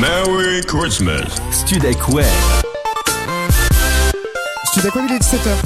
Merry 0.00 0.60
Christmas. 0.66 1.24
Studek 1.50 2.08
Web. 2.08 2.26
Studek 4.66 4.94
Web, 4.94 5.04
il 5.08 5.14
est 5.14 5.18
17h. 5.20 5.56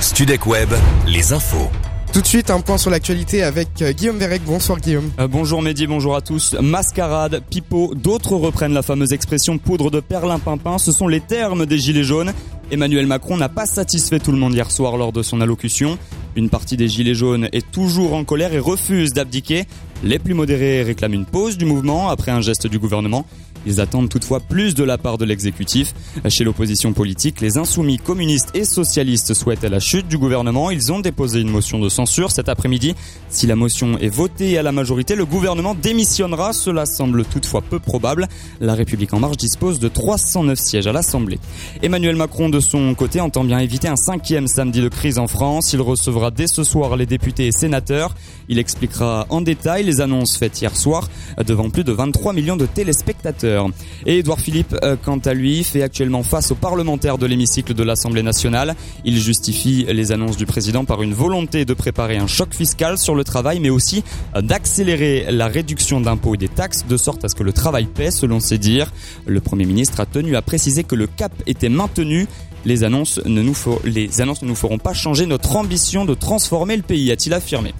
Studek 0.00 0.46
Web, 0.46 0.70
les 1.06 1.34
infos. 1.34 1.68
Tout 2.14 2.22
de 2.22 2.26
suite, 2.26 2.50
un 2.50 2.60
point 2.60 2.78
sur 2.78 2.90
l'actualité 2.90 3.42
avec 3.42 3.82
euh, 3.82 3.92
Guillaume 3.92 4.18
Verrec. 4.18 4.42
Bonsoir 4.44 4.80
Guillaume. 4.80 5.10
Euh, 5.18 5.28
bonjour 5.28 5.60
Mehdi, 5.60 5.86
bonjour 5.86 6.16
à 6.16 6.22
tous. 6.22 6.54
Mascarade, 6.60 7.42
pipeau, 7.50 7.94
d'autres 7.94 8.36
reprennent 8.36 8.74
la 8.74 8.82
fameuse 8.82 9.12
expression 9.12 9.58
poudre 9.58 9.90
de 9.90 10.00
perlimpinpin. 10.00 10.78
Ce 10.78 10.92
sont 10.92 11.08
les 11.08 11.20
termes 11.20 11.66
des 11.66 11.78
Gilets 11.78 12.04
jaunes. 12.04 12.32
Emmanuel 12.70 13.06
Macron 13.06 13.36
n'a 13.36 13.50
pas 13.50 13.66
satisfait 13.66 14.18
tout 14.18 14.32
le 14.32 14.38
monde 14.38 14.54
hier 14.54 14.70
soir 14.70 14.96
lors 14.96 15.12
de 15.12 15.22
son 15.22 15.42
allocution. 15.42 15.98
Une 16.34 16.48
partie 16.48 16.78
des 16.78 16.88
Gilets 16.88 17.14
jaunes 17.14 17.48
est 17.52 17.70
toujours 17.70 18.14
en 18.14 18.24
colère 18.24 18.54
et 18.54 18.58
refuse 18.58 19.12
d'abdiquer. 19.12 19.66
Les 20.02 20.18
plus 20.18 20.32
modérés 20.34 20.82
réclament 20.82 21.14
une 21.14 21.26
pause 21.26 21.58
du 21.58 21.66
mouvement 21.66 22.08
après 22.08 22.32
un 22.32 22.40
geste 22.40 22.66
du 22.66 22.78
gouvernement. 22.78 23.26
Ils 23.66 23.80
attendent 23.80 24.08
toutefois 24.08 24.40
plus 24.40 24.74
de 24.74 24.84
la 24.84 24.98
part 24.98 25.18
de 25.18 25.24
l'exécutif. 25.24 25.94
Chez 26.28 26.44
l'opposition 26.44 26.92
politique, 26.92 27.40
les 27.40 27.58
insoumis 27.58 27.98
communistes 27.98 28.50
et 28.54 28.64
socialistes 28.64 29.34
souhaitent 29.34 29.62
la 29.62 29.80
chute 29.80 30.08
du 30.08 30.18
gouvernement. 30.18 30.70
Ils 30.70 30.92
ont 30.92 31.00
déposé 31.00 31.40
une 31.40 31.50
motion 31.50 31.78
de 31.78 31.88
censure 31.88 32.30
cet 32.30 32.48
après-midi. 32.48 32.94
Si 33.28 33.46
la 33.46 33.56
motion 33.56 33.98
est 33.98 34.08
votée 34.08 34.58
à 34.58 34.62
la 34.62 34.72
majorité, 34.72 35.14
le 35.14 35.24
gouvernement 35.24 35.74
démissionnera. 35.74 36.52
Cela 36.52 36.86
semble 36.86 37.24
toutefois 37.24 37.62
peu 37.62 37.78
probable. 37.78 38.28
La 38.60 38.74
République 38.74 39.14
en 39.14 39.20
marche 39.20 39.36
dispose 39.36 39.78
de 39.78 39.88
309 39.88 40.58
sièges 40.58 40.86
à 40.86 40.92
l'Assemblée. 40.92 41.38
Emmanuel 41.82 42.16
Macron, 42.16 42.48
de 42.48 42.60
son 42.60 42.94
côté, 42.94 43.20
entend 43.20 43.44
bien 43.44 43.58
éviter 43.58 43.88
un 43.88 43.96
cinquième 43.96 44.48
samedi 44.48 44.80
de 44.80 44.88
crise 44.88 45.18
en 45.18 45.26
France. 45.26 45.72
Il 45.72 45.80
recevra 45.80 46.30
dès 46.30 46.46
ce 46.46 46.64
soir 46.64 46.96
les 46.96 47.06
députés 47.06 47.46
et 47.46 47.52
sénateurs. 47.52 48.14
Il 48.48 48.58
expliquera 48.58 49.26
en 49.30 49.40
détail 49.40 49.84
les 49.84 50.00
annonces 50.00 50.36
faites 50.36 50.60
hier 50.60 50.76
soir 50.76 51.08
devant 51.46 51.70
plus 51.70 51.84
de 51.84 51.92
23 51.92 52.32
millions 52.32 52.56
de 52.56 52.66
téléspectateurs. 52.66 53.51
Et 54.06 54.18
Édouard 54.18 54.40
Philippe, 54.40 54.76
euh, 54.82 54.96
quant 55.02 55.18
à 55.18 55.34
lui, 55.34 55.64
fait 55.64 55.82
actuellement 55.82 56.22
face 56.22 56.50
aux 56.50 56.56
parlementaires 56.56 57.18
de 57.18 57.26
l'hémicycle 57.26 57.74
de 57.74 57.82
l'Assemblée 57.82 58.22
nationale. 58.22 58.74
Il 59.04 59.18
justifie 59.18 59.86
les 59.88 60.12
annonces 60.12 60.36
du 60.36 60.46
président 60.46 60.84
par 60.84 61.02
une 61.02 61.14
volonté 61.14 61.64
de 61.64 61.74
préparer 61.74 62.16
un 62.16 62.26
choc 62.26 62.54
fiscal 62.54 62.98
sur 62.98 63.14
le 63.14 63.24
travail, 63.24 63.60
mais 63.60 63.70
aussi 63.70 64.04
d'accélérer 64.34 65.26
la 65.30 65.46
réduction 65.48 66.00
d'impôts 66.00 66.34
et 66.34 66.38
des 66.38 66.48
taxes 66.48 66.84
de 66.88 66.96
sorte 66.96 67.24
à 67.24 67.28
ce 67.28 67.34
que 67.34 67.42
le 67.42 67.52
travail 67.52 67.86
paie, 67.86 68.10
selon 68.10 68.40
ses 68.40 68.58
dires. 68.58 68.92
Le 69.26 69.40
Premier 69.40 69.64
ministre 69.64 70.00
a 70.00 70.06
tenu 70.06 70.36
à 70.36 70.42
préciser 70.42 70.84
que 70.84 70.94
le 70.94 71.06
cap 71.06 71.32
était 71.46 71.68
maintenu 71.68 72.26
les 72.64 72.84
annonces 72.84 73.20
ne 73.24 73.42
nous, 73.42 73.56
les 73.84 74.20
annonces 74.20 74.42
ne 74.42 74.48
nous 74.48 74.54
feront 74.54 74.78
pas 74.78 74.94
changer 74.94 75.26
notre 75.26 75.56
ambition 75.56 76.04
de 76.04 76.14
transformer 76.14 76.76
le 76.76 76.82
pays, 76.82 77.10
a-t-il 77.10 77.34
affirmé. 77.34 77.74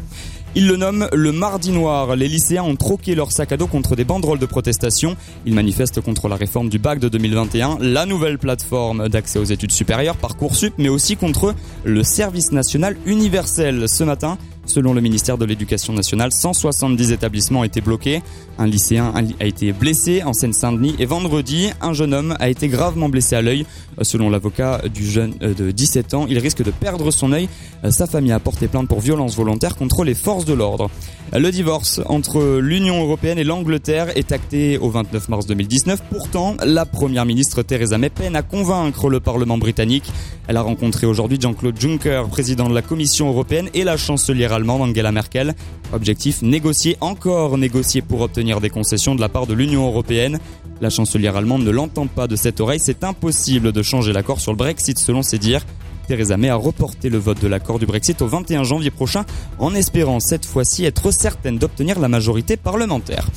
Il 0.54 0.66
le 0.66 0.76
nomme 0.76 1.08
le 1.14 1.32
Mardi 1.32 1.70
Noir. 1.70 2.14
Les 2.14 2.28
lycéens 2.28 2.62
ont 2.62 2.76
troqué 2.76 3.14
leur 3.14 3.32
sac 3.32 3.52
à 3.52 3.56
dos 3.56 3.66
contre 3.66 3.96
des 3.96 4.04
banderoles 4.04 4.38
de 4.38 4.44
protestation. 4.44 5.16
Ils 5.46 5.54
manifestent 5.54 6.02
contre 6.02 6.28
la 6.28 6.36
réforme 6.36 6.68
du 6.68 6.78
bac 6.78 6.98
de 6.98 7.08
2021, 7.08 7.78
la 7.80 8.04
nouvelle 8.04 8.38
plateforme 8.38 9.08
d'accès 9.08 9.38
aux 9.38 9.44
études 9.44 9.72
supérieures, 9.72 10.16
Parcoursup, 10.16 10.74
mais 10.76 10.90
aussi 10.90 11.16
contre 11.16 11.54
le 11.84 12.02
service 12.02 12.52
national 12.52 12.98
universel. 13.06 13.88
Ce 13.88 14.04
matin, 14.04 14.36
Selon 14.64 14.94
le 14.94 15.00
ministère 15.00 15.38
de 15.38 15.44
l'Éducation 15.44 15.92
nationale, 15.92 16.30
170 16.32 17.12
établissements 17.12 17.60
ont 17.60 17.64
été 17.64 17.80
bloqués. 17.80 18.22
Un 18.58 18.66
lycéen 18.66 19.12
a 19.40 19.44
été 19.44 19.72
blessé 19.72 20.22
en 20.22 20.32
Seine-Saint-Denis 20.32 20.94
et 20.98 21.06
vendredi, 21.06 21.70
un 21.80 21.92
jeune 21.92 22.14
homme 22.14 22.36
a 22.38 22.48
été 22.48 22.68
gravement 22.68 23.08
blessé 23.08 23.34
à 23.34 23.42
l'œil. 23.42 23.66
Selon 24.02 24.30
l'avocat 24.30 24.82
du 24.92 25.04
jeune 25.04 25.34
euh, 25.42 25.52
de 25.54 25.70
17 25.70 26.14
ans, 26.14 26.26
il 26.28 26.38
risque 26.38 26.62
de 26.62 26.70
perdre 26.70 27.10
son 27.10 27.32
œil. 27.32 27.48
Sa 27.90 28.06
famille 28.06 28.32
a 28.32 28.38
porté 28.38 28.68
plainte 28.68 28.88
pour 28.88 29.00
violence 29.00 29.36
volontaire 29.36 29.76
contre 29.76 30.04
les 30.04 30.14
forces 30.14 30.44
de 30.44 30.54
l'ordre. 30.54 30.88
Le 31.34 31.50
divorce 31.50 32.00
entre 32.06 32.58
l'Union 32.58 33.02
européenne 33.02 33.38
et 33.38 33.44
l'Angleterre 33.44 34.16
est 34.16 34.32
acté 34.32 34.76
au 34.78 34.90
29 34.90 35.30
mars 35.30 35.46
2019. 35.46 36.02
Pourtant, 36.10 36.56
la 36.62 36.84
première 36.84 37.24
ministre 37.24 37.62
Theresa 37.62 37.96
May 37.96 38.10
peine 38.10 38.36
à 38.36 38.42
convaincre 38.42 39.08
le 39.08 39.18
Parlement 39.18 39.56
britannique. 39.58 40.12
Elle 40.46 40.58
a 40.58 40.62
rencontré 40.62 41.06
aujourd'hui 41.06 41.38
Jean-Claude 41.40 41.80
Juncker, 41.80 42.28
président 42.30 42.68
de 42.68 42.74
la 42.74 42.82
Commission 42.82 43.28
européenne, 43.28 43.70
et 43.72 43.82
la 43.82 43.96
chancelière 43.96 44.51
allemande 44.52 44.82
Angela 44.82 45.12
Merkel. 45.12 45.54
Objectif 45.92 46.42
négocier, 46.42 46.96
encore 47.00 47.58
négocier 47.58 48.02
pour 48.02 48.20
obtenir 48.20 48.60
des 48.60 48.70
concessions 48.70 49.14
de 49.14 49.20
la 49.20 49.28
part 49.28 49.46
de 49.46 49.54
l'Union 49.54 49.86
européenne. 49.86 50.38
La 50.80 50.90
chancelière 50.90 51.36
allemande 51.36 51.64
ne 51.64 51.70
l'entend 51.70 52.06
pas 52.06 52.26
de 52.26 52.36
cette 52.36 52.60
oreille. 52.60 52.80
C'est 52.80 53.04
impossible 53.04 53.72
de 53.72 53.82
changer 53.82 54.12
l'accord 54.12 54.40
sur 54.40 54.52
le 54.52 54.56
Brexit 54.56 54.98
selon 54.98 55.22
ses 55.22 55.38
dires. 55.38 55.64
Theresa 56.08 56.36
May 56.36 56.48
a 56.48 56.56
reporté 56.56 57.08
le 57.08 57.18
vote 57.18 57.40
de 57.40 57.48
l'accord 57.48 57.78
du 57.78 57.86
Brexit 57.86 58.20
au 58.22 58.26
21 58.26 58.64
janvier 58.64 58.90
prochain 58.90 59.24
en 59.58 59.74
espérant 59.74 60.20
cette 60.20 60.44
fois-ci 60.44 60.84
être 60.84 61.10
certaine 61.10 61.58
d'obtenir 61.58 62.00
la 62.00 62.08
majorité 62.08 62.56
parlementaire. 62.56 63.28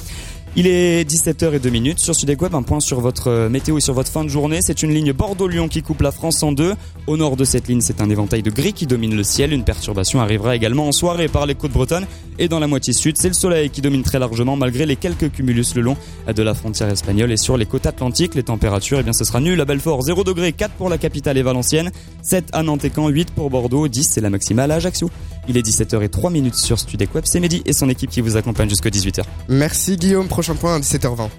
Il 0.58 0.68
est 0.68 1.04
17h02 1.04 1.98
sur 1.98 2.16
Sudek 2.16 2.42
Web, 2.42 2.56
un 2.56 2.64
point 2.64 2.80
sur 2.80 3.02
votre 3.02 3.28
euh, 3.30 3.50
météo 3.50 3.78
et 3.78 3.82
sur 3.82 3.94
votre 3.94 4.10
fin 4.10 4.24
de 4.24 4.30
journée. 4.30 4.60
C'est 4.62 4.84
une 4.84 4.94
ligne 4.94 5.12
Bordeaux-Lyon 5.12 5.68
qui 5.68 5.82
coupe 5.82 6.02
la 6.02 6.14
France 6.14 6.44
en 6.44 6.54
deux. 6.54 6.76
Au 7.08 7.18
nord 7.18 7.36
de 7.36 7.44
cette 7.44 7.68
ligne, 7.68 7.82
c'est 7.82 8.00
un 8.00 8.10
éventail 8.10 8.42
de 8.42 8.50
gris 8.50 8.72
qui 8.72 8.88
domine 8.88 9.18
le 9.18 9.24
ciel. 9.24 9.52
Une 9.52 9.66
perturbation 9.66 10.22
arrivera 10.22 10.56
également 10.56 10.88
en 10.88 10.94
soirée 10.94 11.28
par 11.28 11.46
les 11.46 11.56
côtes 11.56 11.74
bretonnes. 11.74 12.08
Et 12.40 12.48
dans 12.48 12.60
la 12.60 12.68
moitié 12.68 12.94
sud, 12.94 13.18
c'est 13.18 13.28
le 13.28 13.34
soleil 13.34 13.70
qui 13.70 13.82
domine 13.82 14.04
très 14.04 14.18
largement 14.18 14.56
malgré 14.56 14.86
les 14.86 14.96
quelques 14.96 15.30
cumulus 15.30 15.76
le 15.76 15.82
long 15.82 15.98
de 16.34 16.42
la 16.42 16.54
frontière 16.54 16.88
espagnole. 16.88 17.34
Et 17.34 17.38
sur 17.38 17.58
les 17.58 17.66
côtes 17.66 17.86
atlantiques, 17.86 18.34
les 18.34 18.44
températures, 18.44 19.00
eh 19.00 19.04
bien, 19.04 19.14
ce 19.14 19.26
sera 19.26 19.42
nul 19.42 19.60
à 19.60 19.66
Belfort. 19.66 20.04
0 20.04 20.24
degré, 20.24 20.54
4 20.54 20.74
pour 20.76 20.88
la 20.88 20.98
capitale 20.98 21.38
et 21.38 21.44
Valenciennes, 21.44 21.92
7 22.22 22.46
à 22.54 22.64
Nantes 22.64 22.86
et 22.86 22.92
Caen, 22.96 23.10
8 23.10 23.32
pour 23.32 23.50
Bordeaux, 23.50 23.90
10 23.90 24.08
c'est 24.10 24.22
la 24.22 24.30
maximale 24.30 24.72
à 24.72 24.76
Ajaccio. 24.76 25.10
Il 25.48 25.58
est 25.58 25.66
17h03 25.66 26.54
sur 26.54 26.80
Studek 26.80 27.14
Web. 27.16 27.26
C'est 27.28 27.40
Mehdi 27.40 27.62
et 27.66 27.74
son 27.74 27.90
équipe 27.90 28.10
qui 28.10 28.22
vous 28.22 28.38
accompagne 28.38 28.70
jusqu'à 28.70 28.90
18h. 28.90 29.24
Merci 29.48 29.98
Guillaume. 29.98 30.28
Prochain 30.28 30.56
point 30.56 30.76
à 30.76 30.80
17h20. 30.80 31.30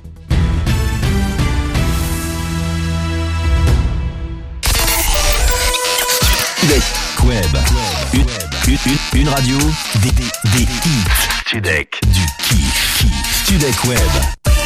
Studek 6.59 6.83
Web. 7.25 7.45
Une, 8.15 8.21
une, 8.69 8.79
une, 9.15 9.21
une 9.21 9.29
radio. 9.29 9.57
Des, 10.03 10.11
des, 10.11 10.57
des 10.57 10.63
hits. 10.63 11.05
Studek. 11.47 12.01
Du 12.13 12.21
kiff. 12.49 12.99
kiff. 12.99 13.43
Studek 13.45 13.85
Web. 13.85 14.66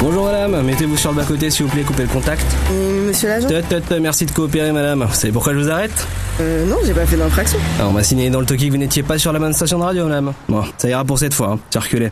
Bonjour 0.00 0.26
madame, 0.26 0.62
mettez-vous 0.62 0.96
sur 0.96 1.10
le 1.10 1.16
bas-côté 1.16 1.50
s'il 1.50 1.66
vous 1.66 1.72
plaît, 1.72 1.82
coupez 1.82 2.02
le 2.04 2.08
contact. 2.08 2.46
Euh, 2.70 3.08
monsieur 3.08 3.28
l'agent 3.28 3.48
Tut, 3.48 3.54
tut, 3.68 3.80
tut, 3.82 4.00
Merci 4.00 4.26
de 4.26 4.30
coopérer 4.30 4.70
madame. 4.70 5.04
Vous 5.08 5.14
savez 5.14 5.32
pourquoi 5.32 5.54
je 5.54 5.58
vous 5.58 5.68
arrête 5.70 6.06
Euh, 6.40 6.66
non, 6.66 6.76
j'ai 6.86 6.92
pas 6.94 7.04
fait 7.04 7.16
d'infraction. 7.16 7.58
Alors, 7.78 7.90
on 7.90 7.94
m'a 7.94 8.04
signé 8.04 8.30
dans 8.30 8.38
le 8.40 8.46
toki 8.46 8.66
que 8.68 8.72
vous 8.72 8.78
n'étiez 8.78 9.02
pas 9.02 9.18
sur 9.18 9.32
la 9.32 9.40
bonne 9.40 9.52
station 9.52 9.78
de 9.78 9.82
radio 9.84 10.04
madame. 10.04 10.32
Bon, 10.48 10.62
ça 10.78 10.88
ira 10.88 11.04
pour 11.04 11.18
cette 11.18 11.34
fois, 11.34 11.48
hein. 11.54 11.58
circulez. 11.70 12.10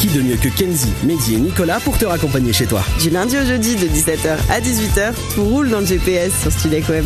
Qui 0.00 0.06
de 0.08 0.22
mieux 0.22 0.36
que 0.36 0.48
Kenzie, 0.48 0.92
Mehdi 1.04 1.34
et 1.34 1.38
Nicolas 1.38 1.78
pour 1.80 1.96
te 1.98 2.06
raccompagner 2.06 2.52
chez 2.54 2.66
toi 2.66 2.82
Du 3.00 3.10
lundi 3.10 3.36
au 3.36 3.44
jeudi 3.44 3.76
de 3.76 3.86
17h 3.86 4.30
à 4.50 4.60
18h, 4.60 5.12
tout 5.34 5.44
roule 5.44 5.68
dans 5.68 5.80
le 5.80 5.86
GPS 5.86 6.32
sur 6.40 6.50
Studek 6.50 6.88
Web. 6.88 7.04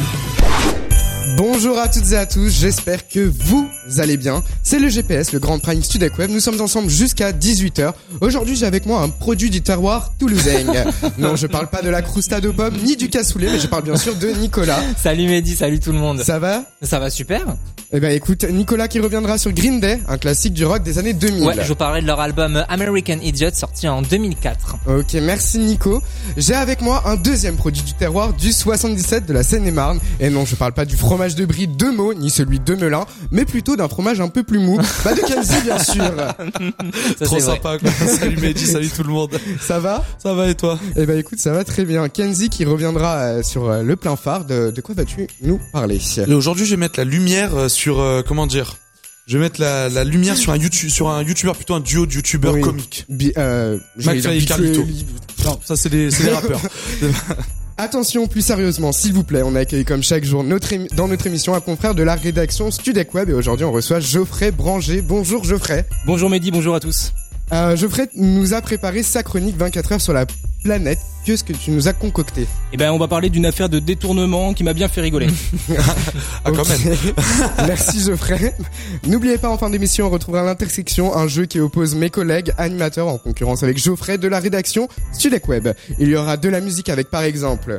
Bonjour 1.37 1.79
à 1.79 1.89
toutes 1.89 2.13
et 2.13 2.17
à 2.17 2.25
tous, 2.25 2.49
j'espère 2.49 3.07
que 3.07 3.21
vous 3.21 3.69
allez 3.99 4.17
bien. 4.17 4.43
C'est 4.63 4.79
le 4.79 4.89
GPS, 4.89 5.35
le 5.35 5.39
Grand 5.39 5.59
Prime 5.59 5.83
Studek 5.83 6.17
Web. 6.19 6.31
Nous 6.31 6.41
sommes 6.41 6.63
ensemble 6.63 6.89
jusqu'à 6.89 7.33
18h. 7.33 7.93
Aujourd'hui, 8.23 8.57
j'ai 8.57 8.65
avec 8.65 8.87
moi 8.87 9.03
un 9.03 9.11
produit 9.11 9.51
du 9.51 9.61
terroir 9.61 10.15
toulousain. 10.19 10.65
non, 11.19 11.37
je 11.37 11.47
parle 11.47 11.69
pas 11.69 11.83
de 11.83 11.91
la 11.91 12.01
crousta 12.01 12.41
de 12.41 12.49
pomme 12.49 12.77
ni 12.83 12.97
du 12.97 13.11
cassoulet, 13.11 13.51
mais 13.53 13.59
je 13.59 13.67
parle 13.67 13.85
bien 13.85 13.97
sûr 13.97 14.17
de 14.17 14.29
Nicolas. 14.29 14.81
Salut 14.97 15.27
Mehdi, 15.27 15.57
salut 15.57 15.79
tout 15.79 15.93
le 15.93 15.99
monde. 15.99 16.23
Ça 16.23 16.39
va? 16.39 16.65
Ça 16.81 16.99
va 16.99 17.11
super 17.11 17.45
Eh 17.93 18.01
ben 18.01 18.11
écoute, 18.11 18.45
Nicolas 18.51 18.89
qui 18.89 18.99
reviendra 18.99 19.39
sur 19.39 19.53
Green 19.53 19.79
Day, 19.79 20.01
un 20.09 20.19
classique 20.19 20.53
du 20.53 20.65
rock 20.67 20.83
des 20.83 20.99
années 20.99 21.13
2000. 21.13 21.45
Ouais, 21.45 21.55
je 21.63 21.69
vous 21.69 21.77
parlais 21.77 22.03
de 22.03 22.07
leur 22.07 22.19
album 22.21 22.65
American 22.69 23.19
Idiot 23.23 23.51
sorti 23.55 23.87
en 23.87 24.03
2004. 24.03 24.77
Ok, 24.89 25.15
merci 25.23 25.59
Nico. 25.61 26.03
J'ai 26.37 26.55
avec 26.55 26.81
moi 26.81 27.03
un 27.07 27.15
deuxième 27.15 27.55
produit 27.55 27.83
du 27.83 27.93
terroir 27.93 28.33
du 28.33 28.53
77 28.53 29.27
de 29.27 29.33
la 29.33 29.45
Seine-et-Marne. 29.45 30.01
Et 30.19 30.31
non, 30.31 30.45
je 30.45 30.57
parle 30.57 30.73
pas 30.73 30.85
du 30.85 30.97
fromage 30.97 31.37
de 31.37 31.45
brie 31.45 31.69
de 31.69 31.87
Meaux, 31.87 32.13
ni 32.13 32.29
celui 32.29 32.59
de 32.59 32.75
Melun, 32.75 33.07
mais 33.31 33.45
plutôt 33.45 33.77
d'un 33.77 33.89
fromage 33.89 34.21
un 34.21 34.29
peu 34.29 34.43
plus 34.43 34.59
mou. 34.59 34.81
Bah 35.05 35.15
de 35.15 35.21
Kenzie, 35.21 35.61
bien 35.63 35.79
sûr. 35.79 36.03
Ça, 37.19 37.25
Trop 37.25 37.39
sympa 37.39 37.79
quoi. 37.79 37.91
Salut 38.09 38.37
Mehdi, 38.39 38.67
salut 38.67 38.89
tout 38.89 39.05
le 39.05 39.11
monde. 39.13 39.39
Ça 39.61 39.79
va? 39.79 40.05
Ça 40.21 40.35
va 40.35 40.49
et 40.49 40.57
toi? 40.57 40.79
Eh 40.97 41.07
ben 41.07 41.17
écoute, 41.17 41.39
ça 41.39 41.53
va 41.53 41.63
très 41.63 41.85
bien. 41.85 42.09
Kenzie 42.09 42.49
qui 42.49 42.65
reviendra 42.65 43.15
euh, 43.19 43.43
sur 43.45 43.71
euh, 43.71 43.83
le 43.83 43.95
plein 43.95 44.17
phare. 44.17 44.45
De, 44.45 44.73
de 44.73 44.81
quoi 44.81 44.95
vas-tu 44.97 45.29
nous 45.43 45.61
parler? 45.73 46.01
Et 46.27 46.33
aujourd'hui, 46.35 46.65
je 46.67 46.73
vais 46.73 46.77
mettre 46.77 46.99
la 46.99 47.05
lumière 47.05 47.55
euh, 47.55 47.69
sur 47.77 48.01
euh, 48.01 48.23
comment 48.27 48.47
dire 48.47 48.77
Je 49.27 49.37
vais 49.39 49.45
mettre 49.45 49.61
la, 49.61 49.89
la 49.89 50.03
lumière 50.05 50.37
sur 50.37 50.53
un 50.53 50.57
YouTube 50.57 50.91
sur 50.91 51.09
un 51.11 51.23
youtubeur 51.23 51.55
plutôt 51.57 51.75
un 51.75 51.81
duo 51.81 52.07
de 52.07 52.13
youtubeurs 52.15 52.55
Oui. 52.55 52.61
comiques. 52.63 53.05
Bi- 53.09 53.33
euh, 53.39 53.79
McFly 53.97 54.39
et 54.39 54.45
Carlito. 54.45 54.85
Non, 55.45 55.61
ça 55.65 55.77
c'est 55.77 55.89
des 55.91 56.09
rappeurs. 56.33 56.61
Attention, 57.79 58.27
plus 58.27 58.41
sérieusement, 58.41 58.91
s'il 58.91 59.13
vous 59.13 59.23
plaît, 59.23 59.43
on 59.45 59.55
accueille 59.55 59.85
comme 59.85 60.03
chaque 60.03 60.25
jour 60.25 60.43
notre 60.43 60.75
dans 60.95 61.09
notre 61.09 61.27
émission 61.27 61.53
un 61.55 61.61
confrère 61.61 61.95
de 61.95 62.03
la 62.03 62.15
rédaction 62.15 62.71
Studek 62.71 63.13
Web 63.15 63.29
et 63.29 63.35
aujourd'hui 63.35 63.67
on 63.67 63.73
reçoit 63.73 64.01
Geoffrey 64.01 64.51
Branger. 64.51 65.03
Bonjour 65.03 65.45
Geoffrey. 65.45 65.85
Bonjour 66.07 66.31
Mehdi, 66.31 66.51
bonjour 66.51 66.75
à 66.75 66.81
tous. 66.81 67.13
Euh, 67.53 67.77
Geoffrey 67.77 68.09
nous 68.17 68.55
a 68.55 68.61
préparé 68.61 69.03
sa 69.03 69.23
chronique 69.23 69.57
24 69.57 69.93
heures 69.93 70.01
sur 70.01 70.13
la 70.13 70.27
planète. 70.65 70.99
Qu'est-ce 71.25 71.45
que 71.45 71.53
tu 71.53 71.71
nous 71.71 71.87
as 71.89 71.93
concocté 71.93 72.47
Eh 72.73 72.77
ben, 72.77 72.91
on 72.93 72.99
va 72.99 73.07
parler 73.09 73.31
d'une 73.31 73.47
affaire 73.47 73.69
de 73.69 73.79
détournement 73.79 74.53
qui 74.55 74.65
m'a 74.65 74.73
bien 74.73 74.89
fait 74.89 75.01
rigoler. 75.01 75.29
Ah, 76.45 76.51
quand 76.53 76.61
Ok. 76.63 76.69
même. 76.85 76.97
Merci 77.67 78.01
Geoffrey. 78.05 78.55
N'oubliez 79.07 79.39
pas 79.39 79.49
en 79.49 79.59
fin 79.59 79.69
d'émission, 79.71 80.07
on 80.07 80.11
retrouvera 80.11 80.45
l'intersection, 80.45 81.17
un 81.17 81.27
jeu 81.27 81.47
qui 81.47 81.59
oppose 81.59 81.95
mes 81.97 82.11
collègues 82.11 82.53
animateurs 82.59 83.09
en 83.09 83.19
concurrence 83.19 83.63
avec 83.65 83.79
Geoffrey 83.79 84.19
de 84.19 84.29
la 84.29 84.39
rédaction 84.39 84.89
Studec 85.13 85.49
Web. 85.49 85.69
Il 85.99 86.09
y 86.09 86.17
aura 86.17 86.37
de 86.37 86.49
la 86.49 86.61
musique 86.61 86.89
avec 86.89 87.11
par 87.11 87.23
exemple 87.23 87.77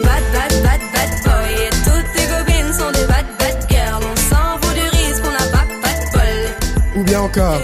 Bad, 0.00 0.08
bad, 0.32 0.62
bad, 0.62 0.80
bad 0.94 1.10
boy. 1.24 1.52
Et 1.66 1.70
toutes 1.70 2.12
tes 2.14 2.26
copines 2.26 2.72
sont 2.72 2.90
des 2.92 3.06
bad, 3.06 3.26
bad 3.38 3.66
girls. 3.70 4.02
On 4.02 4.16
s'en 4.16 4.58
fout 4.62 4.74
du 4.74 4.80
risque, 4.96 5.22
on 5.24 5.30
n'a 5.32 5.50
pas, 5.50 5.66
pas 5.82 5.92
de 5.92 6.12
bol. 6.12 7.00
ou 7.00 7.04
bien 7.04 7.20
encore 7.20 7.60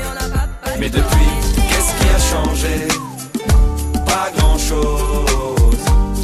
Mais 0.78 0.88
depuis, 0.90 1.26
qu'est-ce 1.68 1.94
qui 1.94 2.08
a 2.14 2.18
changé? 2.18 2.88
Pas 4.04 4.30
grand-chose. 4.36 5.78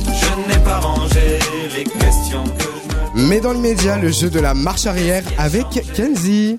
Je 0.07 0.49
n'ai 0.53 0.59
pas 0.65 0.79
rangé 0.81 1.39
les 1.77 1.85
questions 1.85 2.45
que 2.59 2.65
je 3.17 3.21
me... 3.23 3.29
Mais 3.29 3.41
dans 3.41 3.53
l'immédiat, 3.53 3.97
le 3.99 4.11
jeu 4.11 4.29
de 4.31 4.41
la 4.41 4.55
marche 4.55 4.87
arrière 4.87 5.23
avec 5.39 5.67
Kenzie. 5.95 6.59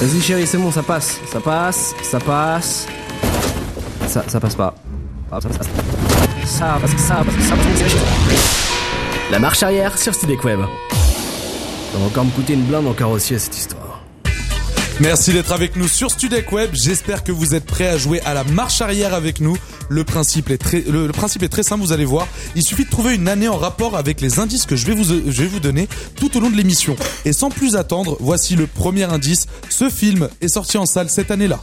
Vas-y 0.00 0.20
chérie, 0.22 0.46
c'est 0.46 0.58
bon, 0.58 0.70
ça 0.70 0.82
passe. 0.82 1.18
Ça 1.30 1.40
passe, 1.40 1.94
ça 2.02 2.18
passe. 2.20 2.86
Ça, 4.06 4.24
ça 4.26 4.40
passe 4.40 4.54
pas. 4.54 4.74
Ah, 5.30 5.38
Ça 5.40 5.48
passe. 5.48 5.58
Ça 6.46 6.78
passe, 6.80 6.90
ça 6.96 7.14
passe, 7.24 7.44
ça 7.48 7.54
passe. 7.56 7.94
La 9.30 9.38
marche 9.38 9.62
arrière 9.62 9.96
sur 9.98 10.14
Studek 10.14 10.42
Web. 10.44 10.60
Ça 11.92 11.98
va 11.98 12.04
encore 12.06 12.24
me 12.24 12.30
coûter 12.30 12.54
une 12.54 12.62
blinde 12.64 12.86
en 12.86 12.92
carrossier 12.92 13.38
cette 13.38 13.56
histoire. 13.56 13.89
Merci 15.00 15.32
d'être 15.32 15.52
avec 15.52 15.76
nous 15.76 15.88
sur 15.88 16.10
Studec 16.10 16.52
Web. 16.52 16.72
J'espère 16.74 17.24
que 17.24 17.32
vous 17.32 17.54
êtes 17.54 17.64
prêts 17.64 17.88
à 17.88 17.96
jouer 17.96 18.20
à 18.20 18.34
la 18.34 18.44
marche 18.44 18.82
arrière 18.82 19.14
avec 19.14 19.40
nous. 19.40 19.56
Le 19.88 20.04
principe 20.04 20.50
est 20.50 20.58
très, 20.58 20.82
le, 20.82 21.06
le 21.06 21.12
principe 21.12 21.42
est 21.42 21.48
très 21.48 21.62
simple, 21.62 21.82
vous 21.82 21.92
allez 21.92 22.04
voir. 22.04 22.28
Il 22.54 22.62
suffit 22.62 22.84
de 22.84 22.90
trouver 22.90 23.14
une 23.14 23.26
année 23.26 23.48
en 23.48 23.56
rapport 23.56 23.96
avec 23.96 24.20
les 24.20 24.40
indices 24.40 24.66
que 24.66 24.76
je 24.76 24.84
vais 24.84 24.92
vous, 24.92 25.04
je 25.04 25.42
vais 25.42 25.48
vous 25.48 25.58
donner 25.58 25.88
tout 26.16 26.36
au 26.36 26.40
long 26.40 26.50
de 26.50 26.56
l'émission. 26.56 26.96
Et 27.24 27.32
sans 27.32 27.48
plus 27.48 27.76
attendre, 27.76 28.18
voici 28.20 28.56
le 28.56 28.66
premier 28.66 29.04
indice. 29.04 29.46
Ce 29.70 29.88
film 29.88 30.28
est 30.42 30.48
sorti 30.48 30.76
en 30.76 30.84
salle 30.84 31.08
cette 31.08 31.30
année-là. 31.30 31.60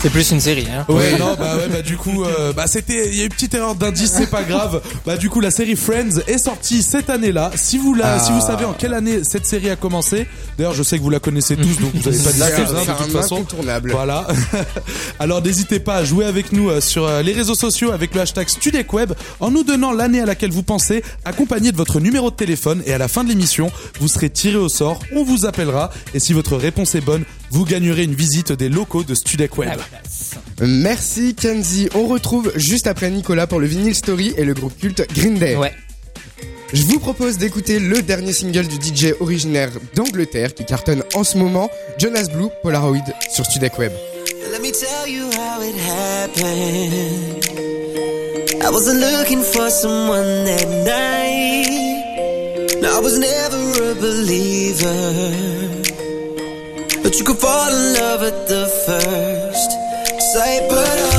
C'est 0.00 0.10
plus 0.10 0.30
une 0.30 0.40
série, 0.40 0.66
hein. 0.72 0.84
Ouais, 0.88 1.18
non, 1.18 1.34
bah 1.36 1.56
ouais, 1.56 1.66
bah 1.68 1.82
du 1.82 1.96
coup, 1.96 2.22
euh, 2.22 2.52
bah 2.52 2.68
c'était, 2.68 3.08
il 3.08 3.16
y 3.16 3.20
a 3.20 3.22
eu 3.24 3.26
une 3.26 3.32
petite 3.32 3.52
erreur 3.54 3.74
d'indice, 3.74 4.12
c'est 4.16 4.30
pas 4.30 4.44
grave. 4.44 4.80
Bah 5.04 5.16
du 5.16 5.28
coup, 5.28 5.40
la 5.40 5.50
série 5.50 5.74
Friends 5.74 6.20
est 6.28 6.38
sortie 6.38 6.82
cette 6.84 7.10
année-là. 7.10 7.50
Si 7.56 7.78
vous 7.78 7.94
la, 7.94 8.14
Ah. 8.14 8.18
si 8.20 8.30
vous 8.30 8.40
savez 8.40 8.64
en 8.64 8.74
quelle 8.74 8.94
année 8.94 9.24
cette 9.24 9.44
série 9.44 9.70
a 9.70 9.74
commencé, 9.76 10.28
d'ailleurs, 10.56 10.72
je 10.74 10.84
sais 10.84 10.98
que 10.98 11.02
vous 11.02 11.10
la 11.10 11.18
connaissez 11.18 11.56
tous, 11.56 11.80
donc 11.80 11.90
vous 11.94 12.06
avez 12.06 12.16
pas 12.16 12.30
ça, 12.30 12.46
un- 12.46 12.48
de 12.50 12.54
c'est 12.54 12.86
toute 12.86 13.16
un 13.16 13.20
façon. 13.20 13.36
incontournable. 13.38 13.90
Voilà. 13.90 14.24
Alors 15.18 15.42
n'hésitez 15.42 15.80
pas 15.80 15.96
à 15.96 16.04
jouer 16.04 16.26
avec 16.26 16.52
nous 16.52 16.70
euh, 16.70 16.80
sur 16.80 17.04
euh, 17.04 17.22
les 17.22 17.32
réseaux 17.32 17.56
sociaux 17.56 17.90
avec 17.90 18.14
le 18.14 18.20
hashtag 18.20 18.48
StudecWeb 18.48 19.14
en 19.40 19.50
nous 19.50 19.64
donnant 19.64 19.90
l'année 19.92 20.20
à 20.20 20.26
laquelle 20.26 20.52
vous 20.52 20.62
pensez, 20.62 21.02
accompagné 21.24 21.72
de 21.72 21.76
votre 21.76 21.98
numéro 21.98 22.30
de 22.30 22.36
téléphone 22.36 22.82
et 22.86 22.92
à 22.92 22.98
la 22.98 23.08
fin 23.08 23.24
de 23.24 23.30
l'émission, 23.30 23.72
vous 24.00 24.06
serez 24.06 24.30
tiré 24.30 24.56
au 24.56 24.68
sort, 24.68 25.00
on 25.12 25.24
vous 25.24 25.44
appellera 25.44 25.90
et 26.14 26.20
si 26.20 26.34
votre 26.34 26.56
réponse 26.56 26.94
est 26.94 27.00
bonne, 27.00 27.24
vous 27.50 27.64
gagnerez 27.64 28.04
une 28.04 28.14
visite 28.14 28.52
des 28.52 28.68
locaux 28.68 29.02
de 29.02 29.14
StudecWeb. 29.14 29.78
Merci 30.60 31.34
Kenzie. 31.34 31.88
On 31.94 32.06
retrouve 32.06 32.52
juste 32.56 32.86
après 32.86 33.10
Nicolas 33.10 33.46
pour 33.46 33.60
le 33.60 33.66
Vinyl 33.66 33.94
Story 33.94 34.34
et 34.36 34.44
le 34.44 34.54
groupe 34.54 34.76
culte 34.78 35.06
Green 35.14 35.38
Day. 35.38 35.56
Ouais. 35.56 35.72
Je 36.72 36.82
vous 36.82 36.98
propose 36.98 37.38
d'écouter 37.38 37.78
le 37.78 38.02
dernier 38.02 38.32
single 38.34 38.66
du 38.66 38.76
DJ 38.76 39.14
originaire 39.20 39.70
d'Angleterre 39.94 40.54
qui 40.54 40.66
cartonne 40.66 41.02
en 41.14 41.24
ce 41.24 41.38
moment, 41.38 41.70
Jonas 41.98 42.28
Blue 42.34 42.48
Polaroid 42.62 43.04
sur 43.32 43.46
Studec 43.46 43.78
Web. 43.78 43.92
Let 44.52 44.60
me 44.60 44.70
tell 44.70 45.08
you 45.08 45.30
how 45.32 45.62
it 45.62 45.74
happened. 45.76 47.44
I 48.62 48.70
wasn't 48.70 49.00
looking 49.00 49.42
for 49.42 49.70
someone 49.70 50.44
that 50.44 50.66
night. 50.84 51.88
No, 52.82 52.98
I 52.98 53.00
was 53.00 53.18
never 53.18 53.90
a 53.90 53.94
believer. 53.94 55.12
But 57.02 57.18
you 57.18 57.24
could 57.24 57.38
fall 57.38 57.70
in 57.70 57.94
love 57.94 58.22
at 58.22 58.46
the 58.46 58.66
first 58.84 59.87
sight. 60.28 60.68
But 60.68 61.14
all 61.14 61.17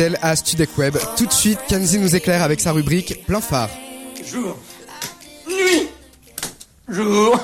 fidèle 0.00 0.18
à 0.22 0.34
Studec 0.34 0.78
Web. 0.78 0.96
Tout 1.18 1.26
de 1.26 1.32
suite, 1.32 1.58
Kenzie 1.68 1.98
nous 1.98 2.16
éclaire 2.16 2.42
avec 2.42 2.58
sa 2.60 2.72
rubrique 2.72 3.22
Plein 3.26 3.42
phare. 3.42 3.68
Jour, 4.32 4.56
nuit, 5.46 5.88
jour, 6.88 7.38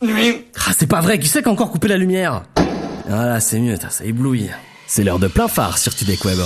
nuit. 0.00 0.44
Ah, 0.64 0.70
c'est 0.78 0.86
pas 0.86 1.00
vrai, 1.00 1.18
qui 1.18 1.26
c'est 1.26 1.42
qui 1.42 1.48
a 1.48 1.50
encore 1.50 1.72
coupé 1.72 1.88
la 1.88 1.96
lumière? 1.96 2.44
Voilà, 3.08 3.40
c'est 3.40 3.58
mieux, 3.58 3.76
ça 3.76 4.04
éblouit. 4.04 4.48
C'est 4.86 5.02
l'heure 5.02 5.18
de 5.18 5.26
plein 5.26 5.48
phare 5.48 5.78
sur 5.78 5.90
Studek 5.90 6.24
Web. 6.24 6.38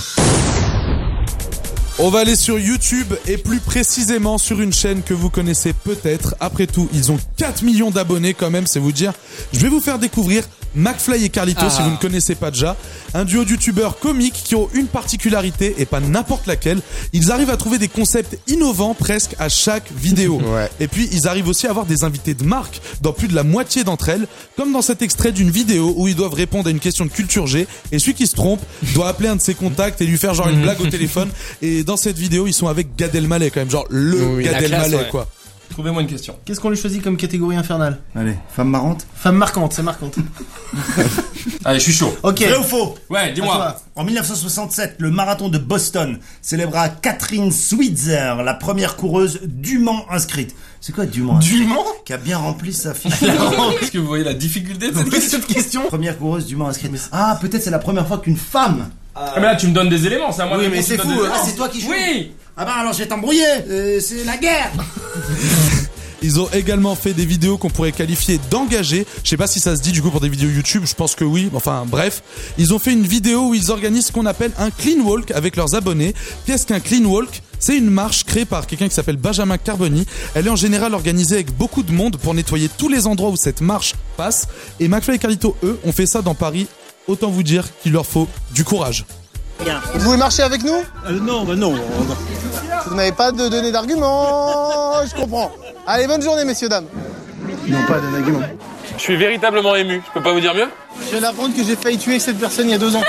On 1.98 2.08
va 2.08 2.20
aller 2.20 2.34
sur 2.34 2.58
YouTube 2.58 3.12
et 3.26 3.36
plus 3.36 3.60
précisément 3.60 4.38
sur 4.38 4.62
une 4.62 4.72
chaîne 4.72 5.02
que 5.02 5.12
vous 5.12 5.28
connaissez 5.28 5.74
peut-être. 5.74 6.34
Après 6.40 6.66
tout, 6.66 6.88
ils 6.94 7.12
ont 7.12 7.18
4 7.36 7.62
millions 7.62 7.90
d'abonnés 7.90 8.32
quand 8.32 8.48
même, 8.48 8.66
c'est 8.66 8.80
vous 8.80 8.92
dire. 8.92 9.12
Je 9.52 9.58
vais 9.58 9.68
vous 9.68 9.80
faire 9.80 9.98
découvrir 9.98 10.44
McFly 10.74 11.24
et 11.24 11.28
Carlito 11.28 11.62
Ah. 11.64 11.70
si 11.70 11.82
vous 11.82 11.90
ne 11.90 11.96
connaissez 11.96 12.34
pas 12.34 12.50
déjà. 12.50 12.76
Un 13.14 13.24
duo 13.24 13.44
de 13.44 13.50
youtubeurs 13.50 13.98
comiques 13.98 14.40
qui 14.44 14.54
ont 14.54 14.68
une 14.74 14.86
particularité 14.86 15.74
et 15.78 15.84
pas 15.86 16.00
n'importe 16.00 16.46
laquelle. 16.46 16.80
Ils 17.12 17.30
arrivent 17.32 17.50
à 17.50 17.56
trouver 17.56 17.78
des 17.78 17.88
concepts 17.88 18.38
innovants 18.48 18.94
presque 18.94 19.34
à 19.38 19.48
chaque 19.48 19.90
vidéo. 19.92 20.40
Ouais. 20.50 20.68
Et 20.80 20.88
puis 20.88 21.08
ils 21.12 21.28
arrivent 21.28 21.48
aussi 21.48 21.66
à 21.66 21.70
avoir 21.70 21.86
des 21.86 22.02
invités 22.02 22.34
de 22.34 22.42
marque 22.44 22.80
dans 23.02 23.12
plus 23.12 23.28
de 23.28 23.34
la 23.34 23.42
moitié 23.44 23.84
d'entre 23.84 24.08
elles, 24.08 24.26
comme 24.56 24.72
dans 24.72 24.82
cet 24.82 25.00
extrait 25.02 25.32
d'une 25.32 25.50
vidéo 25.50 25.94
où 25.96 26.08
ils 26.08 26.16
doivent 26.16 26.34
répondre 26.34 26.66
à 26.66 26.70
une 26.70 26.80
question 26.80 27.04
de 27.04 27.10
culture 27.10 27.46
G 27.46 27.66
et 27.92 27.98
celui 27.98 28.14
qui 28.14 28.26
se 28.26 28.34
trompe 28.34 28.60
doit 28.94 29.08
appeler 29.08 29.28
un 29.28 29.36
de 29.36 29.40
ses 29.40 29.54
contacts 29.54 30.00
et 30.00 30.06
lui 30.06 30.18
faire 30.18 30.34
genre 30.34 30.48
une 30.48 30.60
blague 30.62 30.80
au 30.80 30.86
téléphone. 30.86 31.28
Et 31.62 31.84
dans 31.84 31.96
cette 31.96 32.18
vidéo, 32.18 32.46
ils 32.46 32.52
sont 32.52 32.66
avec 32.68 32.96
Gad 32.96 33.14
Elmaleh 33.14 33.50
quand 33.50 33.60
même, 33.60 33.70
genre 33.70 33.86
le 33.90 34.20
Oui. 34.36 34.44
Gad 34.44 34.62
Elmaleh 34.62 34.96
ouais. 34.96 35.08
quoi. 35.10 35.28
Trouvez-moi 35.70 36.02
une 36.02 36.08
question. 36.08 36.36
Qu'est-ce 36.44 36.60
qu'on 36.60 36.70
lui 36.70 36.76
choisit 36.76 37.02
comme 37.02 37.16
catégorie 37.16 37.56
infernale 37.56 37.98
Allez, 38.16 38.34
femme 38.48 38.68
marrante. 38.68 39.06
Femme 39.14 39.36
marquante, 39.36 39.72
c'est 39.72 39.82
marquante. 39.82 40.16
Allez, 41.64 41.78
je 41.78 41.84
suis 41.84 41.92
chaud. 41.92 42.12
Ok. 42.24 42.42
Vrai 42.42 42.56
ou 42.56 42.62
faux 42.64 42.96
Ouais, 43.08 43.32
dis-moi. 43.32 43.76
En 43.94 44.04
1967, 44.04 44.96
le 44.98 45.10
marathon 45.10 45.48
de 45.48 45.58
Boston 45.58 46.18
célébra 46.42 46.88
Catherine 46.88 47.52
Switzer, 47.52 48.42
la 48.44 48.54
première 48.54 48.96
coureuse 48.96 49.40
dûment 49.44 50.06
inscrite. 50.10 50.56
C'est 50.80 50.92
quoi 50.92 51.06
dûment 51.06 51.36
inscrite 51.36 51.58
Dûment 51.58 51.84
Qui 52.04 52.14
a 52.14 52.18
bien 52.18 52.38
rempli 52.38 52.72
sa 52.72 52.92
fiche. 52.92 53.22
Est-ce 53.80 53.92
que 53.92 53.98
vous 53.98 54.08
voyez 54.08 54.24
la 54.24 54.34
difficulté 54.34 54.90
de 54.90 54.96
cette 54.96 55.10
question 55.10 55.38
Cette 55.38 55.46
question 55.46 55.86
première 55.86 56.18
coureuse 56.18 56.46
dûment 56.46 56.68
inscrite. 56.68 57.08
Ah, 57.12 57.38
peut-être 57.40 57.62
c'est 57.62 57.70
la 57.70 57.78
première 57.78 58.08
fois 58.08 58.18
qu'une 58.18 58.36
femme. 58.36 58.90
Ah, 59.14 59.34
mais 59.36 59.42
là, 59.42 59.56
tu 59.56 59.66
me 59.68 59.72
donnes 59.72 59.88
des 59.88 60.06
éléments, 60.06 60.32
c'est 60.32 60.42
à 60.42 60.46
moi 60.46 60.58
Oui, 60.58 60.68
mais 60.70 60.82
c'est 60.82 60.98
fou. 60.98 61.10
Ah, 61.32 61.40
c'est 61.44 61.54
toi 61.54 61.68
qui 61.68 61.80
joues. 61.80 61.90
Oui 61.90 62.32
Ah 62.62 62.66
bah 62.66 62.74
alors 62.74 62.92
je 62.92 62.98
vais 62.98 63.06
t'embrouiller. 63.06 63.42
Euh, 63.70 64.00
c'est 64.00 64.22
la 64.24 64.36
guerre. 64.36 64.70
Ils 66.22 66.38
ont 66.38 66.48
également 66.52 66.94
fait 66.94 67.14
des 67.14 67.24
vidéos 67.24 67.56
qu'on 67.56 67.70
pourrait 67.70 67.90
qualifier 67.90 68.38
d'engagées. 68.50 69.06
Je 69.24 69.30
sais 69.30 69.38
pas 69.38 69.46
si 69.46 69.60
ça 69.60 69.76
se 69.76 69.80
dit 69.80 69.92
du 69.92 70.02
coup 70.02 70.10
pour 70.10 70.20
des 70.20 70.28
vidéos 70.28 70.50
YouTube, 70.50 70.82
je 70.84 70.94
pense 70.94 71.14
que 71.14 71.24
oui. 71.24 71.48
Enfin 71.54 71.86
bref, 71.86 72.22
ils 72.58 72.74
ont 72.74 72.78
fait 72.78 72.92
une 72.92 73.06
vidéo 73.06 73.48
où 73.48 73.54
ils 73.54 73.70
organisent 73.70 74.08
ce 74.08 74.12
qu'on 74.12 74.26
appelle 74.26 74.52
un 74.58 74.70
clean 74.70 75.00
walk 75.02 75.30
avec 75.30 75.56
leurs 75.56 75.74
abonnés. 75.74 76.12
Qu'est-ce 76.44 76.66
qu'un 76.66 76.80
clean 76.80 77.06
walk? 77.06 77.40
C'est 77.58 77.78
une 77.78 77.88
marche 77.88 78.24
créée 78.24 78.44
par 78.44 78.66
quelqu'un 78.66 78.88
qui 78.88 78.94
s'appelle 78.94 79.16
Benjamin 79.16 79.56
Carboni. 79.56 80.04
Elle 80.34 80.46
est 80.46 80.50
en 80.50 80.56
général 80.56 80.92
organisée 80.92 81.36
avec 81.36 81.56
beaucoup 81.56 81.82
de 81.82 81.92
monde 81.92 82.18
pour 82.18 82.34
nettoyer 82.34 82.68
tous 82.76 82.90
les 82.90 83.06
endroits 83.06 83.30
où 83.30 83.36
cette 83.36 83.62
marche 83.62 83.94
passe. 84.18 84.48
Et 84.80 84.88
McFly 84.88 85.16
et 85.16 85.18
Carlito, 85.18 85.56
eux, 85.62 85.80
ont 85.86 85.92
fait 85.92 86.04
ça 86.04 86.20
dans 86.20 86.34
Paris. 86.34 86.66
Autant 87.08 87.30
vous 87.30 87.42
dire 87.42 87.66
qu'il 87.82 87.92
leur 87.92 88.04
faut 88.04 88.28
du 88.52 88.64
courage. 88.64 89.06
Vous 89.94 90.00
voulez 90.00 90.18
marcher 90.18 90.42
avec 90.42 90.62
nous? 90.62 90.82
Non, 91.10 91.44
bah 91.44 91.54
non. 91.56 91.74
Vous 92.86 92.94
n'avez 92.94 93.12
pas 93.12 93.32
de 93.32 93.48
données 93.48 93.72
d'argument, 93.72 94.94
je 95.06 95.14
comprends. 95.14 95.52
Allez, 95.86 96.06
bonne 96.06 96.22
journée, 96.22 96.44
messieurs, 96.44 96.68
dames. 96.68 96.86
Ils 97.66 97.72
n'ont 97.72 97.84
pas 97.86 97.94
de 97.98 98.00
données 98.06 98.18
d'argument. 98.18 98.40
Je 98.96 99.02
suis 99.02 99.16
véritablement 99.16 99.76
ému. 99.76 100.02
Je 100.06 100.12
peux 100.12 100.22
pas 100.22 100.32
vous 100.32 100.40
dire 100.40 100.54
mieux? 100.54 100.68
Je 101.06 101.10
viens 101.12 101.20
d'apprendre 101.20 101.54
que 101.54 101.62
j'ai 101.64 101.76
failli 101.76 101.98
tuer 101.98 102.18
cette 102.18 102.38
personne 102.38 102.68
il 102.68 102.72
y 102.72 102.74
a 102.74 102.78
deux 102.78 102.94
ans. 102.96 103.02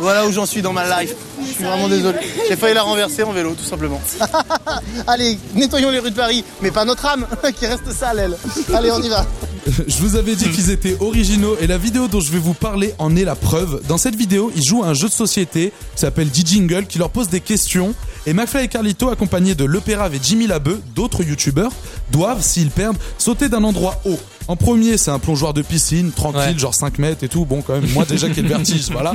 Voilà 0.00 0.24
où 0.26 0.32
j'en 0.32 0.46
suis 0.46 0.62
dans 0.62 0.72
ma 0.72 1.02
life. 1.02 1.14
Je 1.46 1.52
suis 1.52 1.64
vraiment 1.64 1.88
désolé. 1.88 2.18
J'ai 2.48 2.56
failli 2.56 2.74
la 2.74 2.82
renverser 2.82 3.22
en 3.22 3.32
vélo, 3.32 3.54
tout 3.54 3.64
simplement. 3.64 4.00
Allez, 5.06 5.38
nettoyons 5.54 5.90
les 5.90 5.98
rues 5.98 6.10
de 6.10 6.16
Paris, 6.16 6.42
mais 6.62 6.70
pas 6.70 6.86
notre 6.86 7.04
âme, 7.04 7.26
qui 7.58 7.66
reste 7.66 7.90
sale, 7.92 8.18
elle. 8.18 8.36
Allez, 8.74 8.90
on 8.90 9.02
y 9.02 9.10
va. 9.10 9.26
Je 9.66 9.98
vous 9.98 10.16
avais 10.16 10.34
dit 10.36 10.48
qu'ils 10.50 10.70
étaient 10.70 10.96
originaux 11.00 11.56
et 11.60 11.66
la 11.66 11.76
vidéo 11.78 12.08
dont 12.08 12.20
je 12.20 12.32
vais 12.32 12.38
vous 12.38 12.54
parler 12.54 12.94
en 12.98 13.14
est 13.16 13.24
la 13.24 13.34
preuve. 13.34 13.82
Dans 13.88 13.98
cette 13.98 14.16
vidéo, 14.16 14.50
ils 14.56 14.64
jouent 14.64 14.82
à 14.82 14.88
un 14.88 14.94
jeu 14.94 15.08
de 15.08 15.12
société 15.12 15.72
qui 15.94 16.00
s'appelle 16.00 16.30
D-Jingle 16.30 16.86
qui 16.86 16.98
leur 16.98 17.10
pose 17.10 17.28
des 17.28 17.40
questions 17.40 17.94
et 18.26 18.32
McFly 18.32 18.64
et 18.64 18.68
Carlito, 18.68 19.08
accompagnés 19.08 19.54
de 19.54 19.64
Lepérave 19.64 20.14
et 20.14 20.20
Jimmy 20.22 20.46
Labeu, 20.46 20.80
d'autres 20.94 21.22
youtubeurs, 21.24 21.72
doivent, 22.10 22.42
s'ils 22.42 22.70
perdent, 22.70 22.98
sauter 23.18 23.48
d'un 23.48 23.64
endroit 23.64 24.00
haut. 24.04 24.18
En 24.48 24.56
premier, 24.56 24.96
c'est 24.98 25.10
un 25.10 25.18
plongeoir 25.18 25.54
de 25.54 25.62
piscine, 25.62 26.10
tranquille, 26.10 26.40
Ouais. 26.40 26.58
genre 26.58 26.74
5 26.74 26.98
mètres 26.98 27.22
et 27.24 27.28
tout. 27.28 27.44
Bon, 27.44 27.62
quand 27.62 27.74
même, 27.74 27.88
moi 27.92 28.04
déjà 28.04 28.28
qui 28.28 28.40
ai 28.40 28.42
le 28.42 28.48
vertige, 28.48 28.88
voilà. 28.90 29.14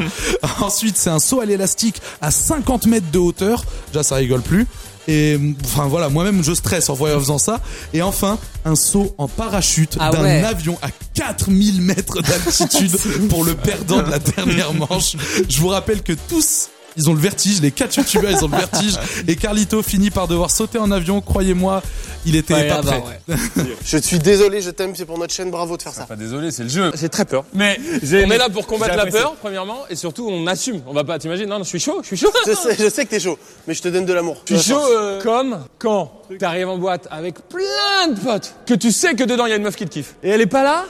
Ensuite, 0.62 0.98
c'est 0.98 1.10
un 1.10 1.20
saut 1.20 1.42
à 1.42 1.46
l'élastique 1.46 2.02
à 2.22 2.32
50 2.32 2.86
mètres 2.88 3.12
de 3.12 3.20
hauteur. 3.20 3.66
Déjà, 3.92 4.04
ça 4.04 4.16
rigole 4.16 4.42
plus. 4.42 4.66
Et 5.08 5.40
enfin 5.64 5.86
voilà, 5.88 6.10
moi-même 6.10 6.44
je 6.44 6.54
stresse 6.54 6.90
en 6.90 6.96
faisant 6.96 7.38
ça. 7.38 7.62
Et 7.94 8.02
enfin, 8.02 8.38
un 8.66 8.76
saut 8.76 9.14
en 9.18 9.28
parachute 9.28 9.98
Ah 10.00 10.10
d'un 10.10 10.24
ouais. 10.24 10.44
avion 10.44 10.78
à 10.82 10.90
4000 11.14 11.82
mètres 11.82 12.22
d'altitude 12.22 12.98
pour 13.30 13.44
le 13.44 13.56
perdant 13.56 14.02
de 14.02 14.10
la 14.10 14.20
dernière 14.20 14.74
manche. 14.90 15.16
Je 15.48 15.60
vous 15.60 15.68
rappelle 15.68 16.02
que 16.02 16.14
tous 16.14 16.70
ils 16.98 17.10
ont 17.10 17.14
le 17.14 17.20
vertige, 17.20 17.62
les 17.62 17.72
quatre 17.72 17.96
youtubeurs 17.96 18.32
ils 18.32 18.44
ont 18.44 18.48
le 18.48 18.58
vertige 18.58 18.96
et 19.28 19.36
Carlito 19.36 19.82
finit 19.82 20.12
par 20.12 20.28
devoir 20.28 20.52
sauter 20.52 20.78
en 20.78 20.92
avion, 20.92 21.22
croyez-moi, 21.22 21.82
il 22.26 22.36
était 22.36 22.54
Ouais, 22.54 22.68
pas 22.68 22.82
là-bas, 22.82 23.02
prêt. 23.02 23.22
Je 23.86 23.98
suis 23.98 24.20
désolé, 24.20 24.62
je 24.62 24.70
t'aime, 24.70 24.94
c'est 24.96 25.06
pour 25.06 25.18
notre 25.20 25.34
chaîne, 25.34 25.52
bravo 25.52 25.78
de 25.78 25.82
faire 25.82 25.94
ça. 25.94 26.06
Pas 26.06 26.16
désolé, 26.16 26.52
c'est 26.52 26.64
le 26.64 26.70
jeu. 26.70 26.92
J'ai 26.96 27.10
très 27.10 27.26
peur. 27.26 27.44
Mais 27.54 27.78
on 28.04 28.32
est 28.32 28.38
là 28.38 28.50
pour 28.50 28.66
combattre 28.68 28.96
la 28.96 29.06
peur, 29.08 29.36
premièrement, 29.42 29.80
et 29.90 29.96
surtout 29.96 30.28
on 30.28 30.48
assume. 30.48 30.82
On 30.88 30.94
va 30.94 31.04
pas, 31.04 31.20
t'imagines 31.20 31.48
Non, 31.48 31.58
non, 31.60 31.64
je 31.64 31.70
suis 31.70 31.80
chaud, 31.80 32.00
je 32.02 32.08
suis 32.08 32.18
chaud. 32.18 32.32
Je 32.48 32.54
sais, 32.54 32.76
je 32.78 32.90
sais 32.90 33.06
que 33.06 33.12
t'es 33.12 33.20
chaud, 33.20 33.38
mais 33.68 33.74
je 33.74 33.82
te 33.82 33.88
donne 33.88 34.06
de 34.06 34.14
l'amour. 34.14 34.42
Je 34.50 34.56
suis 34.56 34.72
chaud 34.72 34.82
euh, 34.92 35.22
comme 35.22 35.66
quand 35.80 36.22
t'arrives 36.40 36.70
en 36.70 36.78
boîte 36.78 37.08
avec 37.12 37.36
plein 37.48 38.08
de 38.10 38.20
potes, 38.20 38.56
que 38.66 38.74
tu 38.74 38.92
sais 38.92 39.14
que 39.16 39.24
dedans 39.24 39.46
il 39.46 39.50
y 39.50 39.54
a 39.54 39.58
une 39.58 39.64
meuf 39.64 39.76
qui 39.76 39.86
te 39.86 39.92
kiffe. 39.92 40.16
Et 40.24 40.30
elle 40.30 40.42
est 40.42 40.48
pas 40.48 40.64
là 40.64 40.86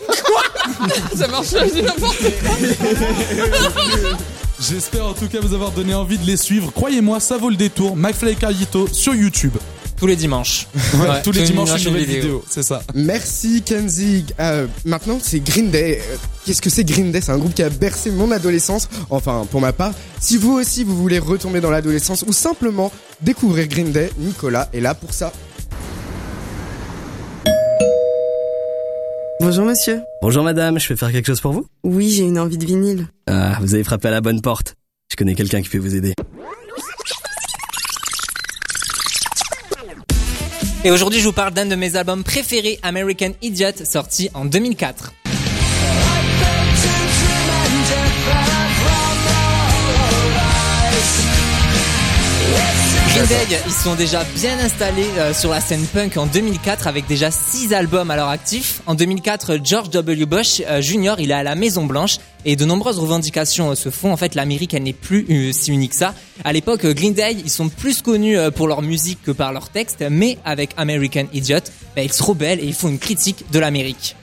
Quoi 0.06 0.42
Ça 1.14 1.28
marche 1.28 1.52
pas, 1.52 1.66
je 1.68 1.72
dis 1.74 1.82
n'importe 1.82 2.18
quoi. 2.18 2.56
J'espère 4.60 5.06
en 5.06 5.12
tout 5.14 5.26
cas 5.28 5.40
vous 5.40 5.52
avoir 5.54 5.72
donné 5.72 5.94
envie 5.94 6.18
de 6.18 6.24
les 6.24 6.36
suivre. 6.36 6.72
Croyez-moi, 6.72 7.20
ça 7.20 7.36
vaut 7.36 7.50
le 7.50 7.56
détour. 7.56 7.96
McFly 7.96 8.32
et 8.32 8.34
Carlito 8.36 8.86
sur 8.86 9.14
YouTube. 9.14 9.54
Tous 9.96 10.06
les 10.06 10.16
dimanches. 10.16 10.66
Ouais, 10.94 11.08
Ouais, 11.08 11.22
tous 11.22 11.32
les 11.32 11.42
dimanches 11.42 11.70
une 11.82 11.90
nouvelle 11.92 12.04
vidéo. 12.04 12.20
vidéo, 12.22 12.44
c'est 12.48 12.62
ça. 12.62 12.82
Merci 12.94 13.62
Kenzie. 13.62 14.24
Euh, 14.40 14.66
maintenant 14.84 15.18
c'est 15.20 15.40
Green 15.40 15.70
Day. 15.70 16.00
Qu'est-ce 16.46 16.62
que 16.62 16.70
c'est 16.70 16.84
Green 16.84 17.10
Day? 17.10 17.20
C'est 17.20 17.32
un 17.32 17.38
groupe 17.38 17.54
qui 17.54 17.62
a 17.62 17.70
bercé 17.70 18.10
mon 18.10 18.30
adolescence. 18.30 18.88
Enfin 19.10 19.46
pour 19.50 19.60
ma 19.60 19.72
part. 19.72 19.92
Si 20.20 20.36
vous 20.36 20.52
aussi 20.52 20.84
vous 20.84 20.96
voulez 20.96 21.18
retomber 21.18 21.60
dans 21.60 21.70
l'adolescence 21.70 22.24
ou 22.26 22.32
simplement 22.32 22.92
découvrir 23.22 23.66
Green 23.66 23.90
Day, 23.92 24.10
Nicolas 24.18 24.68
est 24.72 24.80
là 24.80 24.94
pour 24.94 25.12
ça. 25.12 25.32
Bonjour 29.46 29.66
monsieur. 29.66 30.00
Bonjour 30.22 30.42
madame, 30.42 30.80
je 30.80 30.88
peux 30.88 30.96
faire 30.96 31.12
quelque 31.12 31.26
chose 31.26 31.42
pour 31.42 31.52
vous 31.52 31.66
Oui, 31.82 32.08
j'ai 32.08 32.22
une 32.22 32.38
envie 32.38 32.56
de 32.56 32.64
vinyle. 32.64 33.08
Ah, 33.26 33.58
vous 33.60 33.74
avez 33.74 33.84
frappé 33.84 34.08
à 34.08 34.10
la 34.10 34.22
bonne 34.22 34.40
porte. 34.40 34.74
Je 35.10 35.16
connais 35.16 35.34
quelqu'un 35.34 35.60
qui 35.60 35.68
peut 35.68 35.76
vous 35.76 35.94
aider. 35.94 36.14
Et 40.82 40.90
aujourd'hui, 40.90 41.20
je 41.20 41.26
vous 41.26 41.34
parle 41.34 41.52
d'un 41.52 41.66
de 41.66 41.74
mes 41.74 41.94
albums 41.96 42.24
préférés, 42.24 42.78
American 42.82 43.32
Idiot, 43.42 43.84
sorti 43.84 44.30
en 44.32 44.46
2004. 44.46 45.12
Day, 53.26 53.58
ils 53.64 53.72
sont 53.72 53.94
déjà 53.94 54.22
bien 54.34 54.58
installés 54.58 55.06
euh, 55.18 55.32
sur 55.32 55.50
la 55.50 55.60
scène 55.60 55.84
punk 55.86 56.16
en 56.16 56.26
2004 56.26 56.86
avec 56.86 57.06
déjà 57.06 57.30
6 57.30 57.72
albums 57.72 58.10
à 58.10 58.16
leur 58.16 58.28
actif. 58.28 58.82
En 58.86 58.94
2004, 58.94 59.60
George 59.62 59.88
W. 59.90 60.26
Bush 60.26 60.60
euh, 60.66 60.82
Jr. 60.82 61.14
il 61.18 61.30
est 61.30 61.34
à 61.34 61.42
la 61.42 61.54
Maison 61.54 61.86
Blanche 61.86 62.18
et 62.44 62.56
de 62.56 62.64
nombreuses 62.64 62.98
revendications 62.98 63.70
euh, 63.70 63.74
se 63.74 63.88
font. 63.88 64.12
En 64.12 64.16
fait, 64.16 64.34
l'Amérique 64.34 64.74
elle 64.74 64.82
n'est 64.82 64.92
plus 64.92 65.52
si 65.52 65.72
unique 65.72 65.92
que 65.92 65.96
ça. 65.96 66.14
À 66.44 66.52
l'époque, 66.52 66.84
Green 66.84 67.14
Day 67.14 67.36
ils 67.44 67.50
sont 67.50 67.68
plus 67.68 68.02
connus 68.02 68.36
pour 68.54 68.68
leur 68.68 68.82
musique 68.82 69.22
que 69.22 69.30
par 69.30 69.52
leurs 69.52 69.70
textes, 69.70 70.04
mais 70.10 70.38
avec 70.44 70.70
American 70.76 71.24
Idiot, 71.32 71.58
bah, 71.96 72.02
ils 72.02 72.12
se 72.12 72.22
rebellent 72.22 72.60
et 72.60 72.66
ils 72.66 72.74
font 72.74 72.88
une 72.88 72.98
critique 72.98 73.44
de 73.52 73.58
l'Amérique. 73.58 74.16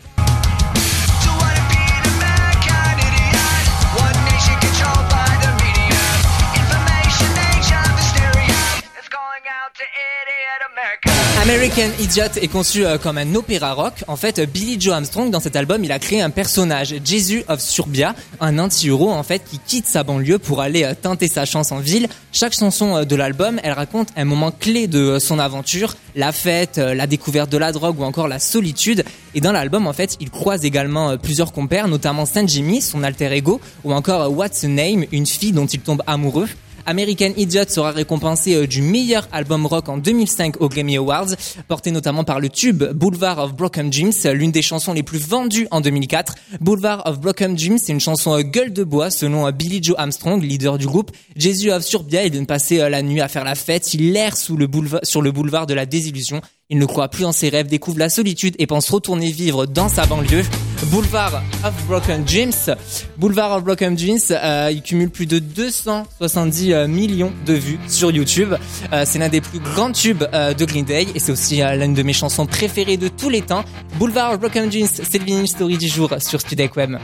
American 11.42 11.90
Idiot 12.00 12.38
est 12.40 12.48
conçu 12.48 12.86
euh, 12.86 13.00
comme 13.00 13.18
un 13.18 13.34
opéra 13.34 13.74
rock. 13.74 14.04
En 14.08 14.16
fait, 14.16 14.38
euh, 14.38 14.46
Billy 14.46 14.80
Joe 14.80 14.94
Armstrong, 14.94 15.32
dans 15.32 15.40
cet 15.40 15.56
album, 15.56 15.84
il 15.84 15.92
a 15.92 15.98
créé 15.98 16.22
un 16.22 16.30
personnage, 16.30 16.94
Jesus 17.04 17.44
of 17.48 17.60
Surbia, 17.60 18.14
un 18.40 18.60
anti-héros, 18.60 19.10
en 19.10 19.24
fait, 19.24 19.42
qui 19.44 19.58
quitte 19.58 19.88
sa 19.88 20.04
banlieue 20.04 20.38
pour 20.38 20.62
aller 20.62 20.84
euh, 20.84 20.94
tenter 20.94 21.28
sa 21.28 21.46
chance 21.46 21.72
en 21.72 21.80
ville. 21.80 22.08
Chaque 22.32 22.54
chanson 22.54 23.06
de 23.06 23.16
l'album, 23.16 23.60
elle 23.64 23.72
raconte 23.72 24.10
un 24.16 24.24
moment 24.24 24.52
clé 24.52 24.86
de 24.86 25.18
son 25.18 25.40
aventure, 25.40 25.96
la 26.16 26.32
fête, 26.32 26.78
la 26.78 27.08
découverte 27.08 27.50
de 27.50 27.58
la 27.58 27.72
drogue 27.72 28.00
ou 28.00 28.04
encore 28.04 28.28
la 28.28 28.38
solitude. 28.38 29.04
Et 29.34 29.42
dans 29.42 29.52
l'album, 29.52 29.88
en 29.88 29.94
fait, 29.94 30.18
il 30.20 30.30
croise 30.30 30.64
également 30.64 31.18
plusieurs 31.18 31.54
compères, 31.54 31.88
notamment 31.88 32.28
Saint 32.28 32.46
Jimmy, 32.46 32.82
son 32.82 33.02
alter 33.02 33.36
ego, 33.36 33.60
ou 33.84 33.94
encore 33.94 34.32
What's 34.32 34.64
a 34.64 34.68
Name, 34.68 35.06
une 35.12 35.26
fille 35.26 35.54
dont 35.54 35.66
il 35.66 35.80
tombe 35.80 36.04
amoureux. 36.06 36.48
American 36.86 37.34
Idiot 37.38 37.66
sera 37.68 37.92
récompensé 37.92 38.56
euh, 38.56 38.68
du 38.68 38.82
meilleur 38.82 39.28
album 39.32 39.66
rock 39.66 39.90
en 39.90 39.98
2005 39.98 40.62
aux 40.62 40.70
Grammy 40.70 40.98
Awards, 40.98 41.30
porté 41.68 41.92
notamment 41.92 42.24
par 42.24 42.40
le 42.40 42.50
tube 42.50 42.84
Boulevard 42.94 43.40
of 43.40 43.54
Broken 43.54 43.90
Dreams, 43.90 44.12
l'une 44.34 44.52
des 44.52 44.62
chansons 44.62 44.94
les 44.94 45.04
plus 45.04 45.20
vendues 45.20 45.68
en 45.72 45.82
2004. 45.82 46.36
Boulevard 46.60 47.06
of 47.06 47.20
Broken 47.20 47.56
Dreams, 47.56 47.78
c'est 47.78 47.94
une 47.94 48.00
chanson 48.00 48.38
euh, 48.38 48.42
gueule 48.42 48.74
de 48.74 48.84
bois 48.84 49.10
selon 49.10 49.48
euh, 49.48 49.52
Billy 49.52 49.82
Joe 49.82 49.96
Armstrong, 49.98 50.42
leader 50.42 50.78
du 50.78 50.88
groupe. 50.88 51.12
Jesus 51.36 51.72
of 51.72 51.84
Surbia, 51.84 52.26
il 52.26 52.32
vient 52.32 52.42
de 52.42 52.48
passer 52.48 52.78
la 52.90 53.02
nuit 53.02 53.22
à 53.22 53.28
faire 53.28 53.44
la 53.44 53.56
fête, 53.56 53.94
il 53.94 54.16
erre 54.16 54.38
sur 54.38 54.58
le 54.58 54.68
boulevard 55.32 55.68
de 55.68 55.74
la 55.74 55.86
désillusion. 55.86 56.42
Il 56.72 56.78
ne 56.78 56.86
croit 56.86 57.10
plus 57.10 57.26
en 57.26 57.34
ses 57.34 57.50
rêves, 57.50 57.68
découvre 57.68 58.00
la 58.00 58.10
solitude 58.10 58.56
et 58.58 58.66
pense 58.66 58.90
retourner 58.90 59.30
vivre 59.30 59.66
dans 59.66 59.90
sa 59.90 60.06
banlieue. 60.06 60.46
Boulevard 60.86 61.44
of 61.66 61.74
Broken 61.86 62.24
Dreams. 62.24 62.76
Boulevard 63.18 63.58
of 63.58 63.66
Broken 63.66 63.94
Dreams, 63.94 64.20
euh, 64.32 64.70
il 64.72 64.82
cumule 64.82 65.10
plus 65.10 65.26
de 65.26 65.40
270 65.40 66.72
euh, 66.72 66.88
millions 66.88 67.34
de 67.46 67.54
vues 67.54 67.78
sur 67.90 68.10
YouTube. 68.10 68.56
Euh, 68.94 69.04
c'est 69.06 69.20
l'un 69.20 69.28
des 69.28 69.42
plus 69.42 69.60
grands 69.60 69.92
tubes 69.92 70.24
euh, 70.34 70.54
de 70.54 70.64
Green 70.64 70.86
Day 70.86 71.08
et 71.14 71.20
c'est 71.20 71.34
aussi 71.34 71.62
euh, 71.62 71.76
l'une 71.76 71.94
de 71.94 72.04
mes 72.04 72.14
chansons 72.14 72.46
préférées 72.46 72.96
de 72.96 73.10
tous 73.10 73.30
les 73.30 73.42
temps. 73.42 73.66
Boulevard 74.00 74.32
of 74.32 74.40
Broken 74.40 74.70
Dreams, 74.70 74.88
c'est 74.88 75.20
le 75.20 75.26
vinyle 75.26 75.50
story 75.50 75.78
du 75.78 75.90
jour 75.90 76.10
sur 76.20 76.40
Studek 76.40 76.78
Web. 76.78 76.98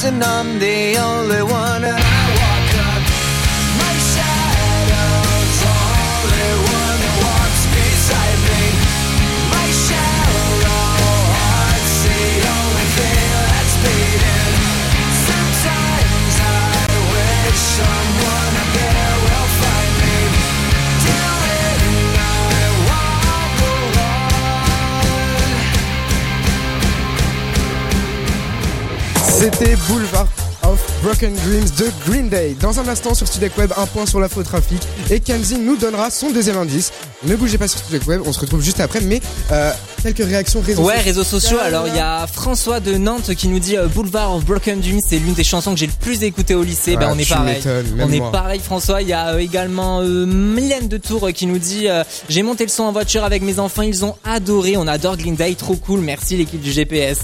dancing 0.00 0.22
on 0.22 0.58
the 0.60 0.97
Boulevard 29.88 30.26
of 30.64 30.78
Broken 31.02 31.34
Dreams 31.34 31.70
de 31.78 31.90
Green 32.06 32.28
Day. 32.28 32.54
Dans 32.60 32.78
un 32.78 32.88
instant 32.88 33.14
sur 33.14 33.26
Studek 33.26 33.56
Web, 33.56 33.72
un 33.76 33.86
point 33.86 34.04
sur 34.04 34.20
l'infotrafic 34.20 34.82
et 35.10 35.18
Kenzie 35.18 35.56
nous 35.58 35.76
donnera 35.76 36.10
son 36.10 36.30
deuxième 36.30 36.58
indice. 36.58 36.92
Ne 37.24 37.34
bougez 37.36 37.56
pas 37.56 37.68
sur 37.68 37.78
Studek 37.80 38.06
Web, 38.06 38.20
on 38.26 38.32
se 38.32 38.40
retrouve 38.40 38.62
juste 38.62 38.80
après, 38.80 39.00
mais 39.00 39.20
euh, 39.50 39.72
quelques 40.02 40.18
réactions 40.24 40.60
réseaux 40.60 40.82
Ouais, 40.82 41.00
réseaux 41.00 41.24
sociaux. 41.24 41.56
Alors, 41.62 41.88
il 41.88 41.94
y 41.94 42.00
a 42.00 42.26
François 42.26 42.80
de 42.80 42.96
Nantes 42.98 43.34
qui 43.34 43.48
nous 43.48 43.58
dit 43.60 43.76
euh, 43.78 43.86
Boulevard 43.86 44.34
of 44.34 44.44
Broken 44.44 44.80
Dreams, 44.80 45.00
c'est 45.04 45.18
l'une 45.18 45.34
des 45.34 45.44
chansons 45.44 45.72
que 45.72 45.78
j'ai 45.80 45.86
le 45.86 45.92
plus 45.98 46.22
écoutées 46.22 46.54
au 46.54 46.62
lycée. 46.62 46.94
Ah, 46.96 47.00
ben, 47.00 47.10
on 47.14 47.18
est 47.18 47.28
pareil. 47.28 47.62
On 48.00 48.12
est 48.12 48.18
moi. 48.18 48.30
pareil, 48.30 48.60
François. 48.60 49.00
Il 49.00 49.08
y 49.08 49.14
a 49.14 49.28
euh, 49.34 49.38
également 49.38 50.02
Mylène 50.02 50.88
de 50.88 50.98
Tours 50.98 51.30
qui 51.32 51.46
nous 51.46 51.58
dit 51.58 51.86
J'ai 52.28 52.42
monté 52.42 52.64
le 52.64 52.70
son 52.70 52.82
en 52.84 52.92
voiture 52.92 53.24
avec 53.24 53.42
mes 53.42 53.58
enfants, 53.58 53.82
ils 53.82 54.04
ont 54.04 54.16
adoré. 54.24 54.76
On 54.76 54.86
adore 54.86 55.16
Green 55.16 55.34
Day, 55.34 55.54
trop 55.54 55.76
cool. 55.76 56.00
Merci 56.00 56.36
l'équipe 56.36 56.60
du 56.60 56.72
GPS. 56.72 57.18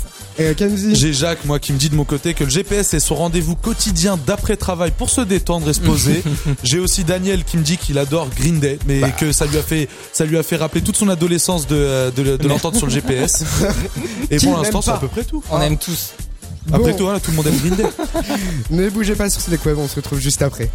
J'ai 0.94 1.12
Jacques, 1.12 1.44
moi, 1.44 1.58
qui 1.58 1.72
me 1.72 1.78
dit 1.78 1.88
de 1.90 1.94
mon 1.94 2.04
côté 2.04 2.34
que 2.34 2.44
le 2.44 2.50
GPS 2.50 2.92
est 2.94 3.00
son 3.00 3.14
rendez-vous 3.14 3.54
quotidien 3.54 4.18
d'après-travail 4.26 4.90
pour 4.96 5.08
se 5.10 5.20
détendre 5.20 5.68
et 5.68 5.72
se 5.74 5.80
poser. 5.80 6.22
J'ai 6.64 6.78
aussi 6.80 7.04
Daniel 7.04 7.44
qui 7.44 7.56
me 7.56 7.62
dit 7.62 7.76
qu'il 7.76 7.98
adore 7.98 8.28
Green 8.36 8.58
Day, 8.58 8.78
mais 8.86 9.00
Bah. 9.00 9.10
que 9.10 9.32
ça 9.32 9.46
lui 9.46 9.56
a 9.58 9.62
fait, 9.62 9.88
ça 10.12 10.24
lui 10.24 10.36
a 10.36 10.42
fait 10.42 10.56
rappeler 10.56 10.82
toute 10.82 10.96
son 10.96 11.08
adolescence 11.08 11.66
de, 11.66 11.76
euh, 11.76 12.10
de, 12.10 12.36
de 12.36 12.48
l'entendre 12.48 12.76
sur 12.76 12.86
le 12.86 12.92
GPS. 12.92 13.44
Et 14.30 14.38
pour 14.38 14.56
l'instant, 14.56 14.82
c'est 14.82 14.90
à 14.90 14.94
peu 14.98 15.08
près 15.08 15.24
tout. 15.24 15.42
On 15.50 15.60
aime 15.60 15.78
tous. 15.78 16.10
Après 16.72 16.92
Bon. 16.92 16.96
tout, 16.96 17.04
voilà, 17.04 17.20
tout 17.20 17.30
le 17.30 17.36
monde 17.36 17.46
aime 17.46 17.58
Green 17.58 17.74
Day. 17.76 17.84
ne 18.70 18.88
bougez 18.88 19.14
pas 19.14 19.28
sur 19.28 19.40
Web, 19.66 19.78
on 19.78 19.86
se 19.86 19.96
retrouve 19.96 20.18
juste 20.18 20.40
après. 20.42 20.70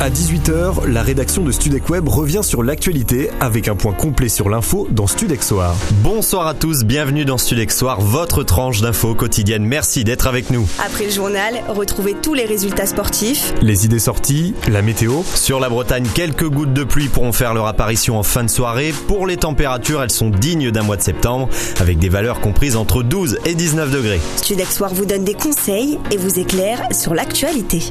À 0.00 0.10
18h, 0.10 0.86
la 0.86 1.02
rédaction 1.02 1.42
de 1.42 1.50
Studek 1.50 1.90
Web 1.90 2.06
revient 2.06 2.44
sur 2.44 2.62
l'actualité 2.62 3.30
avec 3.40 3.66
un 3.66 3.74
point 3.74 3.92
complet 3.92 4.28
sur 4.28 4.48
l'info 4.48 4.86
dans 4.92 5.08
Studek 5.08 5.42
Soir. 5.42 5.74
Bonsoir 6.04 6.46
à 6.46 6.54
tous, 6.54 6.84
bienvenue 6.84 7.24
dans 7.24 7.36
Studex 7.36 7.76
Soir, 7.76 8.00
votre 8.00 8.44
tranche 8.44 8.80
d'infos 8.80 9.16
quotidienne. 9.16 9.64
Merci 9.64 10.04
d'être 10.04 10.28
avec 10.28 10.50
nous. 10.50 10.68
Après 10.86 11.06
le 11.06 11.10
journal, 11.10 11.64
retrouvez 11.66 12.14
tous 12.14 12.32
les 12.32 12.44
résultats 12.44 12.86
sportifs. 12.86 13.52
Les 13.60 13.86
idées 13.86 13.98
sorties, 13.98 14.54
la 14.68 14.82
météo. 14.82 15.22
Sur 15.34 15.58
la 15.58 15.68
Bretagne, 15.68 16.06
quelques 16.14 16.48
gouttes 16.48 16.72
de 16.72 16.84
pluie 16.84 17.08
pourront 17.08 17.32
faire 17.32 17.52
leur 17.52 17.66
apparition 17.66 18.20
en 18.20 18.22
fin 18.22 18.44
de 18.44 18.50
soirée. 18.50 18.94
Pour 19.08 19.26
les 19.26 19.36
températures, 19.36 20.00
elles 20.00 20.12
sont 20.12 20.30
dignes 20.30 20.70
d'un 20.70 20.84
mois 20.84 20.96
de 20.96 21.02
septembre, 21.02 21.48
avec 21.80 21.98
des 21.98 22.08
valeurs 22.08 22.40
comprises 22.40 22.76
entre 22.76 23.02
12 23.02 23.40
et 23.46 23.56
19 23.56 23.90
degrés. 23.90 24.20
Studex 24.36 24.76
Soir 24.76 24.94
vous 24.94 25.06
donne 25.06 25.24
des 25.24 25.34
conseils 25.34 25.98
et 26.12 26.16
vous 26.16 26.38
éclaire 26.38 26.82
sur 26.92 27.14
l'actualité. 27.14 27.82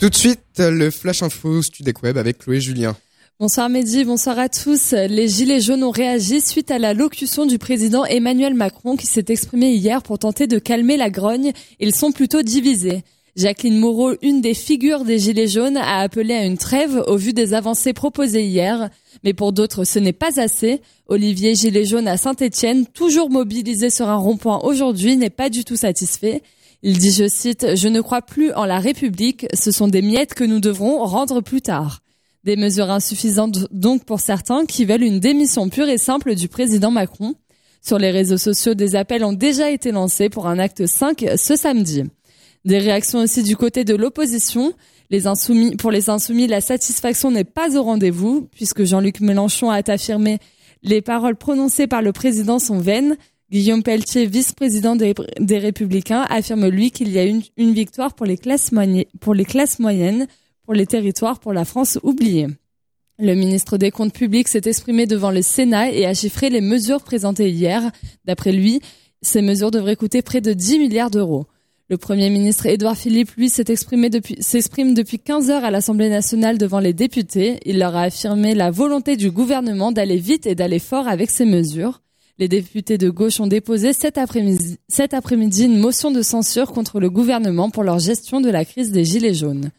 Tout 0.00 0.08
de 0.08 0.14
suite, 0.14 0.40
le 0.56 0.90
Flash 0.90 1.22
Info 1.22 1.60
Studek 1.60 2.02
Web 2.02 2.16
avec 2.16 2.38
Chloé 2.38 2.58
Julien. 2.58 2.96
Bonsoir 3.38 3.68
Mehdi, 3.68 4.04
bonsoir 4.04 4.38
à 4.38 4.48
tous. 4.48 4.92
Les 4.92 5.28
Gilets 5.28 5.60
jaunes 5.60 5.84
ont 5.84 5.90
réagi 5.90 6.40
suite 6.40 6.70
à 6.70 6.78
la 6.78 6.94
locution 6.94 7.44
du 7.44 7.58
président 7.58 8.06
Emmanuel 8.06 8.54
Macron 8.54 8.96
qui 8.96 9.04
s'est 9.04 9.26
exprimé 9.28 9.72
hier 9.72 10.02
pour 10.02 10.18
tenter 10.18 10.46
de 10.46 10.58
calmer 10.58 10.96
la 10.96 11.10
grogne. 11.10 11.52
Ils 11.80 11.94
sont 11.94 12.12
plutôt 12.12 12.40
divisés. 12.40 13.02
Jacqueline 13.36 13.78
Moreau, 13.78 14.14
une 14.22 14.40
des 14.40 14.54
figures 14.54 15.04
des 15.04 15.18
Gilets 15.18 15.48
jaunes, 15.48 15.76
a 15.76 15.98
appelé 15.98 16.32
à 16.32 16.46
une 16.46 16.56
trêve 16.56 17.04
au 17.06 17.18
vu 17.18 17.34
des 17.34 17.52
avancées 17.52 17.92
proposées 17.92 18.46
hier. 18.46 18.88
Mais 19.22 19.34
pour 19.34 19.52
d'autres, 19.52 19.84
ce 19.84 19.98
n'est 19.98 20.14
pas 20.14 20.40
assez. 20.40 20.80
Olivier 21.08 21.54
Gilet 21.54 21.84
jaune 21.84 22.08
à 22.08 22.16
Saint-Etienne, 22.16 22.86
toujours 22.86 23.28
mobilisé 23.28 23.90
sur 23.90 24.08
un 24.08 24.16
rond-point 24.16 24.60
aujourd'hui, 24.62 25.18
n'est 25.18 25.28
pas 25.28 25.50
du 25.50 25.62
tout 25.62 25.76
satisfait. 25.76 26.40
Il 26.82 26.98
dit, 26.98 27.12
je 27.12 27.28
cite, 27.28 27.76
Je 27.76 27.88
ne 27.88 28.00
crois 28.00 28.22
plus 28.22 28.52
en 28.52 28.64
la 28.64 28.78
République, 28.78 29.46
ce 29.52 29.70
sont 29.70 29.88
des 29.88 30.02
miettes 30.02 30.34
que 30.34 30.44
nous 30.44 30.60
devrons 30.60 31.04
rendre 31.04 31.40
plus 31.42 31.60
tard. 31.60 32.00
Des 32.44 32.56
mesures 32.56 32.90
insuffisantes 32.90 33.66
donc 33.70 34.04
pour 34.04 34.20
certains 34.20 34.64
qui 34.64 34.86
veulent 34.86 35.02
une 35.02 35.20
démission 35.20 35.68
pure 35.68 35.88
et 35.90 35.98
simple 35.98 36.34
du 36.34 36.48
président 36.48 36.90
Macron. 36.90 37.34
Sur 37.82 37.98
les 37.98 38.10
réseaux 38.10 38.38
sociaux, 38.38 38.74
des 38.74 38.96
appels 38.96 39.24
ont 39.24 39.34
déjà 39.34 39.70
été 39.70 39.92
lancés 39.92 40.30
pour 40.30 40.46
un 40.46 40.58
acte 40.58 40.86
5 40.86 41.24
ce 41.36 41.56
samedi. 41.56 42.04
Des 42.64 42.78
réactions 42.78 43.20
aussi 43.20 43.42
du 43.42 43.56
côté 43.56 43.84
de 43.84 43.94
l'opposition. 43.94 44.72
Pour 45.78 45.90
les 45.90 46.08
insoumis, 46.08 46.46
la 46.46 46.60
satisfaction 46.60 47.30
n'est 47.30 47.44
pas 47.44 47.76
au 47.76 47.82
rendez-vous, 47.82 48.48
puisque 48.52 48.84
Jean-Luc 48.84 49.20
Mélenchon 49.20 49.70
a 49.70 49.82
affirmé 49.90 50.38
les 50.82 51.02
paroles 51.02 51.36
prononcées 51.36 51.86
par 51.86 52.00
le 52.00 52.12
président 52.12 52.58
sont 52.58 52.78
vaines. 52.78 53.16
Guillaume 53.50 53.82
Pelletier, 53.82 54.26
vice-président 54.26 54.94
des, 54.94 55.12
des 55.40 55.58
Républicains, 55.58 56.24
affirme 56.28 56.68
lui 56.68 56.92
qu'il 56.92 57.10
y 57.10 57.18
a 57.18 57.24
une, 57.24 57.42
victoire 57.56 58.14
pour 58.14 58.24
les, 58.24 58.36
classes 58.36 58.70
moyennes, 58.70 60.26
pour 60.64 60.74
les 60.74 60.86
territoires, 60.86 61.40
pour 61.40 61.52
la 61.52 61.64
France 61.64 61.98
oubliée. 62.04 62.46
Le 63.18 63.34
ministre 63.34 63.76
des 63.76 63.90
Comptes 63.90 64.14
publics 64.14 64.46
s'est 64.46 64.62
exprimé 64.66 65.06
devant 65.06 65.32
le 65.32 65.42
Sénat 65.42 65.90
et 65.90 66.06
a 66.06 66.14
chiffré 66.14 66.48
les 66.48 66.60
mesures 66.60 67.02
présentées 67.02 67.50
hier. 67.50 67.90
D'après 68.24 68.52
lui, 68.52 68.80
ces 69.20 69.42
mesures 69.42 69.72
devraient 69.72 69.96
coûter 69.96 70.22
près 70.22 70.40
de 70.40 70.52
10 70.52 70.78
milliards 70.78 71.10
d'euros. 71.10 71.46
Le 71.88 71.96
Premier 71.96 72.30
ministre 72.30 72.66
Édouard 72.66 72.96
Philippe, 72.96 73.32
lui, 73.32 73.48
s'est 73.48 73.64
exprimé 73.66 74.10
s'exprime 74.38 74.94
depuis 74.94 75.18
15 75.18 75.50
heures 75.50 75.64
à 75.64 75.72
l'Assemblée 75.72 76.08
nationale 76.08 76.56
devant 76.56 76.78
les 76.78 76.92
députés. 76.92 77.58
Il 77.66 77.80
leur 77.80 77.96
a 77.96 78.02
affirmé 78.02 78.54
la 78.54 78.70
volonté 78.70 79.16
du 79.16 79.32
gouvernement 79.32 79.90
d'aller 79.90 80.18
vite 80.18 80.46
et 80.46 80.54
d'aller 80.54 80.78
fort 80.78 81.08
avec 81.08 81.30
ces 81.30 81.46
mesures. 81.46 82.00
Les 82.40 82.48
députés 82.48 82.96
de 82.96 83.10
gauche 83.10 83.38
ont 83.38 83.46
déposé 83.46 83.92
cet 83.92 84.16
après-midi, 84.16 85.64
une 85.64 85.78
motion 85.78 86.10
de 86.10 86.22
censure 86.22 86.72
contre 86.72 86.98
le 86.98 87.10
gouvernement 87.10 87.68
pour 87.68 87.82
leur 87.82 87.98
gestion 87.98 88.40
de 88.40 88.48
la 88.48 88.64
crise 88.64 88.92
des 88.92 89.04
Gilets 89.04 89.34
jaunes. 89.34 89.72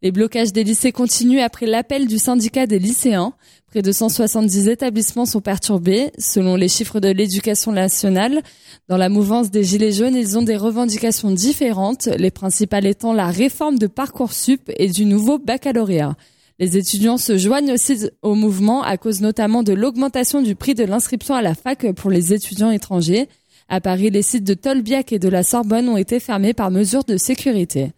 Les 0.00 0.12
blocages 0.12 0.52
des 0.52 0.62
lycées 0.62 0.92
continuent 0.92 1.40
après 1.40 1.66
l'appel 1.66 2.06
du 2.06 2.18
syndicat 2.18 2.68
des 2.68 2.78
lycéens. 2.78 3.32
Près 3.66 3.82
de 3.82 3.90
170 3.90 4.68
établissements 4.68 5.26
sont 5.26 5.40
perturbés. 5.40 6.12
Selon 6.16 6.54
les 6.54 6.68
chiffres 6.68 7.00
de 7.00 7.08
l'éducation 7.08 7.72
nationale, 7.72 8.42
dans 8.88 8.96
la 8.96 9.08
mouvance 9.08 9.50
des 9.50 9.64
Gilets 9.64 9.90
jaunes, 9.90 10.14
ils 10.14 10.38
ont 10.38 10.42
des 10.42 10.56
revendications 10.56 11.32
différentes, 11.32 12.06
les 12.06 12.30
principales 12.30 12.86
étant 12.86 13.12
la 13.12 13.26
réforme 13.26 13.76
de 13.76 13.88
Parcoursup 13.88 14.70
et 14.76 14.86
du 14.86 15.04
nouveau 15.04 15.40
baccalauréat. 15.40 16.14
Les 16.60 16.76
étudiants 16.76 17.18
se 17.18 17.36
joignent 17.36 17.72
aussi 17.72 18.08
au 18.22 18.34
mouvement 18.36 18.82
à 18.82 18.96
cause 18.96 19.20
notamment 19.20 19.64
de 19.64 19.72
l'augmentation 19.72 20.40
du 20.40 20.54
prix 20.54 20.74
de 20.74 20.84
l'inscription 20.84 21.34
à 21.34 21.42
la 21.42 21.54
fac 21.54 21.92
pour 21.94 22.10
les 22.10 22.32
étudiants 22.32 22.70
étrangers. 22.70 23.28
À 23.68 23.80
Paris, 23.80 24.10
les 24.10 24.22
sites 24.22 24.44
de 24.44 24.54
Tolbiac 24.54 25.12
et 25.12 25.18
de 25.18 25.28
la 25.28 25.42
Sorbonne 25.42 25.88
ont 25.88 25.96
été 25.96 26.20
fermés 26.20 26.52
par 26.52 26.70
mesure 26.70 27.02
de 27.02 27.16
sécurité. 27.16 27.90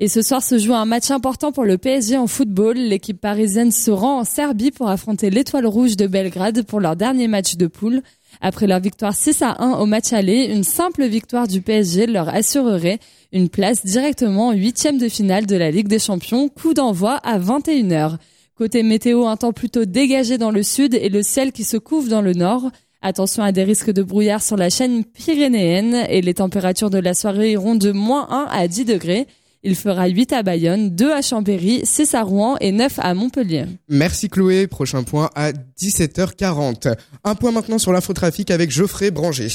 Et 0.00 0.08
ce 0.08 0.22
soir 0.22 0.42
se 0.42 0.58
joue 0.58 0.74
un 0.74 0.84
match 0.84 1.10
important 1.10 1.50
pour 1.50 1.64
le 1.64 1.76
PSG 1.76 2.16
en 2.16 2.28
football. 2.28 2.76
L'équipe 2.76 3.20
parisienne 3.20 3.72
se 3.72 3.90
rend 3.90 4.20
en 4.20 4.24
Serbie 4.24 4.70
pour 4.70 4.88
affronter 4.88 5.28
l'Étoile 5.28 5.66
Rouge 5.66 5.96
de 5.96 6.06
Belgrade 6.06 6.62
pour 6.62 6.78
leur 6.78 6.94
dernier 6.94 7.26
match 7.26 7.56
de 7.56 7.66
poule. 7.66 8.02
Après 8.40 8.68
leur 8.68 8.78
victoire 8.78 9.14
6 9.14 9.42
à 9.42 9.60
1 9.62 9.72
au 9.72 9.86
match 9.86 10.12
aller, 10.12 10.44
une 10.44 10.62
simple 10.62 11.04
victoire 11.04 11.48
du 11.48 11.60
PSG 11.62 12.06
leur 12.06 12.28
assurerait 12.28 13.00
une 13.32 13.48
place 13.48 13.84
directement 13.84 14.48
en 14.48 14.52
huitième 14.52 14.98
de 14.98 15.08
finale 15.08 15.46
de 15.46 15.56
la 15.56 15.70
Ligue 15.70 15.88
des 15.88 15.98
Champions, 15.98 16.48
coup 16.48 16.74
d'envoi 16.74 17.16
à 17.16 17.38
21h. 17.38 18.16
Côté 18.54 18.82
météo, 18.82 19.26
un 19.26 19.36
temps 19.36 19.52
plutôt 19.52 19.84
dégagé 19.84 20.38
dans 20.38 20.50
le 20.50 20.62
sud 20.62 20.94
et 20.94 21.08
le 21.08 21.22
ciel 21.22 21.52
qui 21.52 21.64
se 21.64 21.76
couvre 21.76 22.08
dans 22.08 22.22
le 22.22 22.32
nord. 22.32 22.70
Attention 23.00 23.44
à 23.44 23.52
des 23.52 23.62
risques 23.62 23.92
de 23.92 24.02
brouillard 24.02 24.42
sur 24.42 24.56
la 24.56 24.70
chaîne 24.70 25.04
pyrénéenne 25.04 26.06
et 26.08 26.20
les 26.20 26.34
températures 26.34 26.90
de 26.90 26.98
la 26.98 27.14
soirée 27.14 27.52
iront 27.52 27.76
de 27.76 27.92
moins 27.92 28.26
1 28.30 28.48
à 28.50 28.66
10 28.66 28.84
degrés. 28.86 29.28
Il 29.62 29.76
fera 29.76 30.06
8 30.06 30.32
à 30.32 30.42
Bayonne, 30.42 30.90
2 30.90 31.12
à 31.12 31.22
Chambéry, 31.22 31.82
6 31.84 32.14
à 32.14 32.22
Rouen 32.22 32.56
et 32.60 32.72
9 32.72 32.98
à 32.98 33.14
Montpellier. 33.14 33.66
Merci 33.88 34.28
Chloé, 34.28 34.66
prochain 34.66 35.04
point 35.04 35.30
à 35.34 35.52
17h40. 35.52 36.96
Un 37.24 37.34
point 37.34 37.52
maintenant 37.52 37.78
sur 37.78 37.92
l'infotrafic 37.92 38.50
avec 38.50 38.70
Geoffrey 38.70 39.10
Branger. 39.10 39.48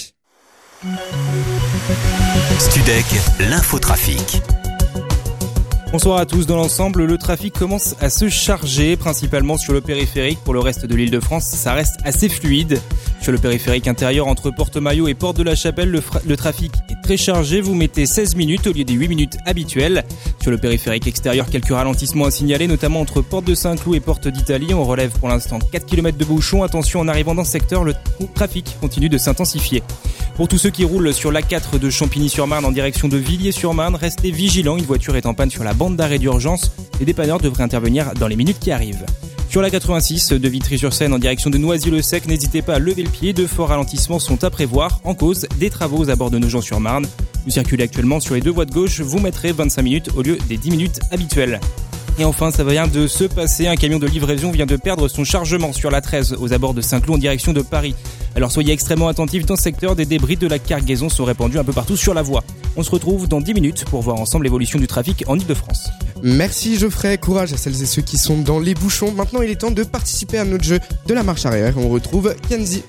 Studec, 2.59 3.05
l'infotrafic. 3.39 4.41
Bonsoir 5.91 6.17
à 6.17 6.25
tous. 6.25 6.45
Dans 6.45 6.55
l'ensemble, 6.55 7.03
le 7.03 7.17
trafic 7.17 7.53
commence 7.53 7.95
à 7.99 8.09
se 8.09 8.29
charger, 8.29 8.95
principalement 8.95 9.57
sur 9.57 9.73
le 9.73 9.81
périphérique. 9.81 10.39
Pour 10.45 10.53
le 10.53 10.59
reste 10.59 10.85
de 10.85 10.95
l'île 10.95 11.11
de 11.11 11.19
France, 11.19 11.43
ça 11.43 11.73
reste 11.73 11.97
assez 12.05 12.29
fluide. 12.29 12.81
Sur 13.21 13.33
le 13.33 13.37
périphérique 13.37 13.87
intérieur 13.87 14.27
entre 14.27 14.49
Porte-Maillot 14.49 15.09
et 15.09 15.13
Porte 15.13 15.37
de 15.37 15.43
la 15.43 15.55
Chapelle, 15.55 15.89
le, 15.91 16.01
le 16.25 16.37
trafic 16.37 16.71
très 17.03 17.17
chargé. 17.17 17.61
Vous 17.61 17.75
mettez 17.75 18.07
16 18.07 18.35
minutes 18.35 18.65
au 18.65 18.73
lieu 18.73 18.83
des 18.83 18.93
8 18.93 19.07
minutes 19.07 19.37
habituelles. 19.45 20.03
Sur 20.41 20.49
le 20.49 20.57
périphérique 20.57 21.05
extérieur, 21.05 21.47
quelques 21.49 21.69
ralentissements 21.69 22.25
à 22.25 22.31
signaler, 22.31 22.67
notamment 22.67 23.01
entre 23.01 23.21
Porte 23.21 23.45
de 23.45 23.53
Saint-Cloud 23.53 23.95
et 23.95 23.99
Porte 23.99 24.27
d'Italie. 24.27 24.73
On 24.73 24.83
relève 24.83 25.11
pour 25.19 25.27
l'instant 25.27 25.59
4 25.59 25.85
km 25.85 26.17
de 26.17 26.25
bouchons. 26.25 26.63
Attention, 26.63 27.01
en 27.01 27.07
arrivant 27.07 27.35
dans 27.35 27.43
ce 27.43 27.51
secteur, 27.51 27.83
le 27.83 27.93
trafic 28.33 28.75
continue 28.81 29.09
de 29.09 29.17
s'intensifier. 29.17 29.83
Pour 30.35 30.47
tous 30.47 30.57
ceux 30.57 30.71
qui 30.71 30.85
roulent 30.85 31.13
sur 31.13 31.31
l'A4 31.31 31.77
de 31.77 31.89
Champigny-sur-Marne 31.89 32.65
en 32.65 32.71
direction 32.71 33.07
de 33.07 33.17
Villiers-sur-Marne, 33.17 33.95
restez 33.95 34.31
vigilants. 34.31 34.77
Une 34.77 34.85
voiture 34.85 35.15
est 35.15 35.27
en 35.27 35.33
panne 35.33 35.51
sur 35.51 35.63
la 35.63 35.73
bande 35.73 35.95
d'arrêt 35.95 36.19
d'urgence. 36.19 36.71
Les 36.99 37.05
dépanneurs 37.05 37.39
devraient 37.39 37.63
intervenir 37.63 38.13
dans 38.19 38.27
les 38.27 38.35
minutes 38.35 38.59
qui 38.59 38.71
arrivent. 38.71 39.05
Sur 39.53 39.61
la 39.61 39.69
86 39.69 40.29
de 40.29 40.49
Vitry-sur-Seine 40.49 41.13
en 41.13 41.19
direction 41.19 41.51
de 41.51 41.59
Noisy-le-Sec, 41.59 42.25
n'hésitez 42.25 42.63
pas 42.63 42.73
à 42.73 42.79
lever 42.79 43.03
le 43.03 43.09
pied. 43.11 43.33
De 43.33 43.45
forts 43.45 43.69
ralentissements 43.69 44.17
sont 44.17 44.43
à 44.43 44.49
prévoir 44.49 44.99
en 45.03 45.13
cause 45.13 45.45
des 45.59 45.69
travaux 45.69 46.09
à 46.09 46.15
bord 46.15 46.31
de 46.31 46.39
Nogent-sur-Marne. 46.39 47.05
Vous 47.45 47.51
circulez 47.51 47.83
actuellement 47.83 48.19
sur 48.19 48.33
les 48.33 48.41
deux 48.41 48.49
voies 48.49 48.65
de 48.65 48.73
gauche, 48.73 49.01
vous 49.01 49.19
mettrez 49.19 49.51
25 49.51 49.83
minutes 49.83 50.09
au 50.15 50.23
lieu 50.23 50.39
des 50.49 50.57
10 50.57 50.71
minutes 50.71 50.99
habituelles. 51.11 51.59
Et 52.19 52.25
enfin, 52.25 52.51
ça 52.51 52.63
vient 52.63 52.87
de 52.87 53.07
se 53.07 53.23
passer. 53.23 53.67
Un 53.67 53.75
camion 53.75 53.97
de 53.97 54.05
livraison 54.05 54.51
vient 54.51 54.67
de 54.67 54.75
perdre 54.75 55.07
son 55.07 55.23
chargement 55.23 55.73
sur 55.73 55.89
la 55.89 55.99
13 55.99 56.37
aux 56.39 56.53
abords 56.53 56.75
de 56.75 56.81
Saint-Cloud 56.81 57.15
en 57.15 57.19
direction 57.19 57.53
de 57.53 57.61
Paris. 57.61 57.95
Alors 58.35 58.51
soyez 58.51 58.71
extrêmement 58.71 59.07
attentifs 59.07 59.45
dans 59.45 59.55
ce 59.55 59.63
secteur. 59.63 59.95
Des 59.95 60.05
débris 60.05 60.37
de 60.37 60.47
la 60.47 60.59
cargaison 60.59 61.09
sont 61.09 61.25
répandus 61.25 61.57
un 61.57 61.63
peu 61.63 61.73
partout 61.73 61.97
sur 61.97 62.13
la 62.13 62.21
voie. 62.21 62.43
On 62.75 62.83
se 62.83 62.91
retrouve 62.91 63.27
dans 63.27 63.41
10 63.41 63.53
minutes 63.55 63.85
pour 63.85 64.01
voir 64.01 64.19
ensemble 64.19 64.43
l'évolution 64.45 64.77
du 64.77 64.87
trafic 64.87 65.23
en 65.27 65.37
Ile-de-France. 65.37 65.89
Merci 66.21 66.77
Geoffrey, 66.77 67.17
courage 67.17 67.51
à 67.51 67.57
celles 67.57 67.81
et 67.81 67.85
ceux 67.85 68.01
qui 68.03 68.17
sont 68.17 68.37
dans 68.37 68.59
les 68.59 68.75
bouchons. 68.75 69.11
Maintenant, 69.11 69.41
il 69.41 69.49
est 69.49 69.55
temps 69.55 69.71
de 69.71 69.83
participer 69.83 70.37
à 70.37 70.45
notre 70.45 70.63
jeu 70.63 70.79
de 71.07 71.13
la 71.13 71.23
marche 71.23 71.45
arrière. 71.45 71.73
On 71.77 71.89
retrouve 71.89 72.35
Kenzie. 72.47 72.83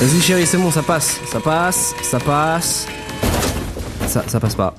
Vas-y 0.00 0.20
chérie, 0.22 0.46
c'est 0.46 0.56
bon, 0.56 0.70
ça 0.70 0.82
passe, 0.82 1.20
ça 1.30 1.38
passe, 1.38 1.94
ça 2.02 2.18
passe. 2.18 2.86
Ça, 4.08 4.24
ça 4.26 4.40
passe 4.40 4.54
pas. 4.54 4.74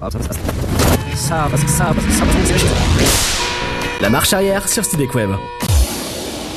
Ah, 0.00 0.08
ça, 0.10 0.81
ça, 1.14 1.18
ça 1.18 1.48
passe, 1.50 1.60
ça 1.66 1.84
passe, 1.86 2.04
ça 2.04 2.24
passe. 2.24 3.42
La 4.00 4.10
marche 4.10 4.32
arrière 4.32 4.68
sur 4.68 4.84
Studek 4.84 5.14
Web. 5.14 5.30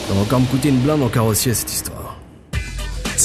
Ça 0.08 0.14
va 0.14 0.22
encore 0.22 0.40
me 0.40 0.46
coûter 0.46 0.70
une 0.70 0.80
blinde 0.80 1.04
en 1.04 1.10
carrossier 1.10 1.54
cette 1.54 1.72
histoire? 1.72 2.05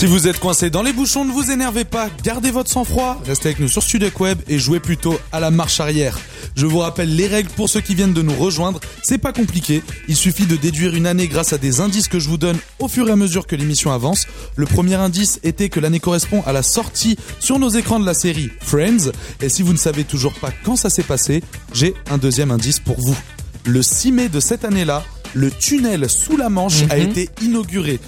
Si 0.01 0.07
vous 0.07 0.27
êtes 0.27 0.39
coincé 0.39 0.71
dans 0.71 0.83
les 0.83 0.95
bouchons, 0.95 1.27
ne 1.27 1.31
vous 1.31 1.51
énervez 1.51 1.85
pas, 1.85 2.09
gardez 2.25 2.51
votre 2.51 2.71
sang-froid, 2.71 3.21
restez 3.27 3.49
avec 3.49 3.61
nous 3.61 3.69
sur 3.69 3.83
Studek 3.83 4.19
Web 4.19 4.39
et 4.49 4.59
jouez 4.59 4.81
plutôt 4.81 5.21
à 5.31 5.41
la 5.41 5.51
marche 5.51 5.79
arrière. 5.79 6.19
Je 6.57 6.65
vous 6.65 6.79
rappelle 6.79 7.15
les 7.15 7.27
règles 7.27 7.51
pour 7.51 7.69
ceux 7.69 7.83
qui 7.83 7.95
viennent 7.95 8.15
de 8.15 8.23
nous 8.23 8.35
rejoindre, 8.35 8.81
c'est 9.03 9.19
pas 9.19 9.35
compliqué, 9.35 9.83
il 10.09 10.17
suffit 10.17 10.47
de 10.47 10.57
déduire 10.57 10.95
une 10.95 11.07
année 11.07 11.29
grâce 11.29 11.53
à 11.53 11.59
des 11.59 11.83
indices 11.83 12.09
que 12.09 12.19
je 12.19 12.31
vous 12.31 12.39
donne 12.39 12.57
au 12.79 12.89
fur 12.89 13.09
et 13.09 13.13
à 13.13 13.17
mesure 13.17 13.47
que 13.47 13.57
l'émission 13.57 13.93
avance. 13.93 14.27
Le 14.57 14.65
premier 14.65 14.95
indice 14.95 15.39
était 15.43 15.69
que 15.69 15.81
l'année 15.81 16.01
correspond 16.01 16.43
à 16.47 16.55
la 16.55 16.63
sortie 16.63 17.19
sur 17.39 17.59
nos 17.59 17.69
écrans 17.69 18.01
de 18.01 18.07
la 18.07 18.15
série 18.15 18.51
Friends, 18.63 19.13
et 19.43 19.51
si 19.51 19.63
vous 19.63 19.75
ne 19.75 19.79
savez 19.79 20.05
toujours 20.05 20.33
pas 20.33 20.51
quand 20.65 20.77
ça 20.77 20.89
s'est 20.89 21.03
passé, 21.03 21.43
j'ai 21.75 21.93
un 22.11 22.17
deuxième 22.17 22.53
indice 22.53 22.81
pour 22.81 22.99
vous. 22.99 23.19
Le 23.67 23.83
6 23.83 24.13
mai 24.13 24.29
de 24.31 24.41
cette 24.41 24.65
année-là, 24.65 25.05
le 25.35 25.51
tunnel 25.51 26.09
sous 26.09 26.39
la 26.39 26.49
Manche 26.49 26.85
a 26.89 26.97
été 26.97 27.29
inauguré. 27.43 28.01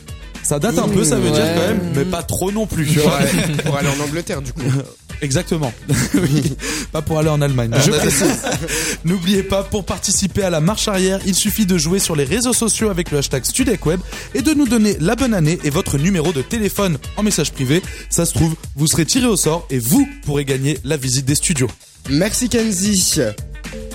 Ça 0.43 0.59
date 0.59 0.79
un 0.79 0.89
peu, 0.89 1.05
ça 1.05 1.17
veut 1.17 1.31
dire 1.31 1.45
quand 1.55 1.69
même, 1.69 1.81
mais 1.95 2.05
pas 2.05 2.23
trop 2.23 2.51
non 2.51 2.67
plus. 2.67 2.87
tu 2.87 2.99
Pour 2.99 3.09
vois. 3.09 3.19
aller, 3.19 3.31
pour 3.65 3.77
aller 3.77 3.89
en 3.89 4.03
Angleterre, 4.03 4.43
du 4.43 4.53
coup. 4.53 4.63
Exactement. 5.23 5.73
oui, 6.15 6.57
pas 6.91 7.01
pour 7.01 7.19
aller 7.21 7.29
en 7.29 7.41
Allemagne. 7.41 7.71
Je 7.85 7.91
précise. 7.93 8.43
N'oubliez 9.05 9.45
pas, 9.45 9.63
pour 9.63 9.85
participer 9.85 10.43
à 10.43 10.51
la 10.51 10.61
marche 10.61 10.89
arrière, 10.89 11.21
il 11.27 11.35
suffit 11.37 11.65
de 11.65 11.79
jouer 11.79 12.01
sur 12.01 12.17
les 12.17 12.25
réseaux 12.25 12.53
sociaux 12.53 12.91
avec 12.91 13.13
le 13.13 13.19
hashtag 13.19 13.45
StudecWeb 13.45 14.01
et 14.35 14.43
de 14.43 14.53
nous 14.53 14.67
donner 14.67 14.97
la 15.01 15.15
bonne 15.15 15.33
année 15.33 15.61
et 15.63 15.71
votre 15.71 15.97
numéro 15.97 16.33
de 16.33 16.43
téléphone 16.43 16.99
en 17.17 17.23
message 17.23 17.53
privé. 17.53 17.83
Ça 18.11 18.27
se 18.27 18.35
trouve, 18.35 18.57
vous 18.75 18.89
serez 18.89 19.07
tiré 19.07 19.27
au 19.27 19.37
sort 19.37 19.65
et 19.71 19.79
vous 19.79 20.09
pourrez 20.25 20.45
gagner 20.45 20.79
la 20.83 20.97
visite 20.97 21.25
des 21.25 21.37
studios. 21.37 21.71
Merci 22.11 22.49
Kenzie. 22.49 23.21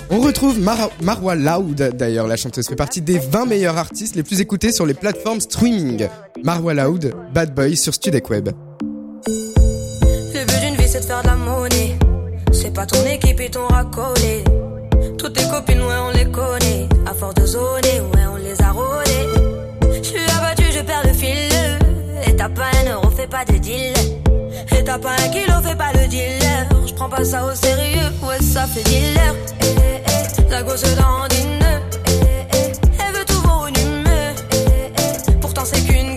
On 0.10 0.20
retrouve 0.22 0.60
Mara- 0.60 0.90
Marwa 1.02 1.36
Loud, 1.36 1.92
d'ailleurs, 1.98 2.28
la 2.28 2.38
chanteuse 2.38 2.68
fait 2.68 2.76
partie 2.76 3.02
des 3.02 3.20
20 3.20 3.46
meilleurs 3.46 3.78
artistes 3.78 4.16
les 4.16 4.24
plus 4.24 4.40
écoutés 4.40 4.72
sur 4.72 4.86
les 4.86 4.94
plateformes 4.94 5.42
streaming. 5.42 6.08
Marwa 6.44 6.74
Loud, 6.74 7.14
Bad 7.34 7.54
Boy 7.54 7.76
sur 7.76 7.94
Studek 7.94 8.30
Web. 8.30 8.50
Le 9.28 10.46
but 10.46 10.60
d'une 10.62 10.76
vie 10.76 10.88
c'est 10.88 11.02
de 11.02 11.06
faire 11.06 11.22
de 11.24 11.28
la 11.28 11.36
monnaie. 11.36 11.96
C'est 12.54 12.74
pas 12.74 12.86
ton 12.86 13.06
équipe 13.06 13.40
et 13.42 13.50
ton 13.50 13.68
racolé. 13.68 14.44
Toutes 15.18 15.34
tes 15.34 15.48
copines, 15.50 15.82
ouais, 15.82 15.96
on 16.08 16.18
les 16.18 16.26
connaît. 16.32 16.88
À 17.06 17.14
force 17.14 17.36
de 17.36 17.46
zoner, 17.46 18.00
ouais, 18.14 18.26
on 18.32 18.38
les 18.38 18.62
a 18.62 18.72
rôlées. 18.72 19.28
Je 20.02 20.08
suis 20.08 20.20
abattu, 20.38 20.64
je 20.74 20.82
perds 20.84 21.04
le 21.06 21.14
fil. 21.14 21.54
Et 22.28 22.36
t'as 22.36 22.50
pas 22.50 22.70
un 22.86 22.94
euro, 22.94 23.10
fais 23.12 23.28
pas 23.28 23.44
de 23.46 23.58
deal. 23.58 23.94
Et 24.78 24.84
t'as 24.86 24.98
pas 25.00 25.12
un 25.12 25.30
kilo, 25.30 25.54
fais 25.64 25.76
pas 25.76 25.92
le 25.94 26.08
dealer. 26.08 26.68
Prends 26.98 27.10
pas 27.10 27.24
ça 27.24 27.46
au 27.46 27.54
sérieux, 27.54 28.10
ouais, 28.24 28.42
ça 28.42 28.66
fait 28.66 28.82
dealer. 28.82 29.36
Eh, 29.62 29.66
eh, 29.66 30.02
eh, 30.40 30.50
la 30.50 30.64
gosse 30.64 30.82
dandine. 30.82 31.64
Eh, 32.08 32.12
eh, 32.26 32.48
eh, 32.52 32.72
elle 33.00 33.14
veut 33.16 33.26
tout 33.26 33.40
voir 33.44 33.68
une 33.68 34.04
pourtant 35.40 35.62
c'est 35.64 35.82
qu'une 35.82 36.17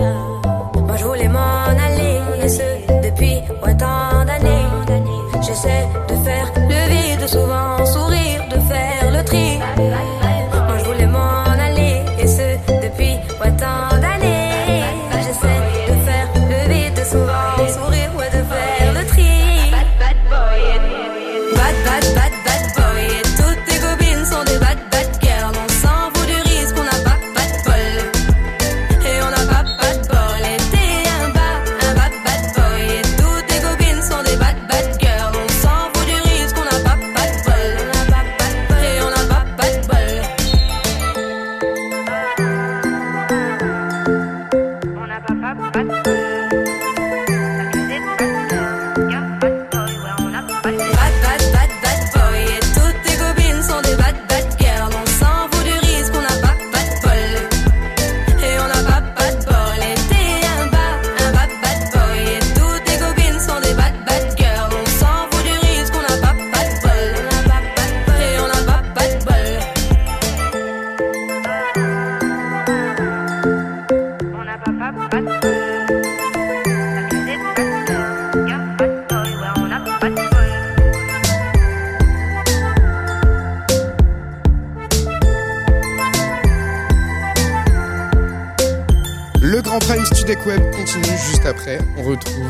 Prime 89.91 90.05
Studek 90.05 90.45
Web 90.45 90.61
continue 90.71 91.17
juste 91.29 91.45
après. 91.45 91.79
On 91.97 92.03
retrouve. 92.03 92.47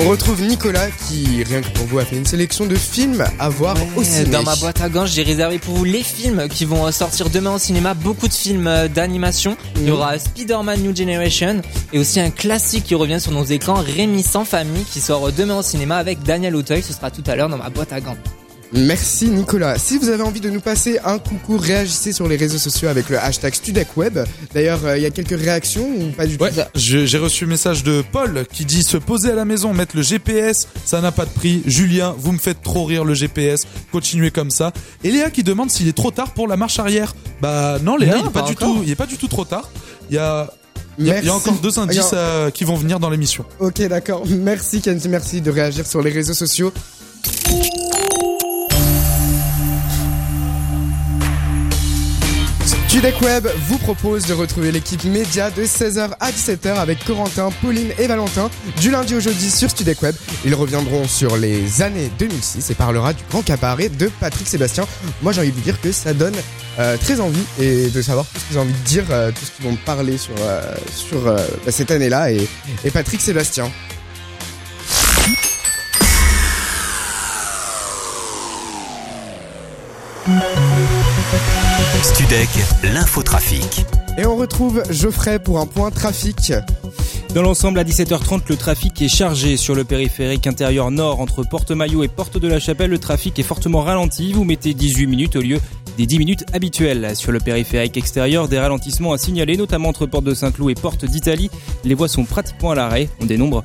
On 0.00 0.08
retrouve 0.10 0.42
Nicolas 0.42 0.90
qui, 1.08 1.42
rien 1.44 1.62
que 1.62 1.70
pour 1.70 1.86
vous, 1.86 1.98
a 1.98 2.04
fait 2.04 2.16
une 2.16 2.26
sélection 2.26 2.66
de 2.66 2.74
films 2.74 3.24
à 3.38 3.48
voir 3.48 3.74
au 3.96 4.04
ciné. 4.04 4.26
Dans 4.26 4.42
ma 4.42 4.54
boîte 4.56 4.82
à 4.82 4.90
gants, 4.90 5.06
j'ai 5.06 5.22
réservé 5.22 5.58
pour 5.58 5.74
vous 5.76 5.84
les 5.84 6.02
films 6.02 6.46
qui 6.50 6.66
vont 6.66 6.92
sortir 6.92 7.30
demain 7.30 7.54
au 7.54 7.58
cinéma. 7.58 7.94
Beaucoup 7.94 8.28
de 8.28 8.34
films 8.34 8.66
euh, 8.66 8.86
d'animation. 8.86 9.56
Il 9.76 9.88
y 9.88 9.90
aura 9.90 10.18
Spider-Man 10.18 10.82
New 10.82 10.94
Generation 10.94 11.62
et 11.94 11.98
aussi 11.98 12.20
un 12.20 12.28
classique 12.28 12.84
qui 12.84 12.94
revient 12.94 13.18
sur 13.18 13.32
nos 13.32 13.44
écrans, 13.44 13.76
Rémi 13.76 14.22
sans 14.22 14.44
famille, 14.44 14.84
qui 14.84 15.00
sort 15.00 15.32
demain 15.32 15.56
au 15.56 15.62
cinéma 15.62 15.96
avec 15.96 16.22
Daniel 16.22 16.54
Auteuil. 16.54 16.82
Ce 16.82 16.92
sera 16.92 17.10
tout 17.10 17.24
à 17.26 17.34
l'heure 17.34 17.48
dans 17.48 17.56
ma 17.56 17.70
boîte 17.70 17.94
à 17.94 18.00
gants. 18.02 18.18
Merci 18.72 19.28
Nicolas. 19.28 19.78
Si 19.78 19.98
vous 19.98 20.08
avez 20.08 20.22
envie 20.22 20.40
de 20.40 20.48
nous 20.48 20.60
passer 20.60 20.98
un 21.04 21.18
coucou, 21.18 21.58
réagissez 21.58 22.12
sur 22.12 22.26
les 22.26 22.36
réseaux 22.36 22.56
sociaux 22.58 22.88
avec 22.88 23.10
le 23.10 23.18
hashtag 23.18 23.54
StudecWeb. 23.54 24.18
D'ailleurs, 24.54 24.80
euh, 24.84 24.96
il 24.96 25.02
y 25.02 25.06
a 25.06 25.10
quelques 25.10 25.38
réactions 25.38 25.86
ou 25.86 26.10
pas 26.12 26.26
du 26.26 26.38
tout 26.38 26.44
J'ai 26.74 27.18
reçu 27.18 27.44
un 27.44 27.48
message 27.48 27.82
de 27.84 28.02
Paul 28.12 28.46
qui 28.50 28.64
dit 28.64 28.82
se 28.82 28.96
poser 28.96 29.30
à 29.32 29.34
la 29.34 29.44
maison, 29.44 29.74
mettre 29.74 29.94
le 29.96 30.02
GPS, 30.02 30.68
ça 30.86 31.00
n'a 31.02 31.12
pas 31.12 31.26
de 31.26 31.30
prix. 31.30 31.62
Julien, 31.66 32.14
vous 32.18 32.32
me 32.32 32.38
faites 32.38 32.62
trop 32.62 32.84
rire 32.84 33.04
le 33.04 33.12
GPS, 33.14 33.66
continuez 33.92 34.30
comme 34.30 34.50
ça. 34.50 34.72
Et 35.04 35.10
Léa 35.10 35.30
qui 35.30 35.42
demande 35.42 35.70
s'il 35.70 35.88
est 35.88 35.96
trop 35.96 36.10
tard 36.10 36.32
pour 36.32 36.48
la 36.48 36.56
marche 36.56 36.78
arrière. 36.78 37.14
Bah 37.42 37.78
non 37.82 37.96
Léa, 37.98 38.14
Non, 38.16 38.20
il 38.22 38.26
est 38.28 38.30
pas 38.32 38.40
pas, 38.40 38.46
du 38.46 38.52
encore. 38.52 38.76
tout, 38.76 38.80
il 38.84 38.90
est 38.90 38.96
pas 38.96 39.06
du 39.06 39.16
tout 39.18 39.28
trop 39.28 39.44
tard. 39.44 39.70
Il 40.08 40.16
y 40.16 40.18
a 40.18 40.50
il 40.98 41.06
y 41.06 41.10
a, 41.10 41.18
il 41.20 41.24
y 41.24 41.28
a 41.28 41.32
Merci. 41.32 41.48
encore 41.48 41.60
deux 41.60 41.78
indices 41.78 42.10
euh, 42.12 42.50
qui 42.50 42.64
vont 42.64 42.76
venir 42.76 43.00
dans 43.00 43.08
l'émission. 43.10 43.44
Ok, 43.60 43.80
d'accord. 43.88 44.24
Merci 44.28 44.80
Kenzie, 44.82 45.08
merci 45.08 45.40
de 45.40 45.50
réagir 45.50 45.86
sur 45.86 46.02
les 46.02 46.10
réseaux 46.10 46.34
sociaux. 46.34 46.72
Studek 52.92 53.22
Web 53.22 53.48
vous 53.68 53.78
propose 53.78 54.26
de 54.26 54.34
retrouver 54.34 54.70
l'équipe 54.70 55.02
média 55.04 55.50
de 55.50 55.62
16h 55.62 56.10
à 56.20 56.30
17h 56.30 56.74
avec 56.74 57.02
Corentin, 57.06 57.48
Pauline 57.62 57.90
et 57.98 58.06
Valentin 58.06 58.50
du 58.82 58.90
lundi 58.90 59.14
au 59.14 59.20
jeudi 59.20 59.50
sur 59.50 59.70
Studek 59.70 60.02
Web. 60.02 60.14
Ils 60.44 60.54
reviendront 60.54 61.08
sur 61.08 61.38
les 61.38 61.80
années 61.80 62.10
2006 62.18 62.68
et 62.70 62.74
parlera 62.74 63.14
du 63.14 63.22
grand 63.30 63.40
cabaret 63.40 63.88
de 63.88 64.10
Patrick 64.20 64.46
Sébastien. 64.46 64.84
Moi 65.22 65.32
j'ai 65.32 65.40
envie 65.40 65.52
de 65.52 65.56
vous 65.56 65.62
dire 65.62 65.80
que 65.80 65.90
ça 65.90 66.12
donne 66.12 66.36
euh, 66.78 66.98
très 66.98 67.18
envie 67.20 67.42
et 67.58 67.88
de 67.88 68.02
savoir 68.02 68.26
tout 68.26 68.38
ce 68.38 68.44
qu'ils 68.48 68.58
ont 68.58 68.62
envie 68.62 68.74
de 68.74 68.84
dire, 68.84 69.04
euh, 69.08 69.30
tout 69.30 69.42
ce 69.46 69.52
qu'ils 69.52 69.70
vont 69.70 69.76
parler 69.86 70.18
sur, 70.18 70.34
euh, 70.42 71.46
bah, 71.64 71.72
cette 71.72 71.90
année-là 71.90 72.30
et 72.30 72.46
Patrick 72.92 73.22
Sébastien. 73.22 73.72
Studec, 82.14 82.48
l'infotrafic. 82.92 83.86
Et 84.18 84.26
on 84.26 84.36
retrouve 84.36 84.82
Geoffrey 84.90 85.38
pour 85.38 85.60
un 85.60 85.66
point 85.66 85.90
trafic. 85.90 86.52
Dans 87.34 87.40
l'ensemble, 87.40 87.78
à 87.78 87.84
17h30, 87.84 88.42
le 88.50 88.56
trafic 88.56 89.00
est 89.00 89.08
chargé 89.08 89.56
sur 89.56 89.74
le 89.74 89.84
périphérique 89.84 90.46
intérieur 90.46 90.90
nord 90.90 91.20
entre 91.20 91.42
Porte-Maillot 91.42 92.04
et 92.04 92.08
Porte 92.08 92.36
de 92.36 92.48
la 92.48 92.60
Chapelle. 92.60 92.90
Le 92.90 92.98
trafic 92.98 93.38
est 93.38 93.42
fortement 93.42 93.80
ralenti. 93.80 94.34
Vous 94.34 94.44
mettez 94.44 94.74
18 94.74 95.06
minutes 95.06 95.36
au 95.36 95.40
lieu 95.40 95.58
des 95.96 96.04
10 96.04 96.18
minutes 96.18 96.44
habituelles. 96.52 97.16
Sur 97.16 97.32
le 97.32 97.38
périphérique 97.38 97.96
extérieur, 97.96 98.46
des 98.46 98.58
ralentissements 98.58 99.14
à 99.14 99.18
signaler, 99.18 99.56
notamment 99.56 99.88
entre 99.88 100.04
Porte 100.04 100.24
de 100.24 100.34
Saint-Cloud 100.34 100.70
et 100.70 100.74
Porte 100.74 101.06
d'Italie. 101.06 101.50
Les 101.84 101.94
voies 101.94 102.08
sont 102.08 102.24
pratiquement 102.24 102.72
à 102.72 102.74
l'arrêt. 102.74 103.08
On 103.22 103.24
dénombre 103.24 103.64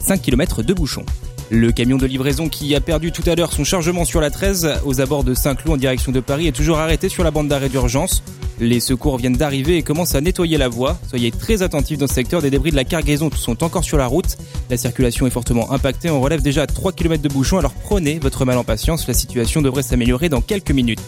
5 0.00 0.22
km 0.22 0.62
de 0.62 0.72
bouchons. 0.72 1.04
Le 1.54 1.70
camion 1.70 1.98
de 1.98 2.06
livraison 2.06 2.48
qui 2.48 2.74
a 2.74 2.80
perdu 2.80 3.12
tout 3.12 3.22
à 3.30 3.36
l'heure 3.36 3.52
son 3.52 3.62
chargement 3.62 4.04
sur 4.04 4.20
la 4.20 4.28
13 4.28 4.80
aux 4.84 5.00
abords 5.00 5.22
de 5.22 5.34
Saint-Cloud 5.34 5.74
en 5.74 5.76
direction 5.76 6.10
de 6.10 6.18
Paris 6.18 6.48
est 6.48 6.52
toujours 6.52 6.78
arrêté 6.78 7.08
sur 7.08 7.22
la 7.22 7.30
bande 7.30 7.46
d'arrêt 7.46 7.68
d'urgence. 7.68 8.24
Les 8.58 8.80
secours 8.80 9.18
viennent 9.18 9.36
d'arriver 9.36 9.76
et 9.76 9.84
commencent 9.84 10.16
à 10.16 10.20
nettoyer 10.20 10.58
la 10.58 10.68
voie. 10.68 10.98
Soyez 11.08 11.30
très 11.30 11.62
attentifs 11.62 11.96
dans 11.96 12.08
ce 12.08 12.14
secteur, 12.14 12.42
des 12.42 12.50
débris 12.50 12.72
de 12.72 12.76
la 12.76 12.82
cargaison 12.82 13.30
sont 13.30 13.62
encore 13.62 13.84
sur 13.84 13.96
la 13.96 14.08
route. 14.08 14.36
La 14.68 14.76
circulation 14.76 15.28
est 15.28 15.30
fortement 15.30 15.70
impactée, 15.70 16.10
on 16.10 16.20
relève 16.20 16.42
déjà 16.42 16.66
3 16.66 16.90
km 16.90 17.22
de 17.22 17.28
bouchons, 17.28 17.58
alors 17.58 17.72
prenez 17.72 18.18
votre 18.18 18.44
mal 18.44 18.58
en 18.58 18.64
patience, 18.64 19.06
la 19.06 19.14
situation 19.14 19.62
devrait 19.62 19.84
s'améliorer 19.84 20.28
dans 20.28 20.40
quelques 20.40 20.72
minutes. 20.72 20.98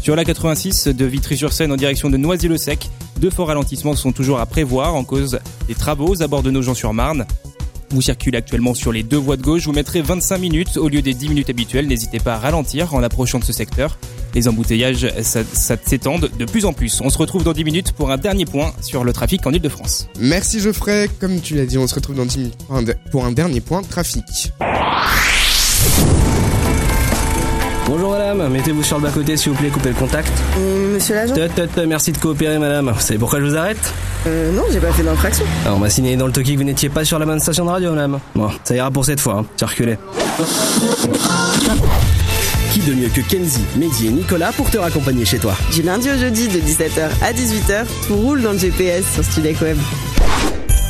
Sur 0.00 0.14
la 0.14 0.24
86 0.24 0.86
de 0.86 1.04
Vitry-sur-Seine 1.04 1.72
en 1.72 1.76
direction 1.76 2.10
de 2.10 2.16
Noisy-le-Sec, 2.16 2.88
deux 3.18 3.30
forts 3.30 3.48
ralentissements 3.48 3.96
sont 3.96 4.12
toujours 4.12 4.38
à 4.38 4.46
prévoir 4.46 4.94
en 4.94 5.02
cause 5.02 5.40
des 5.66 5.74
travaux 5.74 6.06
aux 6.06 6.22
abords 6.22 6.44
de 6.44 6.52
Nogent-sur-Marne. 6.52 7.26
Vous 7.90 8.02
circulez 8.02 8.38
actuellement 8.38 8.74
sur 8.74 8.92
les 8.92 9.02
deux 9.02 9.16
voies 9.16 9.36
de 9.36 9.42
gauche, 9.42 9.64
vous 9.64 9.72
mettrez 9.72 10.00
25 10.00 10.38
minutes 10.38 10.76
au 10.76 10.88
lieu 10.88 11.02
des 11.02 11.12
10 11.12 11.28
minutes 11.28 11.50
habituelles. 11.50 11.88
N'hésitez 11.88 12.20
pas 12.20 12.34
à 12.34 12.38
ralentir 12.38 12.94
en 12.94 13.02
approchant 13.02 13.40
de 13.40 13.44
ce 13.44 13.52
secteur. 13.52 13.98
Les 14.34 14.46
embouteillages 14.46 15.12
ça, 15.22 15.42
s'étendent 15.52 16.30
de 16.38 16.44
plus 16.44 16.64
en 16.66 16.72
plus. 16.72 17.00
On 17.00 17.10
se 17.10 17.18
retrouve 17.18 17.42
dans 17.42 17.52
10 17.52 17.64
minutes 17.64 17.92
pour 17.92 18.12
un 18.12 18.16
dernier 18.16 18.44
point 18.44 18.72
sur 18.80 19.02
le 19.02 19.12
trafic 19.12 19.44
en 19.46 19.52
Ile-de-France. 19.52 20.08
Merci 20.20 20.60
Geoffrey. 20.60 21.10
Comme 21.18 21.40
tu 21.40 21.56
l'as 21.56 21.66
dit, 21.66 21.78
on 21.78 21.88
se 21.88 21.96
retrouve 21.96 22.16
dans 22.16 22.26
10 22.26 22.38
minutes 22.38 22.58
pour 23.10 23.24
un 23.24 23.32
dernier 23.32 23.60
point 23.60 23.82
trafic. 23.82 24.52
Madame, 28.34 28.52
mettez-vous 28.52 28.82
sur 28.84 28.96
le 28.98 29.02
bas-côté 29.04 29.36
s'il 29.36 29.52
vous 29.52 29.58
plaît, 29.58 29.68
coupez 29.70 29.88
le 29.88 29.94
contact. 29.94 30.30
monsieur 30.92 31.14
l'agent 31.16 31.34
Tut, 31.34 31.48
tut, 31.54 31.68
tut, 31.68 31.86
merci 31.86 32.12
de 32.12 32.18
coopérer 32.18 32.58
madame. 32.58 32.90
Vous 32.94 33.00
savez 33.00 33.18
pourquoi 33.18 33.40
je 33.40 33.44
vous 33.46 33.56
arrête 33.56 33.92
Euh, 34.26 34.52
non, 34.52 34.62
j'ai 34.72 34.78
pas 34.78 34.92
fait 34.92 35.02
d'infraction. 35.02 35.44
Alors, 35.64 35.76
On 35.76 35.80
m'a 35.80 35.90
signé 35.90 36.16
dans 36.16 36.26
le 36.26 36.32
toki 36.32 36.52
que 36.54 36.58
vous 36.58 36.64
n'étiez 36.64 36.88
pas 36.90 37.04
sur 37.04 37.18
la 37.18 37.26
bonne 37.26 37.40
station 37.40 37.64
de 37.64 37.70
radio 37.70 37.90
madame. 37.90 38.18
Bon, 38.34 38.48
ça 38.64 38.74
ira 38.76 38.90
pour 38.90 39.04
cette 39.04 39.20
fois, 39.20 39.38
hein. 39.40 39.44
circulez. 39.56 39.96
Qui 42.72 42.80
de 42.80 42.94
mieux 42.94 43.08
que 43.08 43.20
Kenzie, 43.20 43.64
Mehdi 43.76 44.06
et 44.06 44.10
Nicolas 44.10 44.52
pour 44.52 44.70
te 44.70 44.78
raccompagner 44.78 45.24
chez 45.24 45.38
toi? 45.38 45.54
Du 45.72 45.82
lundi 45.82 46.08
au 46.10 46.16
jeudi 46.16 46.46
de 46.48 46.58
17h 46.60 47.08
à 47.22 47.32
18h, 47.32 47.84
tout 48.06 48.14
roule 48.16 48.42
dans 48.42 48.52
le 48.52 48.58
GPS 48.58 49.04
sur 49.14 49.24
Studek 49.24 49.60
Web. 49.60 49.76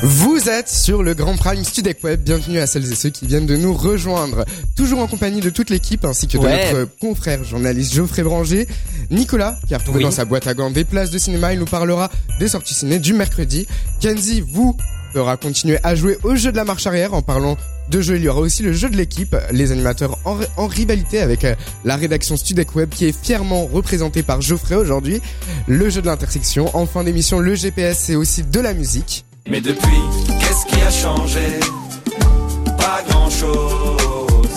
Vous 0.02 0.48
êtes 0.48 0.68
sur 0.70 1.02
le 1.02 1.12
Grand 1.14 1.36
Prime 1.36 1.62
Studek 1.62 2.02
Web. 2.04 2.22
Bienvenue 2.22 2.58
à 2.58 2.66
celles 2.66 2.90
et 2.90 2.94
ceux 2.94 3.10
qui 3.10 3.26
viennent 3.26 3.44
de 3.46 3.56
nous 3.56 3.74
rejoindre. 3.74 4.46
Toujours 4.74 5.00
en 5.00 5.06
compagnie 5.06 5.40
de 5.40 5.50
toute 5.50 5.68
l'équipe 5.68 6.04
ainsi 6.06 6.26
que 6.26 6.38
de 6.38 6.42
Ouais. 6.42 6.72
notre 6.72 6.96
confrère 6.98 7.44
journaliste 7.44 7.92
Geoffrey 7.94 8.22
Branger. 8.22 8.66
Nicolas, 9.10 9.58
qui 9.68 9.74
a 9.74 9.78
retrouvé 9.78 9.98
Oui. 9.98 10.04
dans 10.04 10.10
sa 10.10 10.24
boîte 10.24 10.46
à 10.46 10.54
gants 10.54 10.70
des 10.70 10.84
places 10.84 11.10
de 11.10 11.18
cinéma, 11.18 11.52
il 11.52 11.58
nous 11.58 11.66
parlera 11.66 12.10
des 12.38 12.48
sorties 12.48 12.72
ciné 12.74 12.98
du 12.98 13.12
mercredi. 13.12 13.66
Kenzie, 14.00 14.40
vous, 14.40 14.74
fera 15.12 15.36
continuer 15.36 15.78
à 15.82 15.94
jouer 15.94 16.16
au 16.22 16.34
jeu 16.34 16.50
de 16.50 16.56
la 16.56 16.64
marche 16.64 16.86
arrière 16.86 17.12
en 17.12 17.20
parlant 17.20 17.58
de 17.90 18.00
jeu. 18.00 18.16
Il 18.16 18.22
y 18.22 18.28
aura 18.28 18.40
aussi 18.40 18.62
le 18.62 18.72
jeu 18.72 18.88
de 18.88 18.96
l'équipe, 18.96 19.36
les 19.52 19.70
animateurs 19.70 20.16
en, 20.24 20.38
en 20.56 20.66
rivalité 20.66 21.20
avec 21.20 21.44
euh, 21.44 21.54
la 21.84 21.96
rédaction 21.96 22.36
Studek 22.38 22.74
Web 22.74 22.88
qui 22.90 23.04
est 23.06 23.24
fièrement 23.24 23.66
représentée 23.66 24.22
par 24.22 24.40
Geoffrey 24.40 24.76
aujourd'hui. 24.76 25.20
Le 25.66 25.90
jeu 25.90 26.00
de 26.00 26.06
l'intersection. 26.06 26.74
En 26.74 26.86
fin 26.86 27.04
d'émission, 27.04 27.38
le 27.38 27.54
GPS, 27.54 27.98
c'est 27.98 28.14
aussi 28.14 28.44
de 28.44 28.60
la 28.60 28.72
musique. 28.72 29.24
Mais 29.48 29.60
depuis, 29.60 30.00
qu'est-ce 30.40 30.66
qui 30.66 30.80
a 30.80 30.90
changé? 30.90 31.60
Pas 32.76 33.02
grand-chose. 33.08 34.48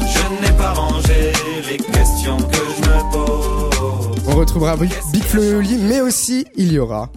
Je 0.00 0.42
n'ai 0.42 0.52
pas 0.56 0.72
rangé 0.72 1.32
les 1.68 1.76
questions 1.76 2.36
que 2.36 2.56
je 2.56 2.88
me 2.88 3.12
pose. 3.12 4.22
On 4.26 4.36
retrouvera 4.36 4.76
Big 4.76 4.92
Big 5.12 5.22
Flo 5.24 5.42
et 5.42 5.54
Oli, 5.54 5.76
mais 5.78 6.00
aussi 6.00 6.46
il 6.56 6.72
y 6.72 6.78
aura 6.78 7.10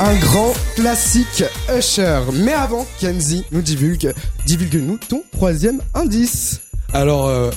un 0.00 0.14
grand 0.18 0.52
classique 0.76 1.44
Usher. 1.76 2.20
Mais 2.32 2.52
avant, 2.52 2.86
Kenzie 2.98 3.44
nous 3.52 3.60
divulgue, 3.60 4.14
divulgue-nous 4.46 4.98
ton 5.08 5.22
troisième 5.32 5.80
indice. 5.94 6.60
Alors, 6.94 7.26
euh, 7.26 7.50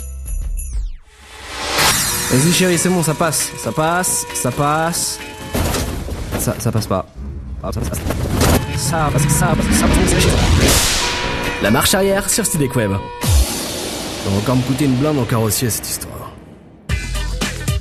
Vas-y 2.34 2.52
chérie, 2.52 2.80
c'est 2.80 2.89
bon, 2.89 3.04
ça 3.04 3.13
passe, 3.13 3.52
ça 3.63 3.72
passe, 3.72 4.26
ça 4.34 4.50
passe. 4.50 5.19
Ça, 6.39 6.56
ça 6.58 6.72
passe 6.72 6.88
pas. 6.88 7.06
Ah, 7.62 7.69
ça 7.72 7.80
passe. 7.80 8.00
Ça 8.76 9.10
passe, 9.13 9.22
ça 9.32 9.46
passe, 9.56 9.78
ça 9.78 9.86
passe. 9.86 10.26
La 11.62 11.69
marche 11.69 11.93
arrière 11.93 12.28
sur 12.32 12.43
Studek 12.43 12.76
Web. 12.76 12.93
Ça 13.22 14.30
va 14.32 14.38
encore 14.38 14.56
me 14.56 14.63
coûter 14.63 14.86
une 14.86 14.96
blinde 14.96 15.19
en 15.19 15.26
carrossier 15.26 15.69
cette 15.69 15.88
histoire. 15.88 16.34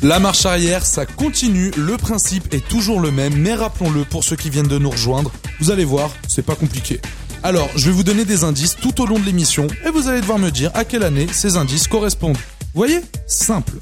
La 0.03 0.19
marche 0.19 0.45
arrière, 0.45 0.85
ça 0.85 1.07
continue, 1.07 1.71
le 1.79 1.97
principe 1.97 2.53
est 2.53 2.69
toujours 2.69 3.01
le 3.01 3.11
même, 3.11 3.35
mais 3.35 3.55
rappelons-le 3.55 4.05
pour 4.05 4.23
ceux 4.23 4.37
qui 4.37 4.51
viennent 4.51 4.69
de 4.69 4.77
nous 4.77 4.91
rejoindre, 4.91 5.33
vous 5.61 5.71
allez 5.71 5.87
voir, 5.87 6.11
c'est 6.29 6.45
pas 6.45 6.57
compliqué. 6.57 7.01
Alors, 7.43 7.71
je 7.75 7.87
vais 7.87 7.93
vous 7.93 8.05
donner 8.05 8.27
des 8.27 8.45
indices 8.45 8.77
tout 8.77 9.01
au 9.01 9.07
long 9.07 9.19
de 9.19 9.25
l'émission, 9.25 9.67
et 9.87 9.89
vous 9.89 10.09
allez 10.09 10.21
devoir 10.21 10.39
me 10.39 10.51
dire 10.51 10.71
à 10.75 10.85
quelle 10.85 11.05
année 11.05 11.27
ces 11.33 11.57
indices 11.57 11.89
correspondent. 11.89 12.37
Vous 12.37 12.81
voyez? 12.81 13.01
Simple. 13.27 13.79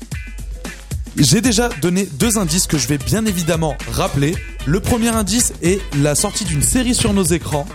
J'ai 1.17 1.41
déjà 1.41 1.69
donné 1.83 2.07
deux 2.07 2.39
indices 2.39 2.67
que 2.67 2.79
je 2.79 2.87
vais 2.89 2.99
bien 2.99 3.27
évidemment 3.27 3.77
rappeler. 3.91 4.35
Le 4.67 4.81
premier 4.81 5.09
indice 5.09 5.53
est 5.63 5.81
la 5.97 6.15
sortie 6.15 6.45
d'une 6.45 6.63
série 6.63 6.95
sur 6.95 7.13
nos 7.13 7.25
écrans. 7.25 7.67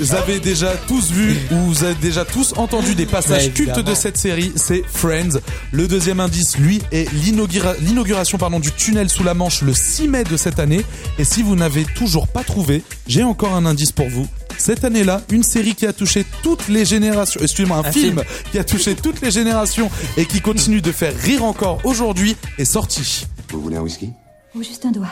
Vous 0.00 0.14
avez 0.14 0.38
déjà 0.40 0.72
tous 0.86 1.10
vu 1.10 1.36
ou 1.50 1.56
vous 1.56 1.84
avez 1.84 1.94
déjà 1.94 2.24
tous 2.24 2.52
entendu 2.56 2.94
des 2.94 3.06
passages 3.06 3.44
Ouais, 3.46 3.50
cultes 3.50 3.78
de 3.78 3.94
cette 3.94 4.16
série, 4.18 4.52
c'est 4.56 4.82
Friends. 4.86 5.38
Le 5.72 5.86
deuxième 5.88 6.20
indice, 6.20 6.58
lui, 6.58 6.82
est 6.92 7.10
l'inaugura- 7.12 7.74
l'inauguration 7.80 8.36
pardon, 8.38 8.60
du 8.60 8.70
tunnel 8.72 9.08
sous 9.08 9.24
la 9.24 9.34
Manche 9.34 9.62
le 9.62 9.72
6 9.72 10.08
mai 10.08 10.24
de 10.24 10.36
cette 10.36 10.58
année. 10.58 10.84
Et 11.18 11.24
si 11.24 11.42
vous 11.42 11.56
n'avez 11.56 11.84
toujours 11.84 12.28
pas 12.28 12.44
trouvé, 12.44 12.82
j'ai 13.06 13.22
encore 13.22 13.54
un 13.54 13.64
indice 13.66 13.92
pour 13.92 14.08
vous. 14.08 14.26
Cette 14.58 14.84
année-là, 14.84 15.22
une 15.30 15.42
série 15.42 15.74
qui 15.74 15.86
a 15.86 15.92
touché 15.92 16.24
toutes 16.42 16.68
les 16.68 16.84
générations, 16.84 17.40
excusez-moi, 17.42 17.78
un, 17.78 17.84
Un 17.88 17.92
film, 17.92 18.18
film. 18.18 18.22
qui 18.52 18.58
a 18.58 18.64
touché 18.64 18.94
toutes 18.94 19.20
les 19.20 19.30
générations 19.30 19.90
et 20.16 20.26
qui 20.26 20.40
continue 20.40 20.80
de 20.80 20.92
faire 20.92 21.12
rire 21.16 21.44
encore 21.44 21.80
aujourd'hui 21.84 22.36
est 22.58 22.64
sorti. 22.64 23.26
Vous 23.50 23.60
voulez 23.60 23.76
un 23.76 23.80
whisky? 23.82 24.10
Ou 24.54 24.62
juste 24.62 24.84
un 24.84 24.92
doigt. 24.92 25.08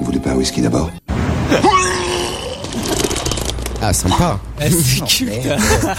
Vous 0.00 0.06
voulez 0.06 0.18
pas 0.20 0.30
un 0.32 0.34
whisky 0.36 0.60
d'abord? 0.60 0.90
Ah, 3.88 3.92
sympa. 3.94 4.38
C'est 4.60 5.04
culte. 5.06 5.48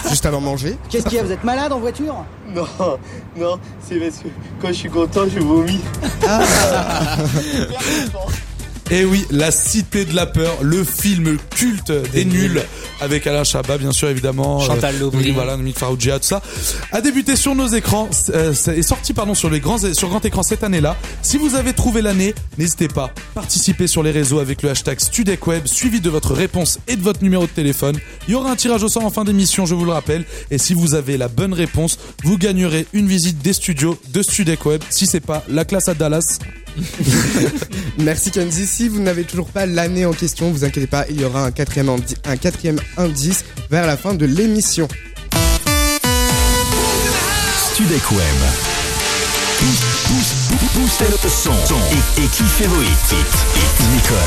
Juste 0.09 0.25
avant 0.27 0.39
de 0.39 0.45
manger. 0.45 0.77
Qu'est-ce 0.89 1.05
qu'il 1.05 1.17
y 1.17 1.19
a 1.19 1.23
Vous 1.23 1.31
êtes 1.31 1.43
malade 1.43 1.71
en 1.71 1.79
voiture? 1.79 2.23
Non, 2.53 2.67
non, 3.35 3.59
c'est 3.81 3.95
parce 3.95 4.17
que 4.17 4.27
quand 4.61 4.67
je 4.67 4.73
suis 4.73 4.89
content, 4.89 5.21
je 5.27 5.39
vomis. 5.39 5.81
Et 8.91 9.05
oui, 9.05 9.23
La 9.29 9.51
Cité 9.51 10.03
de 10.03 10.15
la 10.15 10.25
Peur, 10.25 10.57
le 10.63 10.83
film 10.83 11.37
culte 11.55 11.91
des, 12.11 12.25
nuls, 12.25 12.59
avec 12.99 13.27
Alain 13.27 13.43
Chabat, 13.43 13.77
bien 13.77 13.91
sûr, 13.91 14.09
évidemment. 14.09 14.61
Chantal 14.61 14.95
euh, 14.95 14.99
Laubry. 14.99 15.25
oui, 15.25 15.31
Voilà, 15.31 15.51
Dominique 15.51 15.77
Farrugia, 15.77 16.17
tout 16.17 16.25
ça. 16.25 16.41
A 16.91 16.99
débuté 16.99 17.35
sur 17.35 17.53
nos 17.53 17.67
écrans, 17.67 18.09
euh, 18.33 18.51
est 18.51 18.81
sorti, 18.81 19.13
pardon, 19.13 19.35
sur 19.35 19.51
les 19.51 19.59
grands, 19.59 19.77
sur 19.77 20.09
grand 20.09 20.25
écran 20.25 20.41
cette 20.41 20.63
année-là. 20.63 20.97
Si 21.21 21.37
vous 21.37 21.53
avez 21.53 21.73
trouvé 21.73 22.01
l'année, 22.01 22.33
n'hésitez 22.57 22.87
pas. 22.87 23.13
Participez 23.35 23.85
sur 23.85 24.01
les 24.01 24.09
réseaux 24.09 24.39
avec 24.39 24.63
le 24.63 24.71
hashtag 24.71 24.99
StudecWeb, 24.99 25.67
suivi 25.67 26.01
de 26.01 26.09
votre 26.09 26.33
réponse 26.33 26.79
et 26.87 26.95
de 26.95 27.03
votre 27.03 27.21
numéro 27.21 27.43
de 27.43 27.51
téléphone. 27.51 27.95
Il 28.27 28.31
y 28.31 28.35
aura 28.35 28.49
un 28.49 28.55
tirage 28.55 28.83
au 28.83 28.89
sort 28.89 29.05
en 29.05 29.11
fin 29.11 29.23
d'émission, 29.23 29.67
je 29.67 29.75
vous 29.75 29.85
le 29.85 29.91
rappelle. 29.91 30.25
Et 30.49 30.57
si 30.57 30.73
vous 30.73 30.95
avez 30.95 31.17
la 31.17 31.27
bonne 31.27 31.53
réponse, 31.53 31.99
vous 32.23 32.39
gagnerez 32.39 32.87
une 32.93 33.05
visite 33.05 33.37
des 33.43 33.53
studios 33.53 33.99
de 34.09 34.23
StudecWeb. 34.23 34.81
Si 34.89 35.05
c'est 35.05 35.19
pas 35.19 35.43
la 35.47 35.63
classe 35.63 35.89
à 35.89 35.93
Dallas, 35.93 36.39
Merci 37.97 38.31
Kenzie. 38.31 38.65
Si 38.65 38.87
vous 38.87 38.99
n'avez 39.01 39.23
toujours 39.23 39.49
pas 39.49 39.65
l'année 39.65 40.05
en 40.05 40.13
question, 40.13 40.51
vous 40.51 40.63
inquiétez 40.63 40.87
pas, 40.87 41.05
il 41.09 41.19
y 41.21 41.25
aura 41.25 41.45
un 41.45 41.51
quatrième, 41.51 41.89
indi- 41.89 42.15
un 42.25 42.37
quatrième 42.37 42.79
indice 42.97 43.43
vers 43.69 43.85
la 43.85 43.97
fin 43.97 44.13
de 44.13 44.25
l'émission. 44.25 44.87
Studek 47.73 48.11
Web. 48.11 48.21
Pousse, 49.59 49.79
pousse, 50.07 50.57
pousse, 50.57 50.69
poussez 50.73 51.11
le 51.11 51.29
son 51.29 51.51
et, 51.91 52.23
et 52.23 52.27
kiffez 52.27 52.67
vos 52.67 52.81
hits? 52.81 53.15
Nicole, 53.93 54.17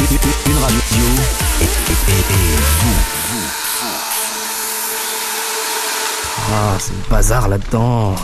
une, 0.00 0.52
une- 0.52 0.62
radio 0.62 1.06
et, 1.60 1.64
et- 1.64 1.68
et- 2.12 2.56
vous. 2.80 3.00
Ah, 6.52 6.76
c'est 6.78 6.92
le 6.92 7.10
bazar 7.10 7.48
là-dedans. 7.48 8.14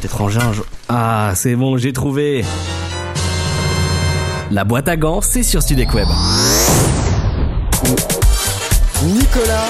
Peut-être 0.00 0.16
ranger 0.16 0.40
un 0.40 0.52
jour. 0.54 0.64
Ah, 0.88 1.32
c'est 1.36 1.54
bon, 1.54 1.76
j'ai 1.76 1.92
trouvé. 1.92 2.44
La 4.52 4.64
boîte 4.64 4.88
à 4.88 4.96
gants, 4.96 5.20
c'est 5.22 5.42
sur 5.42 5.62
Studek 5.62 5.94
Web. 5.94 6.08
Nicolas, 9.04 9.68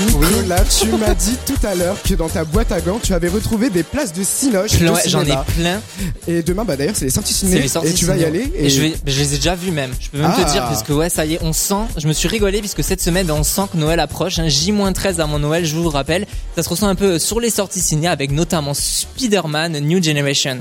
Nicolas, 0.00 0.64
tu 0.64 0.86
m'as 0.96 1.14
dit 1.14 1.36
tout 1.46 1.66
à 1.66 1.74
l'heure 1.74 1.96
que 2.02 2.14
dans 2.14 2.28
ta 2.30 2.44
boîte 2.44 2.72
à 2.72 2.80
gants, 2.80 2.98
tu 3.02 3.12
avais 3.12 3.28
retrouvé 3.28 3.68
des 3.68 3.82
places 3.82 4.12
de 4.14 4.24
cinoche. 4.24 4.72
Ouais, 4.80 5.02
j'en 5.06 5.22
ai 5.24 5.34
plein. 5.58 5.80
Et 6.26 6.42
demain, 6.42 6.64
bah 6.64 6.76
d'ailleurs, 6.76 6.96
c'est 6.96 7.04
les 7.04 7.10
sorties 7.10 7.34
C'est 7.34 7.46
ciné. 7.46 7.60
les 7.60 7.68
sorties 7.68 7.90
et 7.90 7.94
tu 7.94 8.06
vas 8.06 8.16
y 8.16 8.24
aller. 8.24 8.50
Et, 8.56 8.70
je, 8.70 8.80
vais, 8.80 8.94
je 9.06 9.18
les 9.20 9.34
ai 9.34 9.36
déjà 9.36 9.54
vus 9.54 9.70
même. 9.72 9.92
Je 10.00 10.08
peux 10.08 10.18
même 10.18 10.32
Ah. 10.34 10.42
te 10.42 10.50
dire, 10.50 10.62
parce 10.62 10.82
que 10.82 10.92
ouais, 10.94 11.10
ça 11.10 11.26
y 11.26 11.34
est, 11.34 11.38
on 11.42 11.52
sent. 11.52 11.74
Je 11.98 12.08
me 12.08 12.14
suis 12.14 12.28
rigolé, 12.28 12.60
puisque 12.60 12.82
cette 12.82 13.02
semaine, 13.02 13.30
on 13.30 13.42
sent 13.44 13.62
que 13.72 13.76
Noël 13.76 14.00
approche. 14.00 14.38
hein. 14.38 14.48
J-13 14.48 15.20
à 15.20 15.26
mon 15.26 15.38
Noël, 15.38 15.66
je 15.66 15.76
vous 15.76 15.82
le 15.82 15.88
rappelle. 15.88 16.26
Ça 16.56 16.62
se 16.62 16.68
ressent 16.70 16.88
un 16.88 16.94
peu 16.94 17.18
sur 17.18 17.38
les 17.40 17.50
sorties 17.50 17.80
ciné, 17.82 18.08
avec 18.08 18.30
notamment 18.32 18.72
Spider-Man 18.74 19.78
New 19.80 20.02
Generation. 20.02 20.58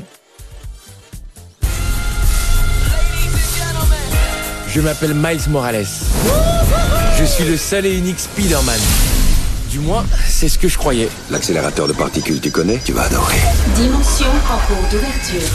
Je 4.73 4.79
m'appelle 4.81 5.13
Miles 5.13 5.49
Morales. 5.49 5.85
Je 7.19 7.25
suis 7.25 7.43
le 7.43 7.57
seul 7.57 7.85
et 7.85 7.97
unique 7.97 8.19
Spider-Man. 8.19 8.79
Du 9.69 9.79
moins, 9.79 10.05
c'est 10.27 10.49
ce 10.49 10.57
que 10.57 10.67
je 10.67 10.77
croyais. 10.77 11.09
L'accélérateur 11.29 11.87
de 11.87 11.93
particules, 11.93 12.39
tu 12.41 12.51
connais? 12.51 12.79
Tu 12.83 12.91
vas 12.93 13.03
adorer. 13.03 13.37
Dimension 13.75 14.27
en 14.27 14.57
cours 14.67 14.83
d'ouverture. 14.91 15.49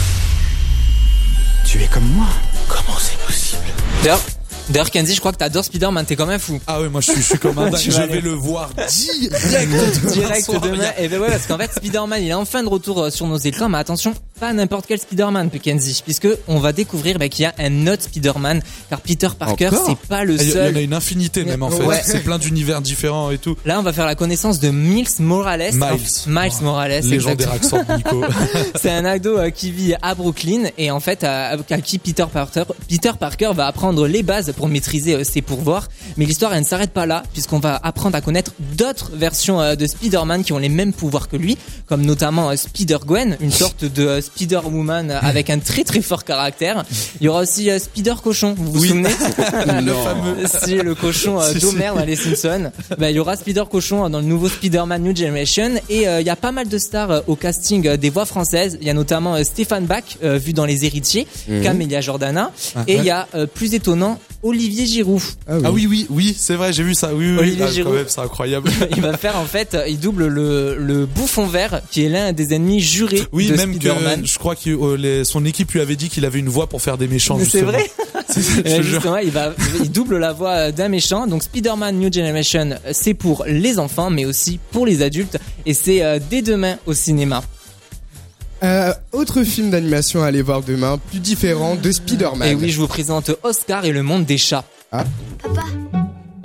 Tu 1.65 1.81
es 1.83 1.87
comme 1.87 2.07
moi. 2.15 2.27
Comment 2.67 2.97
c'est 2.99 3.17
possible? 3.25 3.61
D'ailleurs, 4.03 4.21
d'ailleurs, 4.69 4.89
Kenzie, 4.91 5.13
je 5.15 5.19
crois 5.19 5.31
que 5.33 5.37
t'adores 5.37 5.65
Spider-Man, 5.65 6.05
t'es 6.05 6.15
comme 6.15 6.29
un 6.29 6.39
fou. 6.39 6.59
Ah 6.67 6.81
oui, 6.81 6.87
moi 6.89 7.01
je 7.01 7.11
suis, 7.11 7.21
je 7.21 7.27
suis 7.27 7.39
comme 7.39 7.57
un 7.59 7.69
dingue. 7.69 7.79
Je 7.81 7.91
vais 8.01 8.21
le 8.21 8.31
voir 8.31 8.69
direct. 8.73 9.35
Direct 9.47 10.15
demain 10.15 10.41
soir. 10.41 10.61
demain. 10.61 10.91
Et 10.97 11.07
ben 11.09 11.19
ouais, 11.19 11.29
parce 11.29 11.45
qu'en 11.47 11.57
fait, 11.57 11.71
Spider-Man, 11.75 12.21
il 12.23 12.29
est 12.29 12.33
enfin 12.33 12.63
de 12.63 12.69
retour 12.69 13.01
euh, 13.03 13.09
sur 13.09 13.27
nos 13.27 13.37
écrans. 13.37 13.69
Mais 13.69 13.77
attention, 13.77 14.13
pas 14.37 14.53
n'importe 14.53 14.85
quel 14.87 14.99
Spider-Man, 14.99 15.49
Kenzie, 15.49 16.01
puisque 16.03 16.27
on 16.47 16.59
va 16.59 16.71
découvrir 16.73 17.17
bah, 17.19 17.29
qu'il 17.29 17.43
y 17.43 17.45
a 17.45 17.53
un 17.59 17.87
autre 17.87 18.03
Spider-Man, 18.03 18.61
car 18.89 19.01
Peter 19.01 19.27
Parker, 19.37 19.69
c'est 19.85 19.97
pas 20.07 20.23
le 20.23 20.35
y- 20.35 20.51
seul. 20.51 20.67
Il 20.69 20.71
y 20.71 20.75
en 20.75 20.79
a 20.79 20.83
une 20.83 20.93
infinité 20.93 21.43
même 21.43 21.63
en 21.63 21.69
fait. 21.69 21.83
Ouais. 21.83 22.01
C'est 22.03 22.23
plein 22.23 22.37
d'univers 22.37 22.81
différents 22.81 23.31
et 23.31 23.37
tout. 23.37 23.55
Là, 23.65 23.79
on 23.79 23.83
va 23.83 23.93
faire 23.93 24.05
la 24.05 24.15
connaissance 24.15 24.59
de 24.59 24.69
Miles 24.69 25.07
Morales. 25.19 25.71
Miles. 25.73 25.99
Miles 26.27 26.51
Morales. 26.61 27.03
Légendaire 27.03 27.51
accent 27.51 27.83
de 27.83 27.93
Nico. 27.97 28.23
C'est 28.81 28.91
un 28.91 29.05
ado 29.05 29.37
euh, 29.37 29.49
qui 29.49 29.71
vit 29.71 29.95
à 30.01 30.15
Brooklyn 30.15 30.63
et 30.77 30.91
en 30.91 30.99
fait 30.99 31.23
à, 31.23 31.49
à 31.69 31.81
qui 31.81 31.97
Peter 31.97 32.25
Parker, 32.31 32.63
Peter 32.87 33.11
Parker 33.19 33.51
va 33.55 33.67
apprendre 33.67 34.07
les 34.07 34.23
bases 34.23 34.53
pour 34.55 34.67
maîtriser 34.67 35.15
euh, 35.15 35.23
ses 35.23 35.41
pouvoirs. 35.41 35.87
Mais 36.17 36.25
l'histoire 36.25 36.53
elle 36.53 36.61
ne 36.61 36.65
s'arrête 36.65 36.91
pas 36.91 37.05
là 37.05 37.23
puisqu'on 37.33 37.59
va 37.59 37.79
apprendre 37.81 38.15
à 38.15 38.21
connaître 38.21 38.51
d'autres 38.77 39.11
versions 39.13 39.59
euh, 39.61 39.75
de 39.75 39.85
Spider-Man 39.87 40.43
qui 40.43 40.53
ont 40.53 40.57
les 40.57 40.69
mêmes 40.69 40.93
pouvoirs 40.93 41.27
que 41.27 41.37
lui, 41.37 41.57
comme 41.87 42.01
notamment 42.03 42.49
euh, 42.51 42.55
Spider-Gwen, 42.55 43.37
une 43.41 43.51
sorte 43.51 43.85
de 43.85 44.19
Spider-Woman 44.27 45.11
avec 45.21 45.49
un 45.49 45.59
très 45.59 45.83
très 45.83 46.01
fort 46.01 46.23
caractère. 46.23 46.83
Il 47.21 47.25
y 47.25 47.27
aura 47.29 47.41
aussi 47.41 47.69
euh, 47.69 47.79
Spider-Cochon, 47.79 48.53
vous 48.57 48.71
vous 48.71 48.79
Oui. 48.81 48.87
souvenez 48.89 49.09
Le 49.67 49.81
Non. 49.81 50.03
fameux. 50.03 50.35
Si 50.63 50.75
le 50.75 50.95
cochon 50.95 51.39
euh, 51.41 51.53
d'Homer 51.61 51.91
dans 51.95 52.05
les 52.05 52.15
Simpsons. 52.15 52.71
Bah, 52.97 53.09
il 53.09 53.15
y 53.15 53.19
aura 53.19 53.35
Spider 53.35 53.63
Cochon 53.69 54.05
euh, 54.05 54.09
dans 54.09 54.19
le 54.19 54.25
nouveau 54.25 54.49
Spider-Man 54.49 55.03
New 55.03 55.15
Generation 55.15 55.71
et 55.89 56.07
euh, 56.07 56.21
il 56.21 56.27
y 56.27 56.29
a 56.29 56.35
pas 56.35 56.51
mal 56.51 56.67
de 56.67 56.77
stars 56.77 57.11
euh, 57.11 57.19
au 57.27 57.35
casting 57.35 57.87
euh, 57.87 57.97
des 57.97 58.09
voix 58.09 58.25
françaises. 58.25 58.77
Il 58.81 58.87
y 58.87 58.89
a 58.89 58.93
notamment 58.93 59.35
euh, 59.35 59.43
Stéphane 59.43 59.85
Bach 59.85 60.03
euh, 60.23 60.37
vu 60.37 60.53
dans 60.53 60.65
Les 60.65 60.85
Héritiers, 60.85 61.27
Mhm. 61.47 61.63
Camélia 61.63 62.01
Jordana 62.01 62.51
Ah, 62.75 62.83
et 62.87 62.93
il 62.93 62.99
ouais. 62.99 63.05
y 63.05 63.09
a 63.09 63.27
euh, 63.35 63.45
plus 63.47 63.73
étonnant 63.73 64.19
Olivier 64.43 64.85
Giroud. 64.85 65.21
Ah 65.49 65.71
oui, 65.71 65.87
oui, 65.89 66.05
oui, 66.09 66.35
c'est 66.37 66.55
vrai, 66.55 66.71
j'ai 66.73 66.83
vu 66.83 66.93
ça. 66.93 67.11
Oui, 67.13 67.31
oui. 67.31 67.37
Olivier 67.39 67.57
Ah, 67.63 67.65
quand 67.67 67.73
Giroud. 67.73 67.93
même, 67.95 68.05
c'est 68.07 68.21
incroyable. 68.21 68.69
il 68.95 69.01
va 69.01 69.17
faire 69.17 69.37
en 69.37 69.45
fait, 69.45 69.75
il 69.87 69.99
double 69.99 70.27
le, 70.27 70.75
le 70.77 71.05
bouffon 71.05 71.47
vert 71.47 71.81
qui 71.91 72.03
est 72.05 72.09
l'un 72.09 72.33
des 72.33 72.53
ennemis 72.53 72.79
jurés 72.81 73.23
Oui, 73.31 73.47
de 73.47 73.55
même 73.55 73.71
Spider-Man. 73.73 74.16
Je 74.23 74.37
crois 74.39 74.55
que 74.55 74.69
euh, 74.69 74.97
les- 74.97 75.23
son 75.23 75.45
équipe 75.45 75.71
lui 75.71 75.81
avait 75.81 75.95
dit 75.95 76.09
qu'il 76.09 76.25
avait 76.25 76.39
une 76.39 76.49
voix 76.49 76.67
pour 76.67 76.81
faire 76.81 76.97
des 76.97 77.07
méchants. 77.07 77.37
C'est 77.37 77.43
justement. 77.45 77.71
vrai 77.71 77.85
je 78.35 78.61
Eh. 78.65 78.83
Justement, 78.83 79.17
il, 79.17 79.31
va, 79.31 79.53
il 79.81 79.91
double 79.91 80.17
la 80.17 80.33
voix 80.33 80.71
d'un 80.71 80.89
méchant. 80.89 81.27
Donc 81.27 81.43
Spider-Man 81.43 81.97
New 81.99 82.11
Generation, 82.11 82.77
c'est 82.91 83.13
pour 83.13 83.45
les 83.47 83.79
enfants, 83.79 84.09
mais 84.09 84.25
aussi 84.25 84.59
pour 84.71 84.85
les 84.85 85.01
adultes. 85.01 85.37
Et 85.65 85.73
c'est 85.73 86.03
euh, 86.03 86.19
dès 86.29 86.41
demain 86.41 86.77
au 86.85 86.93
cinéma. 86.93 87.43
Euh, 88.63 88.91
autre 89.11 89.43
film 89.43 89.69
d'animation 89.69 90.23
à 90.23 90.27
aller 90.27 90.41
voir 90.41 90.63
demain, 90.63 90.97
plus 90.97 91.19
différent 91.19 91.75
de 91.75 91.91
Spider-Man. 91.91 92.47
Et 92.49 92.55
oui, 92.55 92.69
je 92.71 92.79
vous 92.79 92.87
présente 92.87 93.31
Oscar 93.43 93.85
et 93.85 93.91
le 93.91 94.01
monde 94.01 94.25
des 94.25 94.39
chats. 94.39 94.63
Ah. 94.91 95.03
Papa, 95.43 95.63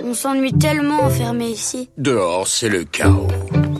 on 0.03 0.13
s'ennuie 0.13 0.53
tellement 0.53 1.01
enfermé 1.01 1.47
ici. 1.47 1.89
Dehors, 1.97 2.47
c'est 2.47 2.69
le 2.69 2.83
chaos. 2.83 3.27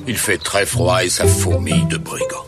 Il 0.07 0.17
fait 0.17 0.37
très 0.39 0.65
froid 0.65 1.03
et 1.03 1.09
ça 1.09 1.27
fourmille 1.27 1.85
de 1.89 1.97
brigands. 1.97 2.45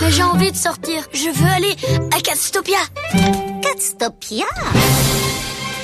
Mais 0.00 0.10
j'ai 0.10 0.22
envie 0.22 0.50
de 0.52 0.56
sortir. 0.56 1.02
Je 1.12 1.30
veux 1.30 1.48
aller 1.50 1.74
à 2.16 2.20
Catstopia. 2.20 2.78
Catstopia 3.62 4.44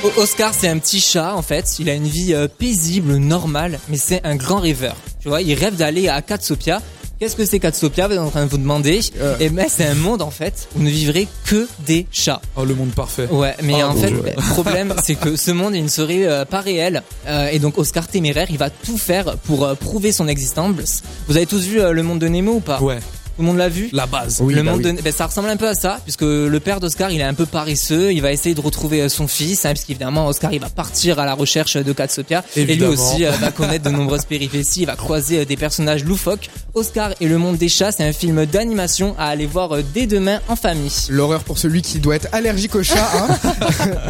O- 0.05 0.13
Oscar, 0.21 0.53
c'est 0.53 0.69
un 0.69 0.79
petit 0.79 1.01
chat 1.01 1.35
en 1.35 1.43
fait. 1.43 1.79
Il 1.79 1.89
a 1.89 1.95
une 1.95 2.07
vie 2.09 2.35
euh, 2.35 2.49
paisible, 2.49 3.17
normale, 3.17 3.79
mais 3.89 3.97
c'est 3.97 4.21
un 4.25 4.37
grand 4.37 4.59
rêveur. 4.61 4.97
Tu 5.21 5.29
vois, 5.29 5.41
il 5.43 5.55
rêve 5.55 5.77
d'aller 5.77 6.09
à 6.09 6.21
Katsopia. 6.23 6.83
Qu'est-ce 7.21 7.37
que 7.37 7.47
c'est 7.47 7.61
Katsopia 7.61 8.09
Vous 8.09 8.15
êtes 8.15 8.19
en 8.21 8.29
train 8.29 8.45
de 8.45 8.51
vous 8.51 8.59
demander? 8.59 9.01
Et 9.41 9.49
ben, 9.49 9.67
c'est 9.69 9.87
un 9.87 9.95
monde 9.95 10.21
en 10.21 10.31
fait 10.33 10.69
où 10.77 10.81
ne 10.83 10.91
vivraient 10.91 11.29
que 11.47 11.67
des 11.87 12.07
chats. 12.11 12.43
Oh, 12.57 12.65
le 12.65 12.75
monde 12.75 12.91
parfait. 12.91 13.29
Ouais, 13.31 13.55
mais 13.63 13.75
Oh, 13.85 13.87
en 13.87 13.95
fait, 13.95 14.11
le 14.11 14.23
problème, 14.53 14.93
c'est 15.03 15.15
que 15.15 15.37
ce 15.37 15.53
monde, 15.53 15.75
il 15.77 15.85
ne 15.85 15.89
serait 15.89 16.27
euh, 16.27 16.45
pas 16.45 16.61
réel. 16.61 17.03
Euh, 17.27 17.49
et 17.51 17.61
donc, 17.61 17.79
Oscar 17.79 18.09
Téméraire, 18.09 18.49
il 18.51 18.59
va 18.59 18.69
tout 18.69 18.99
faire 18.99 19.37
pour 19.45 19.65
euh, 19.65 19.75
prouver 19.75 20.11
son 20.13 20.27
existence. 20.29 21.03
Vous 21.29 21.37
avez 21.37 21.47
tous 21.47 21.63
vu 21.63 21.81
euh, 21.81 21.93
Le 21.93 22.03
Monde 22.03 22.19
de 22.19 22.29
Nemo 22.29 22.55
ou 22.55 22.61
pas? 22.61 22.81
Ouais. 22.83 22.99
Tout 23.37 23.43
le 23.43 23.49
monde 23.49 23.57
l'a 23.59 23.69
vu 23.69 23.89
La 23.93 24.07
base. 24.07 24.41
Oui, 24.41 24.55
le 24.55 24.63
bah 24.63 24.71
monde 24.73 24.83
oui. 24.85 24.93
de- 24.95 25.03
ben, 25.03 25.13
ça 25.13 25.27
ressemble 25.27 25.49
un 25.49 25.57
peu 25.57 25.67
à 25.69 25.75
ça, 25.75 25.99
puisque 26.05 26.23
le 26.23 26.59
père 26.61 26.79
d'Oscar, 26.79 27.11
il 27.11 27.21
est 27.21 27.25
un 27.25 27.35
peu 27.35 27.47
paresseux, 27.47 28.13
il 28.13 28.23
va 28.23 28.31
essayer 28.33 28.55
de 28.55 28.61
retrouver 28.61 29.03
euh, 29.03 29.09
son 29.09 29.27
fils, 29.27 29.65
hein, 29.65 29.71
puisqu'évidemment 29.73 30.29
Oscar, 30.29 30.53
il 30.53 30.61
va 30.61 30.69
partir 30.69 31.19
à 31.19 31.27
la 31.27 31.35
recherche 31.35 31.77
de 31.77 31.93
Katsopia, 31.93 32.45
et 32.55 32.65
lui 32.65 32.73
Évidemment. 32.75 32.93
aussi 32.93 33.25
euh, 33.25 33.33
va 33.33 33.51
connaître 33.51 33.85
de 33.85 33.91
nombreuses 33.97 34.25
péripéties, 34.25 34.83
il 34.83 34.87
va 34.87 34.95
croiser 34.97 35.41
euh, 35.41 35.45
des 35.45 35.57
personnages 35.57 36.05
loufoques. 36.05 36.49
Oscar 36.75 37.11
et 37.21 37.27
le 37.27 37.39
monde 37.39 37.57
des 37.57 37.69
chats, 37.69 37.91
c'est 37.93 38.05
un 38.05 38.13
film 38.13 38.47
d'animation 38.47 39.17
à 39.19 39.27
aller 39.27 39.47
voir 39.47 39.73
euh, 39.75 39.83
dès 39.95 40.07
demain 40.07 40.41
en 40.49 40.55
famille. 40.57 40.93
L'horreur 41.09 41.43
pour 41.43 41.59
celui 41.59 41.83
qui 41.83 41.99
doit 41.99 42.15
être 42.17 42.29
allergique 42.33 42.75
aux 42.77 42.83
chats. 42.85 43.11
Hein. 43.17 43.53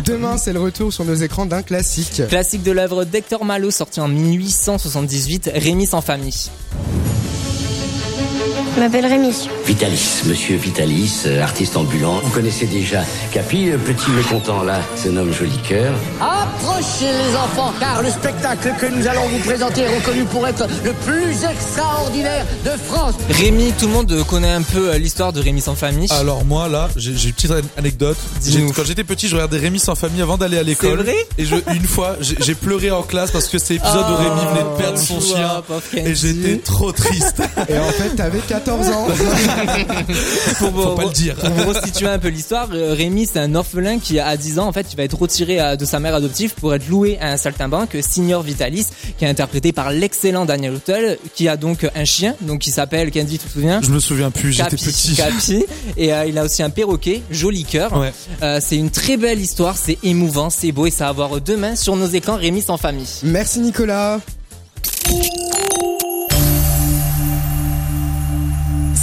Demain, 0.05 0.37
c'est 0.37 0.53
le 0.53 0.61
retour 0.61 0.93
sur 0.93 1.05
nos 1.07 1.15
écrans 1.15 1.47
d'un 1.47 1.63
classique. 1.63 2.23
Classique 2.29 2.63
de 2.63 2.73
l'œuvre 2.73 3.05
d'Hector 3.05 3.45
Malo, 3.45 3.71
sorti 3.71 4.01
en 4.01 4.09
1878, 4.09 5.51
Rémi 5.55 5.87
sans 5.87 6.01
famille. 6.03 6.51
Je 8.75 8.81
m'appelle 8.81 9.07
Rémi. 9.07 9.49
Vitalis, 9.67 10.23
monsieur 10.27 10.57
Vitalis, 10.57 11.23
euh, 11.27 11.41
artiste 11.43 11.77
ambulant. 11.77 12.19
Vous 12.25 12.31
connaissez 12.31 12.67
déjà 12.67 13.03
Capi, 13.31 13.67
le 13.67 13.79
petit 13.79 14.11
mécontent 14.11 14.65
là, 14.65 14.81
se 14.97 15.09
nomme 15.09 15.33
Joli 15.33 15.57
Cœur. 15.59 15.95
Approchez 16.21 17.05
les 17.05 17.37
enfants, 17.37 17.73
car 17.79 18.03
le 18.03 18.11
spectacle 18.11 18.73
que 18.81 18.87
nous 18.87 19.07
allons 19.07 19.29
vous 19.29 19.39
présenter 19.39 19.83
est 19.83 19.97
reconnu 19.97 20.25
pour 20.25 20.45
être 20.49 20.67
le 20.85 20.93
plus 20.93 21.45
extraordinaire 21.45 22.45
de 22.65 22.71
France. 22.71 23.15
Rémi, 23.31 23.73
tout 23.79 23.87
le 23.87 23.93
monde 23.93 24.25
connaît 24.25 24.51
un 24.51 24.63
peu 24.63 24.91
euh, 24.91 24.99
l'histoire 24.99 25.33
de 25.33 25.41
Rémi 25.41 25.61
sans 25.61 25.77
famille. 25.77 26.09
Alors 26.11 26.45
moi 26.45 26.69
là, 26.69 26.89
j'ai 26.97 27.13
une 27.13 27.33
petite 27.33 27.53
anecdote. 27.77 28.17
Quand 28.75 28.85
j'étais 28.85 29.05
petit, 29.05 29.29
je 29.29 29.37
regardais 29.37 29.59
Rémi 29.59 29.79
sans 29.79 29.95
famille 29.95 30.21
avant 30.23 30.37
d'aller 30.37 30.59
à 30.59 30.65
l'école. 30.65 30.99
C'est 30.99 31.13
vrai 31.13 31.27
Et 31.39 31.45
je, 31.45 31.57
une 31.73 31.87
fois, 31.87 32.17
j'ai 32.21 32.55
pleuré 32.57 32.91
en 32.91 33.03
classe 33.03 33.31
parce 33.31 33.47
que 33.47 33.59
c'est 33.59 33.75
l'épisode 33.75 34.05
où 34.11 34.17
Rémi 34.17 34.41
venait 34.51 34.73
de 34.73 34.77
perdre 34.77 34.99
son 34.99 35.21
chien. 35.21 35.63
Et 35.97 36.15
j'étais 36.17 36.57
trop 36.57 36.91
triste. 36.91 37.41
Et 37.69 37.79
en 37.79 37.91
fait, 37.91 38.17
t'avais 38.17 38.41
14 38.65 38.89
ans. 38.89 39.07
pour 40.59 40.71
vous, 40.71 40.83
Faut 40.83 40.95
pas 40.95 41.05
le 41.05 41.11
dire. 41.11 41.35
Pour 41.37 41.51
vous 41.51 41.69
restituer 41.73 42.07
un 42.07 42.19
peu 42.19 42.29
l'histoire, 42.29 42.69
euh, 42.73 42.95
Rémi 42.95 43.27
c'est 43.31 43.39
un 43.39 43.55
orphelin 43.55 43.99
qui 43.99 44.19
à 44.19 44.37
10 44.37 44.59
ans 44.59 44.67
en 44.69 44.73
fait 44.73 44.87
il 44.93 44.97
va 44.97 45.03
être 45.05 45.19
retiré 45.19 45.61
euh, 45.61 45.77
de 45.77 45.85
sa 45.85 46.01
mère 46.01 46.15
adoptive 46.15 46.55
pour 46.55 46.75
être 46.75 46.89
loué 46.89 47.19
à 47.21 47.33
un 47.33 47.37
saltimbanque 47.37 47.97
Signor 48.01 48.43
Vitalis 48.43 48.87
qui 49.19 49.25
est 49.25 49.29
interprété 49.29 49.73
par 49.73 49.91
l'excellent 49.91 50.45
Daniel 50.47 50.75
Hotel 50.75 51.19
qui 51.35 51.47
a 51.49 51.57
donc 51.57 51.87
un 51.95 52.05
chien 52.05 52.35
donc 52.41 52.61
qui 52.61 52.71
s'appelle 52.71 53.11
Kenzie 53.11 53.39
tu 53.39 53.47
te 53.47 53.53
souviens 53.53 53.81
Je 53.83 53.91
me 53.91 54.01
souviens 54.01 54.31
plus, 54.31 54.53
j'étais 54.53 54.77
petit. 54.77 55.15
Capi. 55.15 55.65
et 55.97 56.13
euh, 56.15 56.25
il 56.27 56.39
a 56.39 56.45
aussi 56.45 56.63
un 56.63 56.71
perroquet 56.71 57.23
joli 57.31 57.65
cœur 57.65 57.93
Ouais. 57.99 58.13
Euh, 58.43 58.61
c'est 58.63 58.77
une 58.77 58.91
très 58.91 59.17
belle 59.17 59.41
histoire 59.41 59.77
c'est 59.77 59.99
émouvant 60.03 60.49
c'est 60.51 60.73
beau 60.73 60.87
et 60.87 60.91
ça 60.91 61.07
va 61.07 61.13
voir 61.13 61.41
demain 61.41 61.77
sur 61.77 61.97
nos 61.97 62.07
écrans 62.07 62.37
Rémi 62.37 62.63
sans 62.63 62.77
famille 62.79 63.07
Merci 63.25 63.61
Nicolas. 63.61 64.21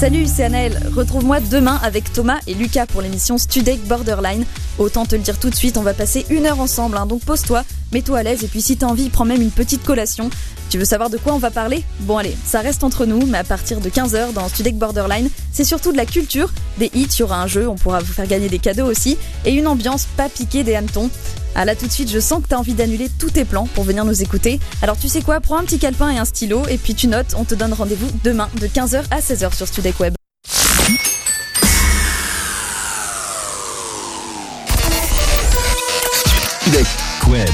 Salut, 0.02 0.26
c'est 0.26 0.44
Anaël. 0.44 0.80
Retrouve-moi 0.96 1.42
demain 1.42 1.80
avec 1.84 2.12
Thomas 2.12 2.40
et 2.48 2.56
Lucas 2.56 2.88
pour 2.88 3.04
l'émission 3.04 3.38
Studek 3.38 3.86
Borderline. 3.86 4.46
Autant 4.80 5.06
te 5.06 5.16
le 5.16 5.22
dire 5.22 5.38
tout 5.38 5.52
de 5.52 5.56
suite, 5.56 5.78
on 5.78 5.84
va 5.84 5.94
passer 5.94 6.26
une 6.32 6.48
heure 6.48 6.60
ensemble, 6.60 6.98
hein, 6.98 7.06
donc 7.06 7.22
pose-toi, 7.22 7.64
mets-toi 7.94 8.18
à 8.18 8.24
l'aise 8.24 8.44
et 8.44 8.48
puis 8.48 8.64
si 8.64 8.78
t'as 8.78 8.88
envie, 8.88 9.10
prends 9.10 9.26
même 9.26 9.44
une 9.44 9.52
petite 9.52 9.84
collation. 9.84 10.32
Tu 10.72 10.80
veux 10.80 10.86
savoir 10.86 11.12
de 11.12 11.20
quoi 11.20 11.36
on 11.36 11.38
va 11.38 11.52
parler? 11.52 11.84
Bon 12.00 12.18
allez, 12.18 12.36
ça 12.44 12.62
reste 12.62 12.84
entre 12.84 13.06
nous, 13.06 13.28
mais 13.28 13.38
à 13.38 13.44
partir 13.44 13.80
de 13.80 13.90
15h 13.92 14.34
dans 14.34 14.50
Studek 14.50 14.76
Borderline, 14.76 15.30
c'est 15.52 15.66
surtout 15.66 15.92
de 15.92 15.98
la 15.98 16.08
culture, 16.08 16.52
des 16.80 16.90
hits, 16.96 17.06
il 17.06 17.20
y 17.20 17.22
aura 17.22 17.40
un 17.40 17.46
jeu, 17.46 17.70
on 17.70 17.76
pourra 17.76 18.00
vous 18.00 18.12
faire 18.12 18.26
gagner 18.26 18.50
des 18.50 18.58
cadeaux 18.58 18.88
aussi, 18.88 19.20
et 19.46 19.54
une 19.54 19.68
ambiance 19.68 20.08
pas 20.18 20.30
piquée 20.30 20.64
des 20.64 20.74
hannetons. 20.74 21.12
Ah 21.56 21.66
là 21.66 21.76
tout 21.76 21.88
de 21.88 21.92
suite, 21.92 22.10
je 22.10 22.20
sens 22.20 22.42
que 22.42 22.48
t'as 22.48 22.58
envie 22.58 22.74
d'annuler 22.74 23.10
tous 23.20 23.32
tes 23.32 23.46
plans 23.46 23.68
pour 23.74 23.84
venir 23.84 24.06
nous 24.06 24.22
écouter. 24.22 24.60
Alors 24.82 24.98
tu 24.98 25.08
sais 25.08 25.22
quoi, 25.22 25.40
prends 25.40 25.58
un 25.58 25.64
petit 25.64 25.80
calepin 25.80 26.10
et 26.10 26.18
un 26.18 26.26
stylo, 26.26 26.64
et 26.70 26.78
puis 26.78 26.96
tu 26.96 27.08
notes, 27.08 27.36
on 27.38 27.44
te 27.44 27.56
donne 27.56 27.74
rendez-vous 27.74 28.10
demain 28.24 28.50
de 28.60 28.68
15h 28.68 29.04
à 29.12 29.20
16h 29.20 29.56
sur 29.56 29.68
Studek 29.68 30.00
Web. 30.00 30.14
Studek 36.62 36.88
Web. 37.28 37.50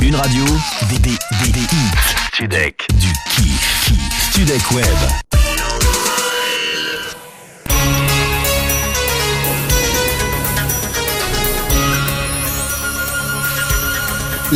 Une, 0.00 0.16
radio. 0.16 0.44
Du 2.94 3.12
kiff. 3.30 3.90
Studek 4.30 4.70
Web. 4.72 5.53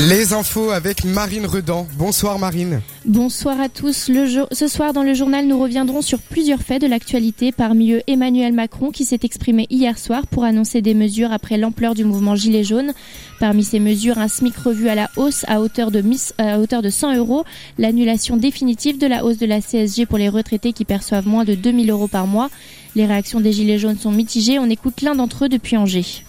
Les 0.07 0.32
infos 0.32 0.70
avec 0.70 1.03
Marine 1.05 1.44
Redan. 1.44 1.84
Bonsoir 1.96 2.38
Marine. 2.38 2.82
Bonsoir 3.05 3.61
à 3.61 3.68
tous. 3.68 4.12
Ce 4.53 4.68
soir, 4.68 4.92
dans 4.92 5.03
le 5.03 5.12
journal, 5.12 5.44
nous 5.49 5.59
reviendrons 5.59 6.03
sur 6.03 6.20
plusieurs 6.20 6.61
faits 6.61 6.80
de 6.80 6.86
l'actualité. 6.86 7.51
Parmi 7.51 7.90
eux, 7.94 8.03
Emmanuel 8.07 8.53
Macron 8.53 8.92
qui 8.92 9.05
s'est 9.05 9.18
exprimé 9.24 9.66
hier 9.70 9.99
soir 9.99 10.28
pour 10.28 10.44
annoncer 10.44 10.82
des 10.82 10.94
mesures 10.94 11.32
après 11.32 11.57
l'ampleur 11.59 11.96
du 11.96 12.05
mouvement 12.05 12.36
Gilets 12.36 12.62
jaunes. 12.62 12.92
Parmi 13.40 13.64
ces 13.64 13.80
mesures, 13.80 14.18
un 14.18 14.28
SMIC 14.28 14.57
revu 14.57 14.88
à 14.88 14.94
la 14.94 15.11
hausse 15.16 15.44
à 15.49 15.61
hauteur 15.61 15.90
de, 15.90 16.01
miss- 16.01 16.32
à 16.38 16.61
hauteur 16.61 16.80
de 16.80 16.90
100 16.90 17.16
euros, 17.16 17.44
l'annulation 17.76 18.36
définitive 18.36 18.99
de 18.99 19.07
la 19.09 19.24
hausse 19.24 19.38
de 19.38 19.46
la 19.46 19.61
CSG 19.61 20.07
pour 20.07 20.18
les 20.18 20.28
retraités 20.28 20.72
qui 20.72 20.84
perçoivent 20.84 21.26
moins 21.26 21.44
de 21.44 21.57
2000 21.57 21.90
euros 21.90 22.07
par 22.09 22.28
mois. 22.28 22.51
Les 22.94 23.05
réactions 23.05 23.40
des 23.40 23.51
Gilets 23.53 23.78
jaunes 23.80 23.99
sont 23.99 24.12
mitigées. 24.12 24.61
On 24.61 24.70
écoute 24.70 25.03
l'un 25.03 25.16
d'entre 25.16 25.46
eux 25.46 25.49
depuis 25.49 25.76
Angers. 25.76 26.22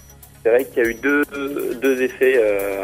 C'est 0.44 0.50
vrai 0.50 0.66
qu'il 0.66 0.84
y 0.84 0.86
a 0.86 0.90
eu 0.90 0.94
deux, 0.96 1.24
deux 1.82 2.02
effets 2.02 2.36
euh, 2.38 2.84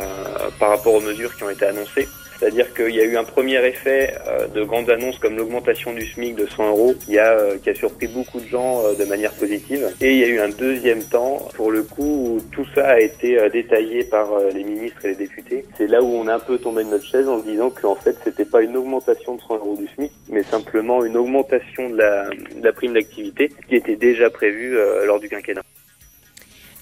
par 0.60 0.70
rapport 0.70 0.93
aux 0.93 1.01
mesures 1.01 1.36
qui 1.36 1.43
ont 1.43 1.49
été 1.49 1.66
annoncées. 1.66 2.08
C'est-à-dire 2.38 2.74
qu'il 2.74 2.93
y 2.93 2.99
a 2.99 3.06
eu 3.06 3.16
un 3.16 3.24
premier 3.24 3.66
effet 3.66 4.14
euh, 4.28 4.47
de 4.47 4.64
grandes 4.64 4.89
annonces 4.89 5.18
comme 5.20 5.38
l'augmentation 5.38 5.93
du 5.93 6.06
SMIC 6.06 6.36
de 6.36 6.45
100 6.45 6.70
euros 6.70 6.93
qui 6.93 7.18
a, 7.18 7.32
euh, 7.32 7.58
qui 7.58 7.70
a 7.70 7.76
surpris 7.76 8.08
beaucoup 8.08 8.41
de 8.41 8.47
gens 8.47 8.84
euh, 8.84 8.93
de 8.93 9.06
manière 9.06 9.32
positive. 9.32 9.89
Et 10.01 10.12
il 10.12 10.18
y 10.18 10.24
a 10.24 10.28
eu 10.28 10.39
un 10.39 10.49
deuxième 10.49 11.01
temps, 11.03 11.47
pour 11.56 11.72
le 11.72 11.84
coup, 11.84 12.03
où 12.03 12.41
tout 12.51 12.66
ça 12.76 12.89
a 12.89 12.99
été 12.99 13.38
détaillé 13.49 14.03
par 14.03 14.28
les 14.53 14.64
ministres 14.64 15.06
et 15.06 15.10
les 15.10 15.16
députés. 15.16 15.66
C'est 15.78 15.88
là 15.88 16.01
où 16.01 16.08
on 16.08 16.28
a 16.28 16.36
un 16.36 16.39
peu 16.39 16.58
tombé 16.58 16.84
de 16.84 16.89
notre 16.89 17.06
chaise 17.06 17.28
en 17.28 17.39
se 17.39 17.45
disant 17.45 17.70
qu'en 17.70 17.95
fait, 17.95 18.18
c'était 18.24 18.45
pas 18.45 18.62
une 18.62 18.76
augmentation 18.76 19.36
de 19.36 19.41
100 19.41 19.56
euros 19.56 19.78
du 19.78 19.88
SMIC, 19.95 20.12
mais 20.30 20.43
simplement 20.43 21.03
une 21.06 21.18
augmentation 21.18 21.89
de 21.89 21.97
la, 21.97 22.30
de 22.30 22.64
la 22.64 22.74
prime 22.74 22.93
d'activité 22.93 23.49
qui 23.68 23.76
était 23.76 23.95
déjà 23.95 24.30
prévue 24.30 24.78
lors 25.06 25.20
du 25.20 25.30
quinquennat. 25.30 25.64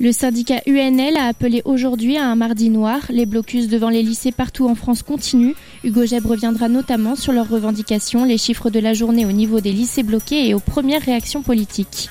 Le 0.04 0.12
syndicat 0.12 0.60
UNL 0.68 1.16
a 1.16 1.28
appelé 1.28 1.62
aujourd'hui 1.64 2.18
à 2.18 2.26
un 2.26 2.36
mardi 2.36 2.70
noir. 2.70 3.00
Les 3.08 3.26
blocus 3.26 3.70
devant 3.70 3.88
les 3.88 4.04
lycées 4.04 4.34
partout 4.34 4.68
en 4.68 4.76
France 4.76 5.02
continuent. 5.02 5.54
Hugo 5.86 6.06
Jeb 6.06 6.26
reviendra 6.26 6.68
notamment 6.68 7.16
sur 7.16 7.32
leurs 7.32 7.48
revendications, 7.48 8.26
les 8.26 8.38
chiffres 8.38 8.70
de 8.70 8.82
la 8.82 8.94
journée 8.94 9.26
au 9.26 9.32
niveau 9.32 9.62
des 9.62 9.72
lycées 9.72 10.04
bloqués 10.04 10.50
et 10.50 10.54
aux 10.54 10.60
premières 10.60 11.04
réactions 11.04 11.42
politiques. 11.42 12.10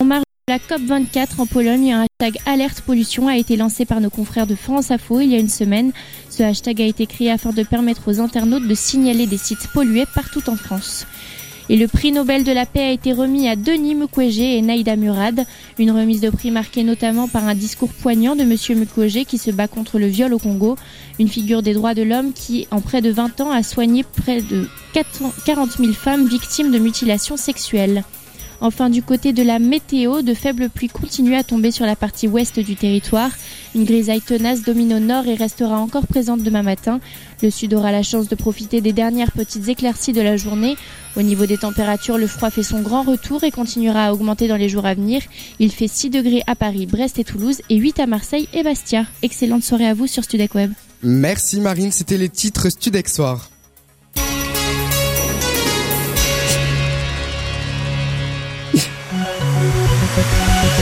En 0.00 0.04
marge 0.04 0.24
de 0.48 0.52
la 0.52 0.58
COP24 0.58 1.28
en 1.40 1.46
Pologne, 1.46 1.92
un 1.92 2.06
hashtag 2.06 2.42
alerte 2.44 2.80
pollution 2.80 3.28
a 3.28 3.36
été 3.36 3.56
lancé 3.56 3.84
par 3.84 4.00
nos 4.00 4.10
confrères 4.10 4.48
de 4.48 4.56
France 4.56 4.90
Info 4.90 5.20
il 5.20 5.30
y 5.30 5.36
a 5.36 5.38
une 5.38 5.48
semaine. 5.48 5.92
Ce 6.28 6.42
hashtag 6.42 6.82
a 6.82 6.86
été 6.86 7.06
créé 7.06 7.30
afin 7.30 7.52
de 7.52 7.62
permettre 7.62 8.08
aux 8.08 8.18
internautes 8.18 8.66
de 8.66 8.74
signaler 8.74 9.28
des 9.28 9.38
sites 9.38 9.68
pollués 9.72 10.06
partout 10.12 10.50
en 10.50 10.56
France. 10.56 11.06
Et 11.68 11.76
le 11.76 11.86
prix 11.86 12.12
Nobel 12.12 12.44
de 12.44 12.52
la 12.52 12.66
paix 12.66 12.80
a 12.80 12.90
été 12.90 13.12
remis 13.12 13.48
à 13.48 13.56
Denis 13.56 13.94
Mukwege 13.94 14.40
et 14.40 14.62
Naïda 14.62 14.96
Murad. 14.96 15.44
Une 15.78 15.90
remise 15.90 16.20
de 16.20 16.30
prix 16.30 16.50
marquée 16.50 16.82
notamment 16.82 17.28
par 17.28 17.46
un 17.46 17.54
discours 17.54 17.92
poignant 17.92 18.36
de 18.36 18.44
Monsieur 18.44 18.74
Mukwege 18.74 19.24
qui 19.24 19.38
se 19.38 19.50
bat 19.50 19.68
contre 19.68 19.98
le 19.98 20.06
viol 20.06 20.34
au 20.34 20.38
Congo. 20.38 20.76
Une 21.18 21.28
figure 21.28 21.62
des 21.62 21.74
droits 21.74 21.94
de 21.94 22.02
l'homme 22.02 22.32
qui, 22.32 22.66
en 22.70 22.80
près 22.80 23.00
de 23.00 23.10
20 23.10 23.40
ans, 23.40 23.50
a 23.50 23.62
soigné 23.62 24.02
près 24.02 24.42
de 24.42 24.68
40 25.46 25.78
000 25.78 25.92
femmes 25.92 26.26
victimes 26.26 26.72
de 26.72 26.78
mutilations 26.78 27.36
sexuelles. 27.36 28.02
Enfin, 28.64 28.90
du 28.90 29.02
côté 29.02 29.32
de 29.32 29.42
la 29.42 29.58
météo, 29.58 30.22
de 30.22 30.34
faibles 30.34 30.70
pluies 30.70 30.86
continuent 30.86 31.34
à 31.34 31.42
tomber 31.42 31.72
sur 31.72 31.84
la 31.84 31.96
partie 31.96 32.28
ouest 32.28 32.60
du 32.60 32.76
territoire. 32.76 33.32
Une 33.74 33.82
grisaille 33.82 34.20
tenace 34.20 34.62
domine 34.62 34.94
au 34.94 35.00
nord 35.00 35.26
et 35.26 35.34
restera 35.34 35.80
encore 35.80 36.06
présente 36.06 36.44
demain 36.44 36.62
matin. 36.62 37.00
Le 37.42 37.50
sud 37.50 37.74
aura 37.74 37.90
la 37.90 38.04
chance 38.04 38.28
de 38.28 38.36
profiter 38.36 38.80
des 38.80 38.92
dernières 38.92 39.32
petites 39.32 39.66
éclaircies 39.66 40.12
de 40.12 40.20
la 40.20 40.36
journée. 40.36 40.76
Au 41.16 41.22
niveau 41.22 41.44
des 41.44 41.58
températures, 41.58 42.18
le 42.18 42.28
froid 42.28 42.50
fait 42.50 42.62
son 42.62 42.82
grand 42.82 43.02
retour 43.02 43.42
et 43.42 43.50
continuera 43.50 44.06
à 44.06 44.12
augmenter 44.12 44.46
dans 44.46 44.54
les 44.54 44.68
jours 44.68 44.86
à 44.86 44.94
venir. 44.94 45.22
Il 45.58 45.72
fait 45.72 45.88
6 45.88 46.10
degrés 46.10 46.44
à 46.46 46.54
Paris, 46.54 46.86
Brest 46.86 47.18
et 47.18 47.24
Toulouse 47.24 47.62
et 47.68 47.76
8 47.78 47.98
à 47.98 48.06
Marseille 48.06 48.48
et 48.54 48.62
Bastia. 48.62 49.06
Excellente 49.22 49.64
soirée 49.64 49.88
à 49.88 49.94
vous 49.94 50.06
sur 50.06 50.22
Studec 50.22 50.54
Web. 50.54 50.70
Merci 51.02 51.60
Marine, 51.60 51.90
c'était 51.90 52.16
les 52.16 52.28
titres 52.28 52.70
Studex 52.70 53.12
Soir. 53.12 53.51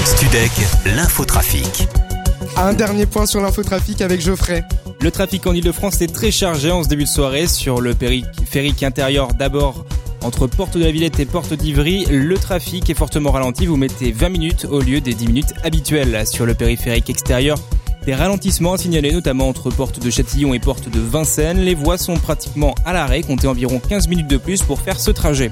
Studek, 0.04 0.50
l'infotrafic. 0.86 1.88
Un 2.56 2.72
dernier 2.72 3.06
point 3.06 3.26
sur 3.26 3.40
l'infotrafic 3.40 4.00
avec 4.00 4.20
Geoffrey. 4.20 4.64
Le 5.00 5.10
trafic 5.10 5.46
en 5.46 5.52
Ile-de-France 5.52 6.00
est 6.00 6.12
très 6.12 6.30
chargé 6.30 6.70
en 6.70 6.82
ce 6.82 6.88
début 6.88 7.04
de 7.04 7.08
soirée 7.08 7.46
sur 7.46 7.80
le 7.80 7.94
périphérique 7.94 8.82
intérieur 8.82 9.34
d'abord 9.34 9.84
entre 10.22 10.46
Porte 10.46 10.76
de 10.76 10.84
la 10.84 10.90
Villette 10.90 11.18
et 11.18 11.24
Porte 11.26 11.54
d'Ivry, 11.54 12.04
le 12.10 12.36
trafic 12.36 12.90
est 12.90 12.94
fortement 12.94 13.30
ralenti. 13.30 13.66
Vous 13.66 13.76
mettez 13.76 14.12
20 14.12 14.28
minutes 14.28 14.66
au 14.70 14.80
lieu 14.80 15.00
des 15.00 15.14
10 15.14 15.26
minutes 15.26 15.54
habituelles 15.64 16.24
sur 16.26 16.44
le 16.44 16.54
périphérique 16.54 17.08
extérieur. 17.08 17.58
Des 18.06 18.14
ralentissements 18.14 18.72
à 18.72 18.78
signaler 18.78 19.12
notamment 19.12 19.48
entre 19.48 19.70
porte 19.70 20.02
de 20.02 20.10
Châtillon 20.10 20.54
et 20.54 20.58
porte 20.58 20.88
de 20.88 21.00
Vincennes. 21.00 21.60
Les 21.60 21.74
voies 21.74 21.98
sont 21.98 22.14
pratiquement 22.14 22.74
à 22.86 22.94
l'arrêt, 22.94 23.22
comptez 23.22 23.46
environ 23.46 23.78
15 23.78 24.08
minutes 24.08 24.26
de 24.26 24.38
plus 24.38 24.62
pour 24.62 24.80
faire 24.80 24.98
ce 24.98 25.10
trajet. 25.10 25.50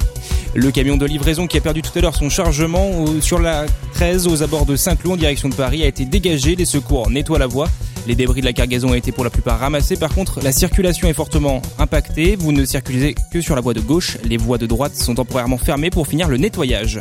Le 0.54 0.70
camion 0.70 0.96
de 0.96 1.04
livraison 1.04 1.46
qui 1.46 1.58
a 1.58 1.60
perdu 1.60 1.82
tout 1.82 1.96
à 1.96 2.00
l'heure 2.00 2.16
son 2.16 2.30
chargement 2.30 3.04
sur 3.20 3.38
la 3.38 3.66
13 3.92 4.26
aux 4.28 4.42
abords 4.42 4.64
de 4.64 4.76
Saint-Cloud 4.76 5.14
en 5.14 5.16
direction 5.16 5.50
de 5.50 5.54
Paris 5.54 5.82
a 5.82 5.86
été 5.86 6.06
dégagé. 6.06 6.56
Les 6.56 6.64
secours 6.64 7.10
nettoient 7.10 7.38
la 7.38 7.46
voie. 7.46 7.68
Les 8.08 8.14
débris 8.14 8.40
de 8.40 8.46
la 8.46 8.54
cargaison 8.54 8.88
ont 8.88 8.94
été 8.94 9.12
pour 9.12 9.22
la 9.22 9.28
plupart 9.28 9.58
ramassés. 9.58 9.96
Par 9.96 10.14
contre, 10.14 10.40
la 10.42 10.50
circulation 10.50 11.08
est 11.08 11.12
fortement 11.12 11.60
impactée. 11.78 12.36
Vous 12.36 12.52
ne 12.52 12.64
circulez 12.64 13.14
que 13.30 13.42
sur 13.42 13.54
la 13.54 13.60
voie 13.60 13.74
de 13.74 13.80
gauche. 13.80 14.16
Les 14.24 14.38
voies 14.38 14.56
de 14.56 14.64
droite 14.64 14.96
sont 14.96 15.16
temporairement 15.16 15.58
fermées 15.58 15.90
pour 15.90 16.06
finir 16.06 16.26
le 16.26 16.38
nettoyage. 16.38 17.00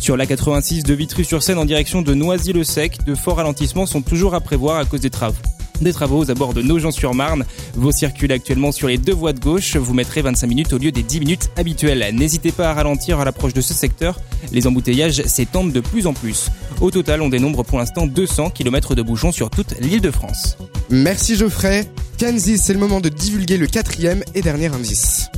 Sur 0.00 0.16
la 0.16 0.24
86 0.24 0.82
de 0.82 0.94
Vitry-sur-Seine 0.94 1.58
en 1.58 1.66
direction 1.66 2.00
de 2.00 2.14
Noisy-le-Sec, 2.14 3.04
de 3.04 3.14
forts 3.14 3.36
ralentissements 3.36 3.84
sont 3.84 4.00
toujours 4.00 4.34
à 4.34 4.40
prévoir 4.40 4.78
à 4.78 4.86
cause 4.86 5.02
des 5.02 5.10
travaux. 5.10 5.36
Des 5.80 5.92
travaux 5.92 6.18
aux 6.24 6.30
abords 6.30 6.54
de 6.54 6.62
Nogent-sur-Marne. 6.62 7.44
Vous 7.74 7.92
circulez 7.92 8.34
actuellement 8.34 8.72
sur 8.72 8.88
les 8.88 8.98
deux 8.98 9.12
voies 9.14 9.32
de 9.32 9.40
gauche. 9.40 9.76
Vous 9.76 9.94
mettrez 9.94 10.22
25 10.22 10.46
minutes 10.46 10.72
au 10.72 10.78
lieu 10.78 10.90
des 10.92 11.02
10 11.02 11.20
minutes 11.20 11.50
habituelles. 11.56 12.04
N'hésitez 12.14 12.52
pas 12.52 12.70
à 12.70 12.74
ralentir 12.74 13.20
à 13.20 13.24
l'approche 13.24 13.52
de 13.52 13.60
ce 13.60 13.74
secteur. 13.74 14.18
Les 14.52 14.66
embouteillages 14.66 15.22
s'étendent 15.26 15.72
de 15.72 15.80
plus 15.80 16.06
en 16.06 16.14
plus. 16.14 16.48
Au 16.80 16.90
total, 16.90 17.22
on 17.22 17.28
dénombre 17.28 17.64
pour 17.64 17.78
l'instant 17.78 18.06
200 18.06 18.50
km 18.50 18.94
de 18.94 19.02
bouchons 19.02 19.32
sur 19.32 19.50
toute 19.50 19.78
l'île 19.80 20.00
de 20.00 20.10
France. 20.10 20.56
Merci 20.90 21.36
Geoffrey. 21.36 21.86
Kenzie, 22.18 22.56
c'est 22.58 22.72
le 22.72 22.78
moment 22.78 23.00
de 23.00 23.08
divulguer 23.10 23.58
le 23.58 23.66
quatrième 23.66 24.22
et 24.34 24.40
dernier 24.40 24.66
indice. 24.66 25.28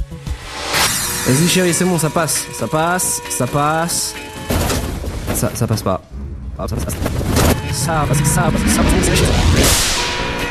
Vas-y 1.27 1.49
chérie, 1.49 1.75
c'est 1.75 1.85
bon, 1.85 1.99
ça 1.99 2.11
passe. 2.11 2.45
Ça 2.59 2.67
passe, 2.69 3.21
ça 3.31 3.47
passe. 3.47 4.15
Ça, 5.35 5.51
ça 5.55 5.67
passe 5.67 5.83
pas. 5.83 6.01
Ah, 6.59 6.67
Ça, 6.69 6.77
ça, 6.79 6.87
ça, 6.91 8.07
passe, 8.09 8.19
ça, 8.19 8.43
passe, 8.43 8.73
ça, 8.75 8.83
passe. 8.83 9.48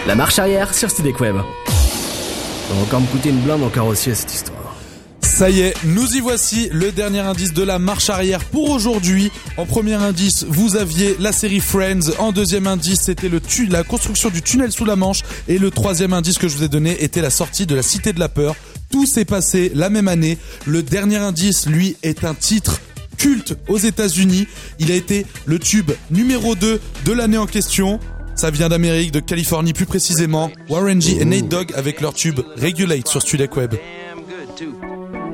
La 0.07 0.15
marche 0.15 0.39
arrière 0.39 0.73
sur 0.73 0.89
Studek 0.89 1.19
Web. 1.19 1.35
Ça 1.35 2.73
va 2.73 2.81
encore 2.81 3.01
me 3.01 3.07
coûter 3.07 3.27
une 3.27 3.41
blinde 3.41 3.61
en 3.61 3.67
carrossier 3.67 4.15
cette 4.15 4.33
histoire. 4.33 4.73
Ça 5.19 5.49
y 5.49 5.59
est, 5.59 5.73
nous 5.83 6.15
y 6.15 6.21
voici, 6.21 6.69
le 6.71 6.93
dernier 6.93 7.19
indice 7.19 7.51
de 7.51 7.61
la 7.61 7.77
marche 7.77 8.09
arrière 8.09 8.45
pour 8.45 8.69
aujourd'hui. 8.69 9.33
En 9.57 9.65
premier 9.65 9.95
indice, 9.95 10.45
vous 10.47 10.77
aviez 10.77 11.17
la 11.19 11.33
série 11.33 11.59
Friends. 11.59 12.13
En 12.19 12.31
deuxième 12.31 12.67
indice, 12.67 13.01
c'était 13.01 13.29
la 13.69 13.83
construction 13.83 14.29
du 14.29 14.41
tunnel 14.41 14.71
sous 14.71 14.85
la 14.85 14.95
Manche. 14.95 15.23
Et 15.49 15.59
le 15.59 15.71
troisième 15.71 16.13
indice 16.13 16.37
que 16.37 16.47
je 16.47 16.55
vous 16.55 16.63
ai 16.63 16.69
donné 16.69 17.03
était 17.03 17.21
la 17.21 17.29
sortie 17.29 17.65
de 17.65 17.75
la 17.75 17.83
Cité 17.83 18.13
de 18.13 18.21
la 18.21 18.29
Peur. 18.29 18.55
Tout 18.89 19.05
s'est 19.05 19.25
passé 19.25 19.73
la 19.75 19.89
même 19.89 20.07
année. 20.07 20.37
Le 20.65 20.83
dernier 20.83 21.17
indice, 21.17 21.65
lui, 21.65 21.97
est 22.01 22.23
un 22.23 22.33
titre 22.33 22.79
culte 23.17 23.57
aux 23.67 23.77
États-Unis. 23.77 24.47
Il 24.79 24.89
a 24.89 24.95
été 24.95 25.25
le 25.45 25.59
tube 25.59 25.91
numéro 26.11 26.55
2 26.55 26.79
de 27.03 27.11
l'année 27.11 27.37
en 27.37 27.45
question. 27.45 27.99
Ça 28.37 28.51
vient 28.51 28.69
d'Amérique, 28.69 29.11
de 29.11 29.19
Californie 29.19 29.73
plus 29.73 29.87
précisément. 29.87 30.51
Warren 30.69 31.01
G 31.01 31.17
et 31.19 31.25
Nate 31.25 31.47
Dogg 31.49 31.73
avec 31.75 32.01
leur 32.01 32.13
tube 32.13 32.39
Regulate 32.61 33.07
sur 33.07 33.19
Studek 33.21 33.57
Web. 33.57 33.73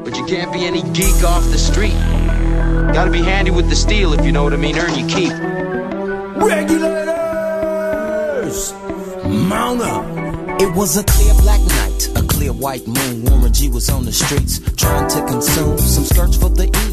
But 0.06 0.18
you 0.18 0.26
can't 0.26 0.52
be 0.52 0.66
any 0.66 0.82
geek 0.94 1.24
off 1.24 1.50
the 1.52 1.58
street. 1.58 1.94
Gotta 2.94 3.10
be 3.10 3.22
handy 3.22 3.52
with 3.52 3.70
the 3.70 3.76
steel 3.76 4.14
if 4.14 4.26
you 4.26 4.32
know 4.32 4.44
what 4.44 4.54
I 4.54 4.58
mean. 4.58 4.78
Earn 4.78 4.96
your 4.98 5.08
keep. 5.08 5.32
Regulators, 6.36 7.14
mount 9.26 9.82
up. 9.82 10.06
It 10.62 10.74
was 10.76 10.98
a 10.98 11.04
clear 11.04 11.34
black 11.42 11.62
night, 11.62 12.10
a 12.16 12.22
clear 12.22 12.52
white 12.54 12.86
moon. 12.88 13.24
Warren 13.26 13.52
G 13.54 13.70
was 13.70 13.90
on 13.90 14.06
the 14.06 14.12
streets 14.12 14.60
trying 14.78 15.10
to 15.10 15.26
consume 15.26 15.78
some 15.78 16.04
skirts 16.04 16.38
for 16.38 16.50
the 16.50 16.66
E, 16.68 16.93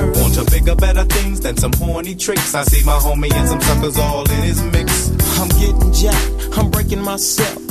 Want 0.31 0.47
to 0.47 0.55
bigger, 0.55 0.75
better 0.75 1.03
things 1.03 1.41
than 1.41 1.57
some 1.57 1.73
horny 1.73 2.15
tricks. 2.15 2.55
I 2.55 2.63
see 2.63 2.85
my 2.85 2.93
homie 2.93 3.33
and 3.33 3.49
some 3.49 3.59
suckers 3.59 3.97
all 3.97 4.23
in 4.31 4.41
his 4.43 4.61
mix. 4.63 5.09
I'm 5.39 5.49
getting 5.49 5.91
jacked, 5.91 6.57
I'm 6.57 6.71
breaking 6.71 7.01
myself. 7.01 7.70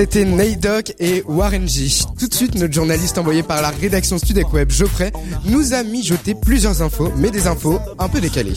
C'était 0.00 0.24
Dogg 0.24 0.94
et 0.98 1.22
Warren 1.28 1.68
G. 1.68 1.90
Tout 2.18 2.26
de 2.26 2.32
suite, 2.32 2.54
notre 2.54 2.72
journaliste 2.72 3.18
envoyé 3.18 3.42
par 3.42 3.60
la 3.60 3.68
rédaction 3.68 4.16
Studek 4.16 4.50
Web, 4.50 4.70
Geoffrey, 4.70 5.12
nous 5.44 5.74
a 5.74 5.82
mijoté 5.82 6.34
plusieurs 6.34 6.80
infos, 6.80 7.12
mais 7.18 7.30
des 7.30 7.46
infos 7.46 7.78
un 7.98 8.08
peu 8.08 8.18
décalées. 8.18 8.56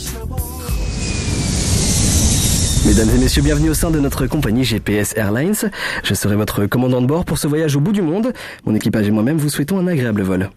Mesdames 2.86 3.10
et 3.14 3.18
messieurs, 3.20 3.42
bienvenue 3.42 3.72
au 3.72 3.74
sein 3.74 3.92
de 3.92 4.00
notre 4.00 4.26
compagnie 4.26 4.64
GPS 4.64 5.18
Airlines. 5.18 5.70
Je 6.06 6.14
serai 6.14 6.38
votre 6.38 6.66
commandant 6.66 7.02
de 7.02 7.08
bord 7.08 7.26
pour 7.26 7.38
ce 7.38 7.48
voyage 7.48 7.76
au 7.76 7.82
bout 7.82 7.92
du 7.92 8.02
monde. 8.02 8.32
Mon 8.66 8.74
équipage 8.74 9.06
et 9.06 9.12
moi-même 9.12 9.38
vous 9.38 9.50
souhaitons 9.50 9.80
un 9.80 9.88
agréable 9.88 10.22
vol. 10.22 10.50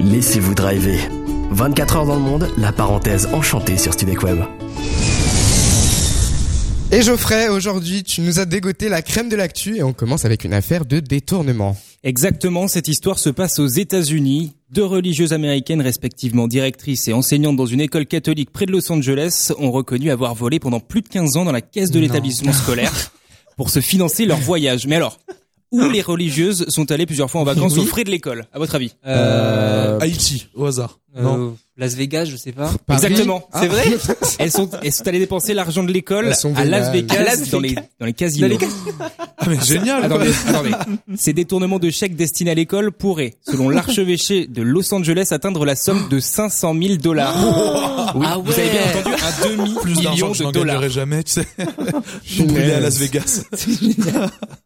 Laissez-vous 0.00 0.54
driver. 0.54 0.98
24 1.50 1.96
heures 1.96 2.06
dans 2.06 2.16
le 2.16 2.22
monde, 2.22 2.48
la 2.56 2.72
parenthèse 2.72 3.28
enchantée 3.34 3.76
sur 3.76 3.92
Studek 3.92 4.22
Web. 4.22 4.38
Et 6.92 7.02
Geoffrey, 7.02 7.48
aujourd'hui, 7.48 8.02
tu 8.02 8.20
nous 8.20 8.40
as 8.40 8.46
dégoté 8.46 8.88
la 8.88 9.00
crème 9.00 9.28
de 9.28 9.36
l'actu 9.36 9.76
et 9.76 9.82
on 9.84 9.92
commence 9.92 10.24
avec 10.24 10.42
une 10.42 10.52
affaire 10.52 10.84
de 10.84 10.98
détournement. 10.98 11.76
Exactement, 12.02 12.66
cette 12.66 12.88
histoire 12.88 13.20
se 13.20 13.30
passe 13.30 13.60
aux 13.60 13.68
États-Unis. 13.68 14.56
Deux 14.72 14.84
religieuses 14.84 15.32
américaines, 15.32 15.80
respectivement 15.82 16.48
directrices 16.48 17.06
et 17.06 17.12
enseignantes 17.12 17.56
dans 17.56 17.66
une 17.66 17.80
école 17.80 18.06
catholique 18.06 18.50
près 18.50 18.66
de 18.66 18.72
Los 18.72 18.90
Angeles, 18.90 19.52
ont 19.58 19.70
reconnu 19.70 20.10
avoir 20.10 20.34
volé 20.34 20.58
pendant 20.58 20.80
plus 20.80 21.02
de 21.02 21.08
15 21.08 21.36
ans 21.36 21.44
dans 21.44 21.52
la 21.52 21.60
caisse 21.60 21.92
de 21.92 22.00
l'établissement 22.00 22.52
scolaire 22.52 22.92
pour 23.56 23.70
se 23.70 23.80
financer 23.80 24.26
leur 24.26 24.38
voyage. 24.38 24.88
Mais 24.88 24.96
alors, 24.96 25.18
où 25.70 25.88
les 25.88 26.02
religieuses 26.02 26.66
sont 26.68 26.90
allées 26.90 27.06
plusieurs 27.06 27.30
fois 27.30 27.40
en 27.40 27.44
vacances 27.44 27.74
Oui. 27.74 27.80
aux 27.84 27.86
frais 27.86 28.02
de 28.02 28.10
l'école, 28.10 28.46
à 28.52 28.58
votre 28.58 28.74
avis? 28.74 28.96
Euh, 29.06 30.00
Haïti, 30.00 30.48
au 30.54 30.66
hasard. 30.66 30.98
Euh, 31.16 31.22
Non. 31.22 31.56
Las 31.76 31.94
Vegas, 31.94 32.26
je 32.26 32.36
sais 32.36 32.52
pas. 32.52 32.70
Exactement. 32.92 33.48
Ah. 33.52 33.60
C'est 33.62 33.68
vrai 33.68 33.84
elles 34.38 34.50
sont, 34.50 34.68
elles 34.82 34.92
sont 34.92 35.08
allées 35.08 35.18
dépenser 35.18 35.54
l'argent 35.54 35.82
de 35.82 35.90
l'école 35.90 36.26
Elles 36.26 36.34
sont 36.36 36.54
à 36.54 36.64
Las. 36.66 36.92
Vegas, 36.92 37.14
À 37.18 37.22
Las 37.22 37.48
dans 37.48 37.58
les, 37.58 37.70
Vegas. 37.70 37.82
dans 37.98 38.06
les 38.06 38.12
casinos. 38.12 38.48
Dans 38.48 38.58
les 38.58 38.68
Ah 39.38 39.44
mais 39.48 39.60
génial. 39.64 40.06
quoi. 40.08 40.20
Attendez, 40.22 40.32
attendez. 40.46 40.70
Ces 41.16 41.32
détournements 41.32 41.78
de 41.78 41.88
chèques 41.88 42.16
destinés 42.16 42.50
à 42.50 42.54
l'école 42.54 42.92
pourraient, 42.92 43.34
selon 43.48 43.70
l'archevêché 43.70 44.46
de 44.46 44.60
Los 44.60 44.92
Angeles, 44.92 45.28
atteindre 45.30 45.64
la 45.64 45.74
somme 45.74 46.06
de 46.10 46.20
500 46.20 46.74
000 46.82 46.96
dollars. 46.96 47.34
Oui, 48.14 48.26
Ah 48.28 48.36
vous 48.44 48.52
avez 48.52 48.68
bien 48.70 48.80
ouais. 48.82 48.98
entendu, 48.98 49.66
un 49.76 49.80
Plus 49.80 50.02
d'argent 50.02 50.28
que 50.32 50.34
je 50.34 50.38
de 50.40 50.44
n'en 50.44 50.52
dollars. 50.52 50.74
gagnerai 50.76 50.90
jamais, 50.90 51.22
tu 51.24 51.32
sais. 51.32 51.46
Je 52.26 52.42
brûlais 52.42 52.72
à 52.74 52.80
Las 52.80 52.98
Vegas. 52.98 53.44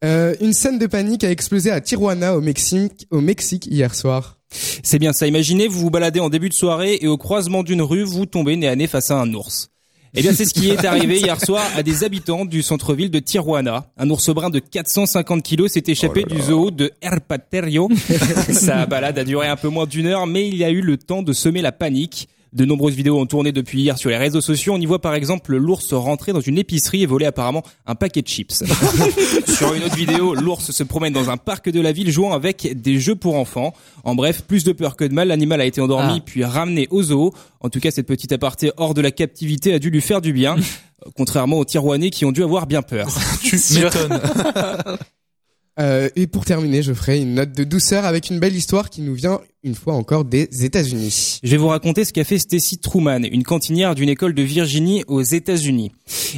Euh, 0.05 0.35
une 0.41 0.53
scène 0.53 0.79
de 0.79 0.87
panique 0.87 1.25
a 1.25 1.31
explosé 1.31 1.71
à 1.71 1.81
Tijuana 1.81 2.37
au 2.37 2.41
Mexique, 2.41 3.07
au 3.11 3.21
Mexique 3.21 3.67
hier 3.67 3.95
soir. 3.95 4.39
C'est 4.83 4.99
bien 4.99 5.13
ça. 5.13 5.27
Imaginez, 5.27 5.69
vous 5.69 5.81
vous 5.81 5.91
baladez 5.91 6.21
en 6.21 6.31
début 6.31 6.49
de 6.49 6.55
soirée 6.55 6.99
et 7.01 7.09
au 7.09 7.17
croisement 7.17 7.63
d'une 7.63 7.83
rue, 7.83 8.05
vous 8.05 8.27
tombez 8.27 8.57
nez 8.57 8.69
à 8.69 8.77
nez 8.77 8.87
face 8.87 9.11
à 9.11 9.17
un 9.17 9.33
ours. 9.35 9.71
Eh 10.17 10.23
bien, 10.23 10.33
c'est 10.33 10.45
ce 10.45 10.55
qui 10.55 10.71
est 10.71 10.85
arrivé 10.85 11.19
hier 11.19 11.41
soir 11.45 11.65
à 11.77 11.83
des 11.83 12.05
habitants 12.05 12.45
du 12.45 12.63
centre-ville 12.63 13.11
de 13.11 13.19
Tijuana. 13.19 13.91
Un 13.97 14.11
ours 14.11 14.31
brun 14.31 14.49
de 14.49 14.61
450 14.61 15.43
kilos 15.43 15.73
s'est 15.73 15.83
échappé 15.89 16.23
du 16.23 16.41
zoo 16.41 16.71
de 16.71 16.93
Herpaterio. 17.03 17.89
Sa 18.53 18.87
balade 18.87 19.19
a 19.19 19.25
duré 19.25 19.49
un 19.49 19.57
peu 19.57 19.69
moins 19.69 19.87
d'une 19.87 20.07
heure, 20.07 20.29
mais 20.29 20.47
il 20.47 20.57
y 20.57 20.63
a 20.63 20.71
eu 20.71 20.83
le 20.83 20.99
temps 20.99 21.23
de 21.23 21.33
semer 21.33 21.63
la 21.63 21.73
panique. 21.73 22.29
De 22.55 22.65
nombreuses 22.65 22.95
vidéos 22.95 23.19
ont 23.19 23.27
tourné 23.27 23.51
depuis 23.51 23.81
hier 23.81 23.99
sur 23.99 24.11
les 24.11 24.17
réseaux 24.17 24.41
sociaux. 24.41 24.75
On 24.75 24.81
y 24.81 24.87
voit 24.87 25.01
par 25.01 25.15
exemple 25.15 25.57
l'ours 25.57 25.93
rentrer 25.93 26.33
dans 26.33 26.41
une 26.41 26.57
épicerie 26.57 27.03
et 27.03 27.07
voler 27.07 27.27
apparemment 27.27 27.65
un 27.85 27.97
paquet 27.97 28.23
de 28.23 28.29
chips. 28.29 28.63
sur 29.49 29.75
une 29.75 29.83
autre 29.83 29.97
vidéo, 29.97 30.35
l'ours 30.35 30.71
se 30.71 30.83
promène 30.85 31.13
dans 31.13 31.31
un 31.31 31.37
parc 31.37 31.69
de 31.69 31.81
la 31.81 31.91
ville 31.91 32.11
jouant 32.13 32.33
avec 32.33 32.81
des 32.81 33.01
jeux 33.01 33.17
pour 33.17 33.35
enfants. 33.35 33.75
En 34.05 34.15
bref, 34.15 34.43
plus 34.43 34.63
de 34.63 34.71
peur 34.71 34.95
que 34.95 35.05
de 35.05 35.13
mal, 35.13 35.29
l'animal 35.29 35.61
a 35.61 35.65
été 35.65 35.81
endormi 35.81 36.19
Ah. 36.19 36.23
puis 36.25 36.45
ramené 36.45 36.87
au 36.91 37.03
zoo. 37.03 37.33
En 37.61 37.71
tout 37.71 37.81
cas, 37.81 37.91
cette 37.91 38.07
petite 38.07 38.31
aparté 38.31 38.71
hors 38.77 38.95
de 38.95 39.01
la 39.01 39.11
captivité 39.11 39.75
a 39.75 39.81
dû 39.81 39.91
lui 39.91 40.01
faire 40.01 40.21
du 40.21 40.33
bien. 40.33 40.55
Contrairement 41.17 41.59
aux 41.59 41.65
Tirouanais 41.65 42.11
qui 42.11 42.25
ont 42.25 42.33
dû 42.33 42.45
avoir 42.45 42.67
bien 42.69 42.83
peur. 42.83 43.09
Tu 43.43 43.57
m'étonnes. 43.75 44.21
Euh, 45.81 46.09
et 46.15 46.29
pour 46.29 46.45
terminer, 46.45 46.83
je 46.83 46.93
ferai 46.93 47.21
une 47.21 47.35
note 47.35 47.51
de 47.53 47.65
douceur 47.65 48.05
avec 48.05 48.31
une 48.31 48.39
belle 48.39 48.55
histoire 48.55 48.91
qui 48.91 49.01
nous 49.01 49.15
vient 49.15 49.41
une 49.65 49.75
fois 49.75 49.95
encore 49.95 50.25
des 50.25 50.49
États-Unis. 50.65 51.41
Je 51.43 51.51
vais 51.51 51.57
vous 51.57 51.67
raconter 51.67 52.05
ce 52.05 52.13
qu'a 52.13 52.23
fait 52.23 52.39
Stacy 52.39 52.79
Truman, 52.79 53.23
une 53.25 53.43
cantinière 53.43 53.97
d'une 53.97 54.09
école 54.09 54.35
de 54.35 54.43
Virginie 54.43 55.03
aux 55.09 55.23
États-Unis. 55.23 55.91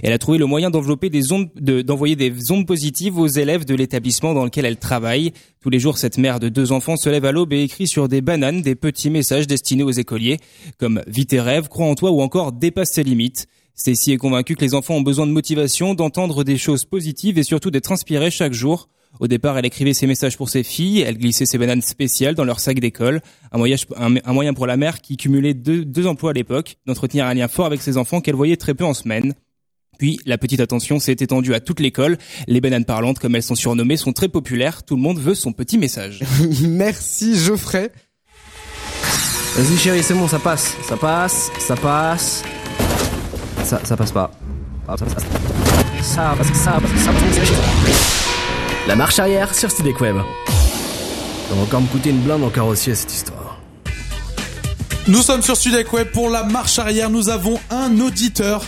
Elle 0.02 0.14
a 0.14 0.18
trouvé 0.18 0.38
le 0.38 0.46
moyen 0.46 0.70
d'envelopper 0.70 1.10
des 1.10 1.32
ondes, 1.32 1.50
de- 1.60 1.82
d'envoyer 1.82 2.16
des 2.16 2.32
ondes 2.50 2.66
positives 2.66 3.18
aux 3.18 3.26
élèves 3.26 3.66
de 3.66 3.74
l'établissement 3.74 4.32
dans 4.32 4.44
lequel 4.44 4.64
elle 4.64 4.78
travaille. 4.78 5.32
Tous 5.60 5.68
les 5.68 5.80
jours, 5.80 5.98
cette 5.98 6.16
mère 6.16 6.40
de 6.40 6.48
deux 6.48 6.72
enfants 6.72 6.96
se 6.96 7.10
lève 7.10 7.26
à 7.26 7.32
l'aube 7.32 7.52
et 7.52 7.62
écrit 7.62 7.86
sur 7.86 8.08
des 8.08 8.22
bananes 8.22 8.62
des 8.62 8.74
petits 8.74 9.10
messages 9.10 9.46
destinés 9.46 9.82
aux 9.82 9.90
écoliers, 9.90 10.38
comme 10.78 11.02
vis 11.08 11.26
tes 11.26 11.40
rêves, 11.40 11.68
crois 11.68 11.86
en 11.86 11.94
toi 11.94 12.10
ou 12.10 12.22
encore 12.22 12.52
dépasse 12.52 12.92
tes 12.92 13.02
limites. 13.04 13.48
Stacy 13.74 14.12
est 14.12 14.16
convaincue 14.16 14.56
que 14.56 14.64
les 14.64 14.72
enfants 14.72 14.94
ont 14.94 15.02
besoin 15.02 15.26
de 15.26 15.32
motivation, 15.32 15.92
d'entendre 15.92 16.42
des 16.42 16.56
choses 16.56 16.86
positives 16.86 17.36
et 17.36 17.42
surtout 17.42 17.70
d'être 17.70 17.92
inspirés 17.92 18.30
chaque 18.30 18.54
jour. 18.54 18.88
Au 19.20 19.28
départ, 19.28 19.56
elle 19.58 19.66
écrivait 19.66 19.94
ses 19.94 20.06
messages 20.06 20.36
pour 20.36 20.48
ses 20.48 20.62
filles, 20.62 21.00
elle 21.00 21.18
glissait 21.18 21.46
ses 21.46 21.58
bananes 21.58 21.82
spéciales 21.82 22.34
dans 22.34 22.44
leur 22.44 22.60
sac 22.60 22.78
d'école, 22.80 23.20
un 23.52 23.58
moyen, 23.58 23.76
un, 23.96 24.14
un 24.24 24.32
moyen 24.32 24.54
pour 24.54 24.66
la 24.66 24.76
mère 24.76 25.00
qui 25.00 25.16
cumulait 25.16 25.54
deux, 25.54 25.84
deux 25.84 26.06
emplois 26.06 26.30
à 26.30 26.34
l'époque, 26.34 26.76
d'entretenir 26.86 27.26
un 27.26 27.34
lien 27.34 27.48
fort 27.48 27.66
avec 27.66 27.80
ses 27.82 27.96
enfants 27.96 28.20
qu'elle 28.20 28.34
voyait 28.34 28.56
très 28.56 28.74
peu 28.74 28.84
en 28.84 28.94
semaine. 28.94 29.34
Puis, 29.98 30.20
la 30.26 30.36
petite 30.36 30.60
attention 30.60 30.98
s'est 30.98 31.12
étendue 31.12 31.54
à 31.54 31.60
toute 31.60 31.80
l'école. 31.80 32.18
Les 32.48 32.60
bananes 32.60 32.84
parlantes, 32.84 33.18
comme 33.18 33.34
elles 33.34 33.42
sont 33.42 33.54
surnommées, 33.54 33.96
sont 33.96 34.12
très 34.12 34.28
populaires. 34.28 34.82
Tout 34.82 34.96
le 34.96 35.00
monde 35.00 35.18
veut 35.18 35.34
son 35.34 35.52
petit 35.52 35.78
message. 35.78 36.20
Merci 36.60 37.34
Geoffrey. 37.38 37.90
Vas-y 39.56 39.78
chérie, 39.78 40.02
c'est 40.02 40.12
bon, 40.12 40.28
ça 40.28 40.38
passe. 40.38 40.74
Ça 40.86 40.98
passe, 40.98 41.50
ça 41.58 41.76
passe. 41.76 42.42
Ça, 43.64 43.80
ça 43.84 43.96
passe 43.96 44.12
pas. 44.12 44.30
Ah, 44.86 44.96
Ça 44.98 45.06
passe. 45.06 45.24
Ça 46.02 46.34
passe, 46.36 46.52
ça 46.52 46.72
passe, 46.72 47.02
ça 47.02 47.12
passe. 47.12 48.25
La 48.86 48.94
marche 48.94 49.18
arrière 49.18 49.52
sur 49.52 49.68
Studek 49.68 50.00
Web. 50.00 50.16
Ça 50.46 51.54
va 51.56 51.62
encore 51.62 51.80
me 51.80 51.88
coûter 51.88 52.10
une 52.10 52.20
blinde 52.20 52.44
en 52.44 52.50
carrossier 52.50 52.94
cette 52.94 53.12
histoire. 53.12 53.58
Nous 55.08 55.22
sommes 55.22 55.42
sur 55.42 55.56
Studek 55.56 55.92
Web 55.92 56.12
pour 56.12 56.30
la 56.30 56.44
marche 56.44 56.78
arrière. 56.78 57.10
Nous 57.10 57.28
avons 57.28 57.58
un 57.70 57.98
auditeur. 57.98 58.62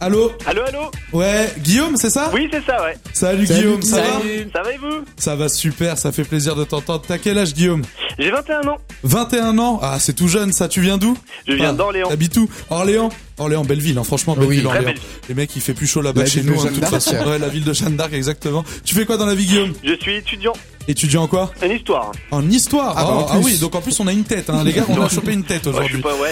Allô 0.00 0.30
Allô, 0.46 0.62
allô 0.62 0.90
Ouais, 1.12 1.52
Guillaume, 1.58 1.96
c'est 1.96 2.10
ça 2.10 2.30
Oui, 2.32 2.48
c'est 2.52 2.64
ça, 2.64 2.82
ouais. 2.84 2.96
Salut, 3.12 3.46
Salut, 3.46 3.60
Guillaume, 3.60 3.82
ça 3.82 3.96
va 4.00 4.20
Salut. 4.20 4.48
Ça 4.52 4.62
va 4.62 4.72
et 4.72 4.76
vous 4.78 5.04
Ça 5.16 5.34
va 5.36 5.48
super, 5.48 5.98
ça 5.98 6.12
fait 6.12 6.22
plaisir 6.22 6.54
de 6.54 6.62
t'entendre. 6.64 7.02
T'as 7.06 7.18
quel 7.18 7.36
âge, 7.36 7.52
Guillaume 7.52 7.82
J'ai 8.18 8.30
21 8.30 8.68
ans. 8.68 8.76
21 9.02 9.58
ans 9.58 9.80
Ah, 9.82 9.96
c'est 9.98 10.12
tout 10.12 10.28
jeune, 10.28 10.52
ça. 10.52 10.68
Tu 10.68 10.80
viens 10.80 10.98
d'où 10.98 11.16
Je 11.48 11.54
viens 11.54 11.70
Ah, 11.70 11.72
d'Orléans. 11.72 12.08
T'habites 12.08 12.36
où 12.36 12.48
Orléans 12.70 13.08
Orléans, 13.38 13.64
belle 13.64 13.80
ville, 13.80 13.98
hein, 13.98 14.04
franchement, 14.04 14.34
belle 14.36 14.46
Oui. 14.46 14.56
ville, 14.56 14.64
Très 14.66 14.76
Orléans. 14.78 14.92
belle. 14.92 15.00
Les 15.28 15.34
mecs, 15.34 15.54
il 15.56 15.62
fait 15.62 15.74
plus 15.74 15.86
chaud 15.88 16.00
là-bas 16.02 16.26
chez 16.26 16.42
de 16.42 16.46
nous, 16.50 16.60
hein, 16.60 16.66
de 16.66 16.74
toute 16.76 16.84
façon. 16.84 17.16
Ouais, 17.16 17.38
la 17.38 17.48
ville 17.48 17.64
de 17.64 17.72
Jeanne 17.72 17.96
d'Arc, 17.96 18.12
exactement. 18.12 18.64
Tu 18.84 18.94
fais 18.94 19.04
quoi 19.04 19.16
dans 19.16 19.26
la 19.26 19.34
vie, 19.34 19.46
Guillaume 19.46 19.72
Je 19.82 19.94
suis 19.94 20.14
étudiant 20.16 20.52
Étudiant 20.88 21.22
en 21.24 21.26
quoi 21.28 21.52
en 21.62 21.66
histoire. 21.70 22.12
En 22.30 22.50
histoire 22.50 22.94
Ah 22.96 23.04
bah, 23.04 23.10
Oh, 23.12 23.18
en 23.20 23.26
ah 23.28 23.34
plus. 23.36 23.44
oui, 23.44 23.58
donc 23.58 23.74
en 23.74 23.80
plus 23.80 24.00
on 24.00 24.06
a 24.06 24.12
une 24.12 24.24
tête, 24.24 24.48
hein. 24.50 24.64
les 24.64 24.72
gars, 24.72 24.84
on 24.88 25.00
a 25.02 25.08
chopé 25.08 25.32
une 25.34 25.44
tête 25.44 25.66
aujourd'hui. 25.66 26.02
ouais. 26.02 26.30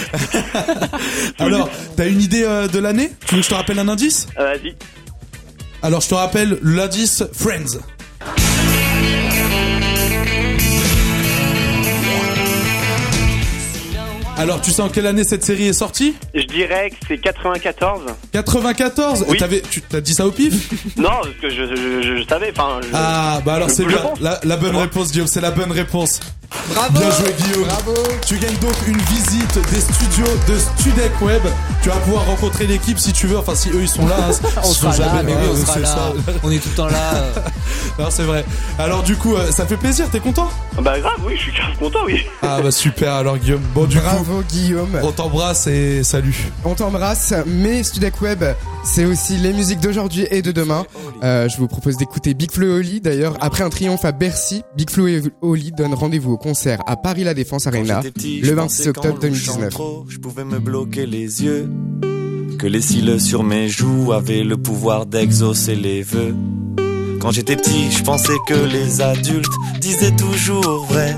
Alors, 1.39 1.69
t'as 1.97 2.09
une 2.09 2.21
idée 2.23 2.43
euh, 2.43 2.67
de 2.67 2.79
l'année? 2.79 3.13
Tu 3.27 3.35
veux 3.35 3.41
que 3.43 3.45
je 3.45 3.51
te 3.51 3.55
rappelle 3.55 3.79
un 3.79 3.89
indice? 3.89 4.27
Euh, 4.39 4.55
Vas-y. 4.55 4.75
Alors, 5.83 6.01
je 6.01 6.09
te 6.09 6.15
rappelle 6.15 6.59
l'indice 6.63 7.23
Friends. 7.33 7.79
Alors, 14.39 14.61
tu 14.61 14.71
sais 14.71 14.83
en 14.83 14.91
quelle 14.91 15.07
année 15.07 15.25
cette 15.25 15.45
série 15.45 15.67
est 15.69 15.73
sortie 15.73 16.15
Je 16.35 16.43
dirais 16.43 16.91
que 16.91 16.97
c'est 17.09 17.19
94. 17.19 18.03
94 18.33 19.25
Oui. 19.29 19.39
T'avais, 19.39 19.63
Tu 19.71 19.81
t'as 19.81 20.01
dit 20.03 20.13
ça 20.13 20.27
au 20.27 20.31
pif 20.31 20.71
Non, 20.99 21.09
parce 21.23 21.35
que 21.41 21.49
je, 21.49 21.65
je, 21.75 22.03
je, 22.03 22.17
je 22.23 22.29
savais, 22.29 22.53
enfin... 22.55 22.81
Ah, 22.93 23.41
bah 23.45 23.55
alors 23.55 23.71
c'est 23.71 23.87
bien. 23.87 23.99
La, 24.21 24.39
la 24.45 24.57
bonne 24.59 24.77
réponse, 24.77 25.11
Guillaume, 25.11 25.27
c'est 25.27 25.41
la 25.41 25.51
bonne 25.53 25.73
réponse. 25.73 26.21
Bravo 26.75 26.99
Bien 26.99 27.11
joué, 27.11 27.35
Guillaume. 27.39 27.65
Bravo. 27.69 27.95
Tu 28.27 28.39
gagnes 28.39 28.57
donc 28.59 28.75
une 28.87 28.97
visite 28.99 29.59
des 29.71 29.81
studios 29.81 30.27
de 30.49 30.55
Studec 30.59 31.13
Web. 31.23 31.43
Tu 31.83 31.89
vas 31.89 31.97
pouvoir 31.97 32.27
rencontrer 32.27 32.67
l'équipe 32.67 32.99
si 32.99 33.13
tu 33.13 33.27
veux. 33.27 33.39
Enfin, 33.39 33.55
si 33.55 33.71
eux 33.71 33.81
ils 33.83 33.89
sont 33.89 34.07
là. 34.07 34.17
hein. 34.31 34.49
On 34.65 34.71
Ils 34.71 34.75
sera 34.75 34.93
sont 34.93 35.03
là, 35.03 35.09
jamais 35.09 35.23
mais 35.25 35.33
oui, 35.35 35.43
là, 35.47 35.49
on 35.53 35.55
euh, 35.55 35.65
sera 35.65 35.79
là. 35.81 35.87
ça. 35.87 36.13
On 36.43 36.51
est 36.51 36.59
tout 36.59 36.69
le 36.71 36.75
temps 36.77 36.87
là. 36.89 37.13
Non, 37.99 38.07
c'est 38.11 38.25
vrai. 38.25 38.45
Alors 38.79 39.03
du 39.03 39.17
coup, 39.17 39.35
euh, 39.37 39.51
ça 39.51 39.65
fait 39.67 39.77
plaisir. 39.79 40.09
T'es 40.11 40.21
content? 40.21 40.51
Bah 40.83 40.99
grave, 41.01 41.15
oui, 41.27 41.35
je 41.37 41.43
suis 41.43 41.53
grave 41.53 41.75
content, 41.79 42.01
oui. 42.05 42.27
Ah 42.43 42.61
bah 42.63 42.71
super. 42.71 43.15
Alors 43.15 43.39
Guillaume. 43.39 43.63
Bon 43.75 43.85
du 43.87 43.97
coup, 43.97 44.03
Bravo 44.05 44.43
Guillaume. 44.49 45.01
on 45.03 45.13
t'embrasse 45.13 45.67
et 45.67 46.03
salut. 46.05 46.37
On 46.65 46.75
t'embrasse, 46.75 47.33
mais 47.47 47.83
Studek 47.83 48.21
Web, 48.21 48.45
c'est 48.85 49.07
aussi 49.07 49.37
les 49.39 49.53
musiques 49.55 49.81
d'aujourd'hui 49.81 50.27
et 50.31 50.43
de 50.43 50.53
demain. 50.53 50.85
Euh, 51.23 51.49
je 51.49 51.57
vous 51.57 51.69
propose 51.69 51.97
d'écouter 51.97 52.35
Big 52.35 52.51
Flo 52.53 52.67
et 52.67 52.71
Oli. 52.73 53.01
D'ailleurs, 53.01 53.35
après 53.41 53.65
un 53.65 53.71
triomphe 53.71 54.05
à 54.05 54.13
Bercy, 54.13 54.63
Big 54.77 54.91
Flo 54.91 55.07
et 55.07 55.23
Oli 55.41 55.73
donnent 55.73 55.95
rendez-vous 55.95 56.36
au 56.37 56.39
concert 56.39 56.83
à 56.87 56.97
Paris 56.97 57.25
La 57.25 57.33
Défense 57.33 57.67
Arena 57.67 58.03
petit, 58.03 58.41
le 58.41 58.49
je 58.49 58.53
26 58.53 58.77
pensais 58.77 58.89
octobre 58.91 59.15
qu'en 59.15 59.21
2019. 59.21 59.57
louchant 59.57 59.69
trop, 59.71 60.05
je 60.07 60.19
pouvais 60.19 60.45
me 60.45 60.59
bloquer 60.59 61.07
les 61.07 61.43
yeux. 61.43 61.71
Que 62.59 62.67
les 62.67 62.83
cils 62.83 63.19
sur 63.21 63.43
mes 63.43 63.69
joues 63.69 64.13
avaient 64.13 64.45
le 64.45 64.59
pouvoir 64.59 65.07
d'exaucer 65.07 65.75
les 65.75 66.03
vœux. 66.03 66.35
Quand 67.21 67.31
j'étais 67.31 67.57
petit, 67.57 67.91
je 67.91 68.03
pensais 68.03 68.37
que 68.47 68.55
les 68.55 69.01
adultes 69.01 69.47
disaient 69.81 70.15
toujours 70.15 70.85
vrai. 70.85 71.17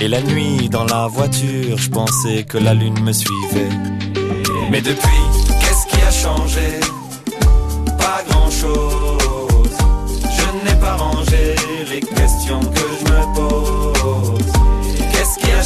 Et 0.00 0.08
la 0.08 0.22
nuit, 0.22 0.70
dans 0.70 0.84
la 0.84 1.06
voiture, 1.06 1.76
je 1.76 1.90
pensais 1.90 2.44
que 2.44 2.56
la 2.56 2.72
lune 2.72 2.98
me 3.02 3.12
suivait. 3.12 3.68
Mais 4.70 4.80
depuis, 4.80 5.22
qu'est-ce 5.60 5.86
qui 5.86 6.00
a 6.00 6.10
changé? 6.10 6.83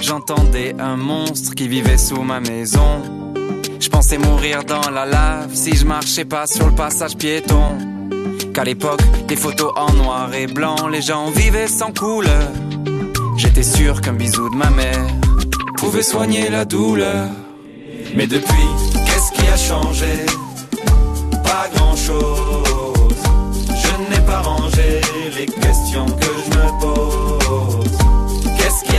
j'entendais 0.00 0.74
un 0.78 0.96
monstre 0.96 1.54
qui 1.54 1.68
vivait 1.68 1.98
sous 1.98 2.22
ma 2.22 2.40
maison. 2.40 3.02
Je 3.80 3.88
pensais 3.88 4.18
mourir 4.18 4.64
dans 4.64 4.90
la 4.90 5.04
lave 5.04 5.54
si 5.54 5.76
je 5.76 5.84
marchais 5.84 6.24
pas 6.24 6.46
sur 6.46 6.66
le 6.66 6.74
passage 6.74 7.16
piéton. 7.16 7.78
Qu'à 8.54 8.64
l'époque, 8.64 9.02
des 9.28 9.36
photos 9.36 9.72
en 9.76 9.92
noir 9.92 10.34
et 10.34 10.46
blanc, 10.46 10.88
les 10.88 11.02
gens 11.02 11.30
vivaient 11.30 11.68
sans 11.68 11.92
couleur. 11.92 12.50
J'étais 13.36 13.62
sûr 13.62 14.00
qu'un 14.00 14.14
bisou 14.14 14.48
de 14.48 14.56
ma 14.56 14.70
mère 14.70 15.06
pouvait 15.76 16.02
soigner 16.02 16.48
la 16.48 16.64
douleur. 16.64 17.28
Mais 18.14 18.26
depuis, 18.26 18.68
qu'est-ce 19.06 19.32
qui 19.32 19.46
a 19.46 19.56
changé? 19.56 20.26
Pas 21.44 21.68
grand-chose. 21.74 23.14
Je 23.68 24.10
n'ai 24.14 24.20
pas 24.24 24.40
rangé 24.40 25.00
les 25.38 25.46
questions 25.46 26.06
que 26.06 26.35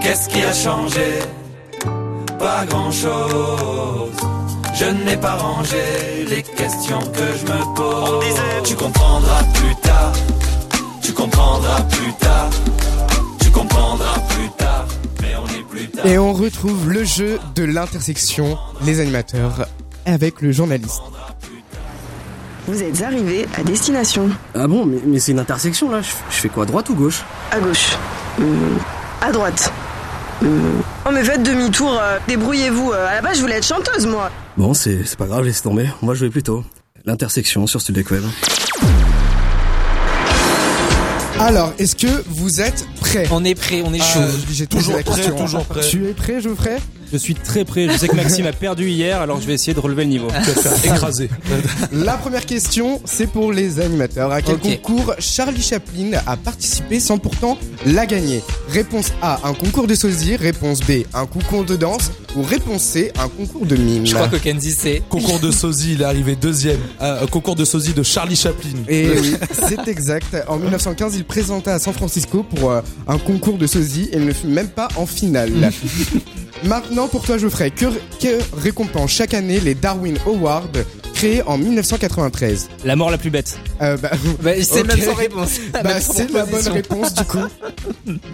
Qu'est-ce 0.00 0.28
qui 0.28 0.42
a 0.42 0.52
changé? 0.52 1.18
Pas 2.38 2.64
grand-chose. 2.66 4.12
Je 4.74 4.84
n'ai 5.04 5.16
pas 5.16 5.34
rangé 5.34 6.24
les 6.28 6.42
questions 6.42 7.00
que 7.00 7.26
je 7.36 7.52
me 7.52 7.74
pose. 7.74 8.10
On 8.14 8.20
disait, 8.20 8.62
tu 8.64 8.74
comprendras 8.76 9.42
plus 9.54 9.74
tard. 9.82 10.12
Tu 11.02 11.12
comprendras 11.12 11.80
plus 11.82 12.12
tard. 12.14 12.50
Tu 13.40 13.50
comprendras 13.50 14.18
plus 14.30 14.48
tard. 14.56 14.86
Mais 15.20 15.34
on 15.36 15.46
est 15.46 15.64
plus 15.64 15.88
tard. 15.88 16.06
Et 16.06 16.18
on 16.18 16.32
retrouve 16.32 16.90
le 16.90 17.04
jeu 17.04 17.40
de 17.56 17.64
l'intersection, 17.64 18.56
les 18.84 19.00
animateurs, 19.00 19.66
avec 20.06 20.40
le 20.40 20.52
journaliste. 20.52 21.02
Vous 22.68 22.82
êtes 22.82 23.02
arrivé 23.02 23.48
à 23.58 23.62
destination. 23.62 24.28
Ah 24.54 24.68
bon, 24.68 24.86
mais, 24.86 24.98
mais 25.04 25.18
c'est 25.18 25.32
une 25.32 25.38
intersection 25.40 25.90
là. 25.90 26.02
Je, 26.02 26.10
je 26.30 26.36
fais 26.36 26.48
quoi, 26.48 26.66
droite 26.66 26.88
ou 26.90 26.94
gauche? 26.94 27.22
À 27.50 27.58
gauche. 27.58 27.96
Euh, 28.40 28.76
à 29.22 29.32
droite. 29.32 29.72
Euh, 30.44 30.60
oh 31.06 31.10
mais 31.12 31.24
faites 31.24 31.42
demi-tour, 31.42 31.98
euh, 32.00 32.18
débrouillez-vous. 32.28 32.92
Euh, 32.92 33.08
à 33.08 33.14
la 33.16 33.22
base 33.22 33.36
je 33.38 33.42
voulais 33.42 33.56
être 33.56 33.66
chanteuse 33.66 34.06
moi. 34.06 34.30
Bon, 34.56 34.72
c'est 34.74 35.04
c'est 35.04 35.18
pas 35.18 35.26
grave, 35.26 35.44
laisse 35.44 35.62
tomber. 35.62 35.88
On 36.02 36.06
va 36.06 36.14
jouer 36.14 36.30
plus 36.30 36.42
tôt. 36.42 36.64
L'intersection 37.04 37.66
sur 37.66 37.80
Studek 37.80 38.10
Web. 38.10 38.22
Alors, 41.40 41.72
est-ce 41.78 41.94
que 41.94 42.24
vous 42.28 42.60
êtes 42.60 42.84
prêts? 43.00 43.26
On 43.30 43.44
est 43.44 43.54
prêt, 43.54 43.82
on 43.84 43.92
est 43.94 44.00
chaud. 44.02 44.18
Euh, 44.20 44.30
J'ai 44.50 44.66
Toujours 44.66 44.96
la 44.96 45.02
prêt, 45.04 45.14
question. 45.14 45.36
toujours 45.36 45.64
prêt. 45.64 45.80
Tu 45.88 46.08
es 46.08 46.12
prêt, 46.12 46.40
Geoffrey? 46.40 46.78
Je 47.12 47.16
suis 47.16 47.34
très 47.34 47.64
prêt. 47.64 47.88
Je 47.90 47.96
sais 47.96 48.08
que 48.08 48.16
Maxime 48.16 48.46
a 48.46 48.52
perdu 48.52 48.88
hier, 48.90 49.20
alors 49.20 49.40
je 49.40 49.46
vais 49.46 49.54
essayer 49.54 49.72
de 49.74 49.80
relever 49.80 50.04
le 50.04 50.10
niveau. 50.10 50.28
Tu 50.28 50.50
vas 50.50 50.54
te 50.54 50.60
faire 50.68 50.94
écraser. 50.94 51.30
La 51.92 52.16
première 52.16 52.44
question, 52.44 53.00
c'est 53.04 53.26
pour 53.26 53.52
les 53.52 53.80
animateurs. 53.80 54.30
À 54.30 54.42
quel 54.42 54.56
Ok. 54.56 54.80
concours 54.82 55.14
Charlie 55.18 55.62
Chaplin 55.62 56.10
a 56.26 56.36
participé 56.36 57.00
sans 57.00 57.18
pourtant 57.18 57.56
la 57.86 58.04
gagner 58.06 58.42
Réponse 58.68 59.12
A, 59.22 59.40
un 59.44 59.54
concours 59.54 59.86
de 59.86 59.94
sosie. 59.94 60.36
Réponse 60.36 60.80
B, 60.80 61.04
un 61.14 61.26
concours 61.26 61.64
de 61.64 61.76
danse. 61.76 62.10
Ou 62.36 62.42
réponse 62.42 62.82
C, 62.82 63.10
un 63.18 63.28
concours 63.28 63.64
de 63.64 63.74
mime. 63.74 64.06
Je 64.06 64.14
crois 64.14 64.28
que 64.28 64.36
Kenzie 64.36 64.72
sait. 64.72 65.02
Concours 65.08 65.40
de 65.40 65.50
sosie, 65.50 65.94
il 65.94 66.02
est 66.02 66.04
arrivé 66.04 66.36
deuxième. 66.36 66.78
Euh, 67.00 67.26
concours 67.26 67.56
de 67.56 67.64
sosie 67.64 67.94
de 67.94 68.02
Charlie 68.02 68.36
Chaplin. 68.36 68.68
Et 68.86 69.08
oui, 69.18 69.34
c'est 69.66 69.88
exact. 69.88 70.36
En 70.46 70.58
1915, 70.58 71.16
il 71.16 71.24
présenta 71.24 71.72
à 71.74 71.78
San 71.78 71.94
Francisco 71.94 72.42
pour 72.42 72.70
euh, 72.70 72.82
un 73.06 73.16
concours 73.18 73.56
de 73.56 73.66
sosie 73.66 74.10
et 74.12 74.16
il 74.18 74.26
ne 74.26 74.32
fut 74.34 74.46
même 74.46 74.68
pas 74.68 74.88
en 74.96 75.06
finale. 75.06 75.50
Maintenant, 76.64 76.97
pour 77.06 77.24
toi, 77.24 77.38
Geoffrey, 77.38 77.70
que, 77.70 77.86
que 78.20 78.38
récompense 78.60 79.12
chaque 79.12 79.34
année 79.34 79.60
les 79.60 79.74
Darwin 79.74 80.16
Awards 80.26 80.64
créés 81.14 81.42
en 81.42 81.58
1993 81.58 82.68
La 82.84 82.96
mort 82.96 83.10
la 83.10 83.18
plus 83.18 83.30
bête. 83.30 83.58
euh, 83.82 83.96
bah, 83.96 84.10
Bah, 84.42 84.50
c'est 84.62 84.80
ok. 84.80 84.86
même 84.86 85.00
sans 85.00 85.14
réponse. 85.14 85.50
Bah, 85.72 86.00
c'est 86.00 86.30
la 86.32 86.46
bonne 86.46 86.68
réponse 86.68 87.14
du 87.14 87.24
coup. 87.24 87.38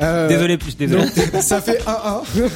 Euh, 0.02 0.28
Désolé, 0.28 0.56
plus 0.56 0.76
désolé. 0.76 1.02
donc, 1.04 1.42
ça 1.42 1.60
fait 1.60 1.80
1-1. 1.86 2.22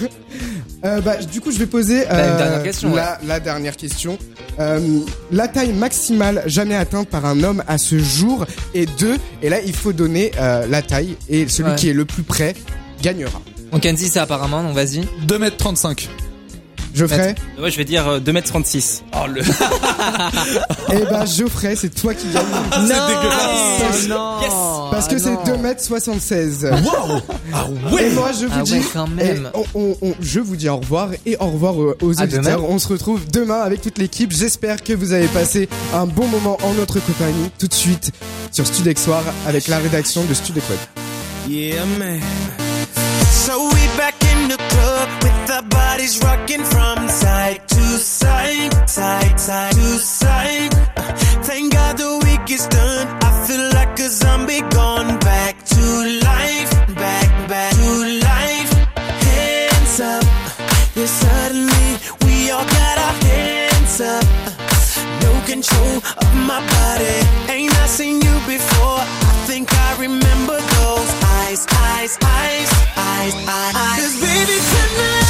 Euh, 0.84 1.00
bah, 1.00 1.16
du 1.16 1.40
coup, 1.40 1.50
je 1.50 1.58
vais 1.58 1.66
poser 1.66 2.04
euh, 2.08 2.38
dernière 2.38 2.62
question, 2.62 2.94
la, 2.94 3.18
la 3.26 3.40
dernière 3.40 3.76
question. 3.76 4.16
Euh, 4.60 5.00
la 5.32 5.48
taille 5.48 5.72
maximale 5.72 6.44
jamais 6.46 6.76
atteinte 6.76 7.08
par 7.08 7.26
un 7.26 7.42
homme 7.42 7.64
à 7.66 7.78
ce 7.78 7.98
jour 7.98 8.46
est 8.74 8.86
2. 9.00 9.16
Et 9.42 9.48
là, 9.48 9.60
il 9.60 9.74
faut 9.74 9.92
donner 9.92 10.30
euh, 10.38 10.68
la 10.68 10.80
taille. 10.82 11.16
Et 11.28 11.48
celui 11.48 11.70
Ouais. 11.70 11.76
qui 11.76 11.88
est 11.88 11.92
le 11.94 12.04
plus 12.04 12.22
près 12.22 12.54
gagnera. 13.02 13.42
Donc 13.72 13.82
Kenzie 13.82 14.08
c'est 14.08 14.20
apparemment, 14.20 14.62
donc 14.62 14.74
vas-y. 14.74 15.00
2m35. 15.26 16.08
Geoffrey 16.94 17.34
Ouais, 17.60 17.70
je 17.70 17.76
vais 17.76 17.84
dire 17.84 18.08
euh, 18.08 18.18
2m36. 18.18 19.02
Oh 19.12 19.26
le. 19.28 19.42
Eh 20.90 21.04
bah, 21.10 21.26
Geoffrey, 21.26 21.76
c'est 21.76 21.90
toi 21.94 22.14
qui 22.14 22.26
gagne. 22.28 22.42
non, 22.72 22.86
dégueulasse. 22.86 24.08
non. 24.08 24.40
Yes. 24.40 24.52
Parce 24.90 25.06
que 25.06 25.14
Ah, 25.16 25.18
c'est 25.18 25.30
non. 25.52 25.62
2m76. 25.62 26.62
Waouh 26.84 27.20
Ah 27.52 27.66
Et 27.68 27.94
ouais 27.94 28.10
moi, 28.10 28.30
je 28.32 28.46
vous 28.46 28.52
Ah 28.58 28.62
dis, 28.62 28.72
ouais, 28.72 28.82
quand 28.92 29.06
même. 29.06 29.50
et 29.54 29.58
on- 29.74 29.80
on- 29.80 29.96
on- 30.00 30.14
je 30.20 30.40
vous 30.40 30.56
dis 30.56 30.68
au 30.68 30.78
revoir 30.78 31.10
et 31.26 31.36
au 31.38 31.46
revoir 31.46 31.76
aux, 31.76 31.94
aux 32.00 32.20
À 32.20 32.24
auditeurs. 32.24 32.64
On 32.68 32.78
se 32.78 32.88
retrouve 32.88 33.20
demain 33.30 33.60
avec 33.60 33.82
toute 33.82 33.98
l'équipe. 33.98 34.32
J'espère 34.32 34.82
que 34.82 34.94
vous 34.94 35.12
avez 35.12 35.28
passé 35.28 35.68
un 35.94 36.06
bon 36.06 36.26
moment 36.26 36.56
en 36.64 36.72
notre 36.72 36.98
compagnie. 37.00 37.50
Tout 37.58 37.68
de 37.68 37.74
suite 37.74 38.12
sur 38.50 38.66
Studex 38.66 39.04
Soir 39.04 39.22
avec 39.46 39.68
la 39.68 39.78
rédaction 39.78 40.24
de 40.24 40.32
Studex 40.34 40.66
Web. 40.70 40.78
Yeah, 41.48 41.84
man. 41.98 42.18
So 43.30 43.64
we 43.74 43.82
back 43.96 44.16
in 44.32 44.48
the 44.48 44.56
club 44.56 45.08
with 45.22 45.50
our 45.50 45.62
bodies 45.62 46.20
rocking 46.22 46.64
from 46.64 47.08
side 47.08 47.66
to 47.68 47.82
side, 47.98 48.88
side, 48.88 49.40
side 49.40 49.72
to 49.72 49.98
side. 49.98 50.74
Thank 51.48 51.72
God 51.72 51.96
the 51.98 52.12
week 52.24 52.50
is 52.50 52.66
done. 52.66 53.06
I 53.22 53.46
feel 53.46 53.64
like 53.72 53.98
a 53.98 54.08
zombie 54.08 54.60
gone 54.60 55.18
back 55.20 55.64
to 55.64 55.82
life, 56.24 56.70
back, 56.94 57.48
back 57.48 57.72
to 57.74 57.90
life. 58.30 58.72
Hands 58.96 60.00
up. 60.00 60.24
Yeah, 60.96 61.06
suddenly 61.06 61.88
we 62.24 62.50
all 62.50 62.64
got 62.66 62.96
our 63.06 63.16
hands 63.28 64.00
up. 64.00 64.24
No 65.22 65.32
control 65.46 65.96
of 66.22 66.30
my 66.50 66.60
body. 66.76 67.16
Ain't 67.54 67.74
I 67.82 67.86
seen 67.86 68.20
you 68.20 68.34
before? 68.46 69.00
I 69.30 69.32
think 69.48 69.72
I 69.72 69.96
remember 70.00 70.27
eyes, 71.48 71.66
eyes, 71.72 72.18
eyes, 72.22 72.72
eyes, 72.96 73.34
eyes. 73.46 73.96
Cause 73.96 74.20
baby 74.20 74.58
tonight, 74.70 75.27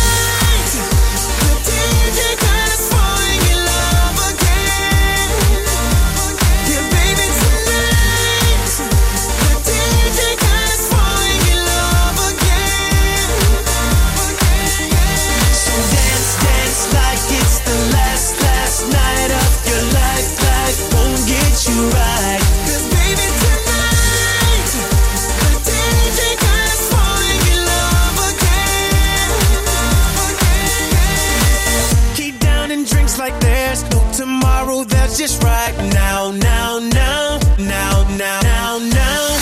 just 35.19 35.43
right 35.43 35.77
now, 35.93 36.31
now, 36.31 36.79
now, 36.79 37.41
now, 37.59 38.07
now, 38.07 38.41
now, 38.41 38.79
now. 38.79 39.39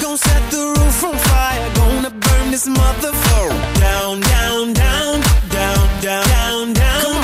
Gonna 0.00 0.16
set 0.16 0.42
the 0.52 0.62
roof 0.78 1.02
on 1.02 1.16
fire, 1.16 1.74
gonna 1.74 2.10
burn 2.10 2.52
this 2.52 2.68
motherfucker 2.68 3.80
down, 3.80 4.20
down, 4.20 4.72
down, 4.72 5.20
down, 5.50 6.00
down, 6.00 6.24
down, 6.28 6.72
down. 6.72 7.14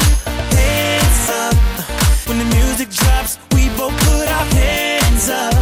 Hands 0.59 1.31
up. 1.45 1.55
When 2.27 2.39
the 2.41 2.49
music 2.57 2.91
drops, 2.91 3.39
we 3.55 3.69
both 3.79 3.95
put 4.07 4.27
our 4.27 4.47
hands 4.59 5.29
up. 5.29 5.55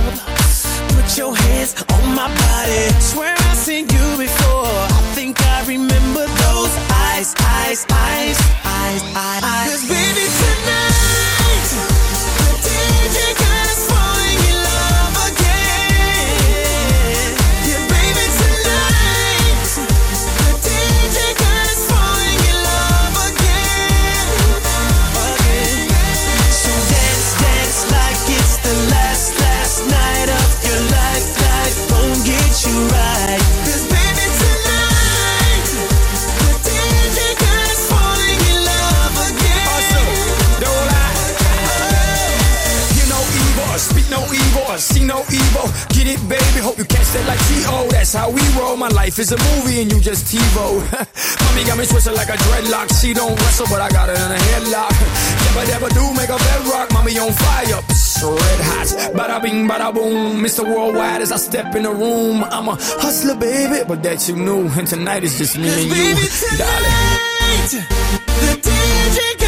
Put 0.96 1.18
your 1.18 1.36
hands 1.36 1.74
on 1.92 2.14
my 2.14 2.28
body. 2.32 2.82
Swear 3.12 3.34
I've 3.36 3.58
seen 3.58 3.90
you 3.90 4.06
before. 4.16 4.72
I 4.88 5.02
think 5.12 5.36
I 5.42 5.66
remember 5.66 6.24
those 6.24 6.72
eyes, 7.12 7.34
eyes, 7.60 7.84
eyes, 7.90 8.40
eyes, 8.64 9.02
eyes. 9.14 9.42
eyes. 9.44 9.70
Cause 9.70 9.88
baby 9.90 10.45
and 50.16 50.28
TiVo. 50.28 50.80
Mommy 51.42 51.64
got 51.64 51.78
me 51.78 51.86
twisted 51.86 52.14
like 52.14 52.28
a 52.28 52.36
dreadlock. 52.36 53.00
She 53.00 53.12
don't 53.12 53.34
wrestle, 53.40 53.66
but 53.68 53.80
I 53.80 53.88
got 53.88 54.08
her 54.08 54.14
in 54.14 54.32
a 54.32 54.40
headlock. 54.50 54.94
Never, 55.44 55.66
never 55.72 55.88
do 55.94 56.14
make 56.14 56.28
a 56.28 56.38
bedrock. 56.38 56.92
Mommy 56.92 57.18
on 57.18 57.32
fire. 57.32 57.82
Psst, 57.88 58.22
red 58.22 58.60
hot. 58.68 58.88
Bada 59.14 59.42
bing, 59.42 59.68
bada 59.68 59.92
boom. 59.92 60.42
Mr. 60.42 60.64
Worldwide 60.64 61.22
as 61.22 61.32
I 61.32 61.36
step 61.36 61.74
in 61.74 61.82
the 61.82 61.92
room. 61.92 62.44
I'm 62.44 62.68
a 62.68 62.76
hustler, 62.76 63.36
baby, 63.36 63.84
but 63.86 64.02
that 64.02 64.28
you 64.28 64.36
knew. 64.36 64.68
And 64.68 64.86
tonight 64.86 65.24
is 65.24 65.38
just 65.38 65.56
me 65.58 65.68
and 65.68 65.82
you, 65.82 66.14
darling. 66.58 67.26
tonight, 68.62 69.45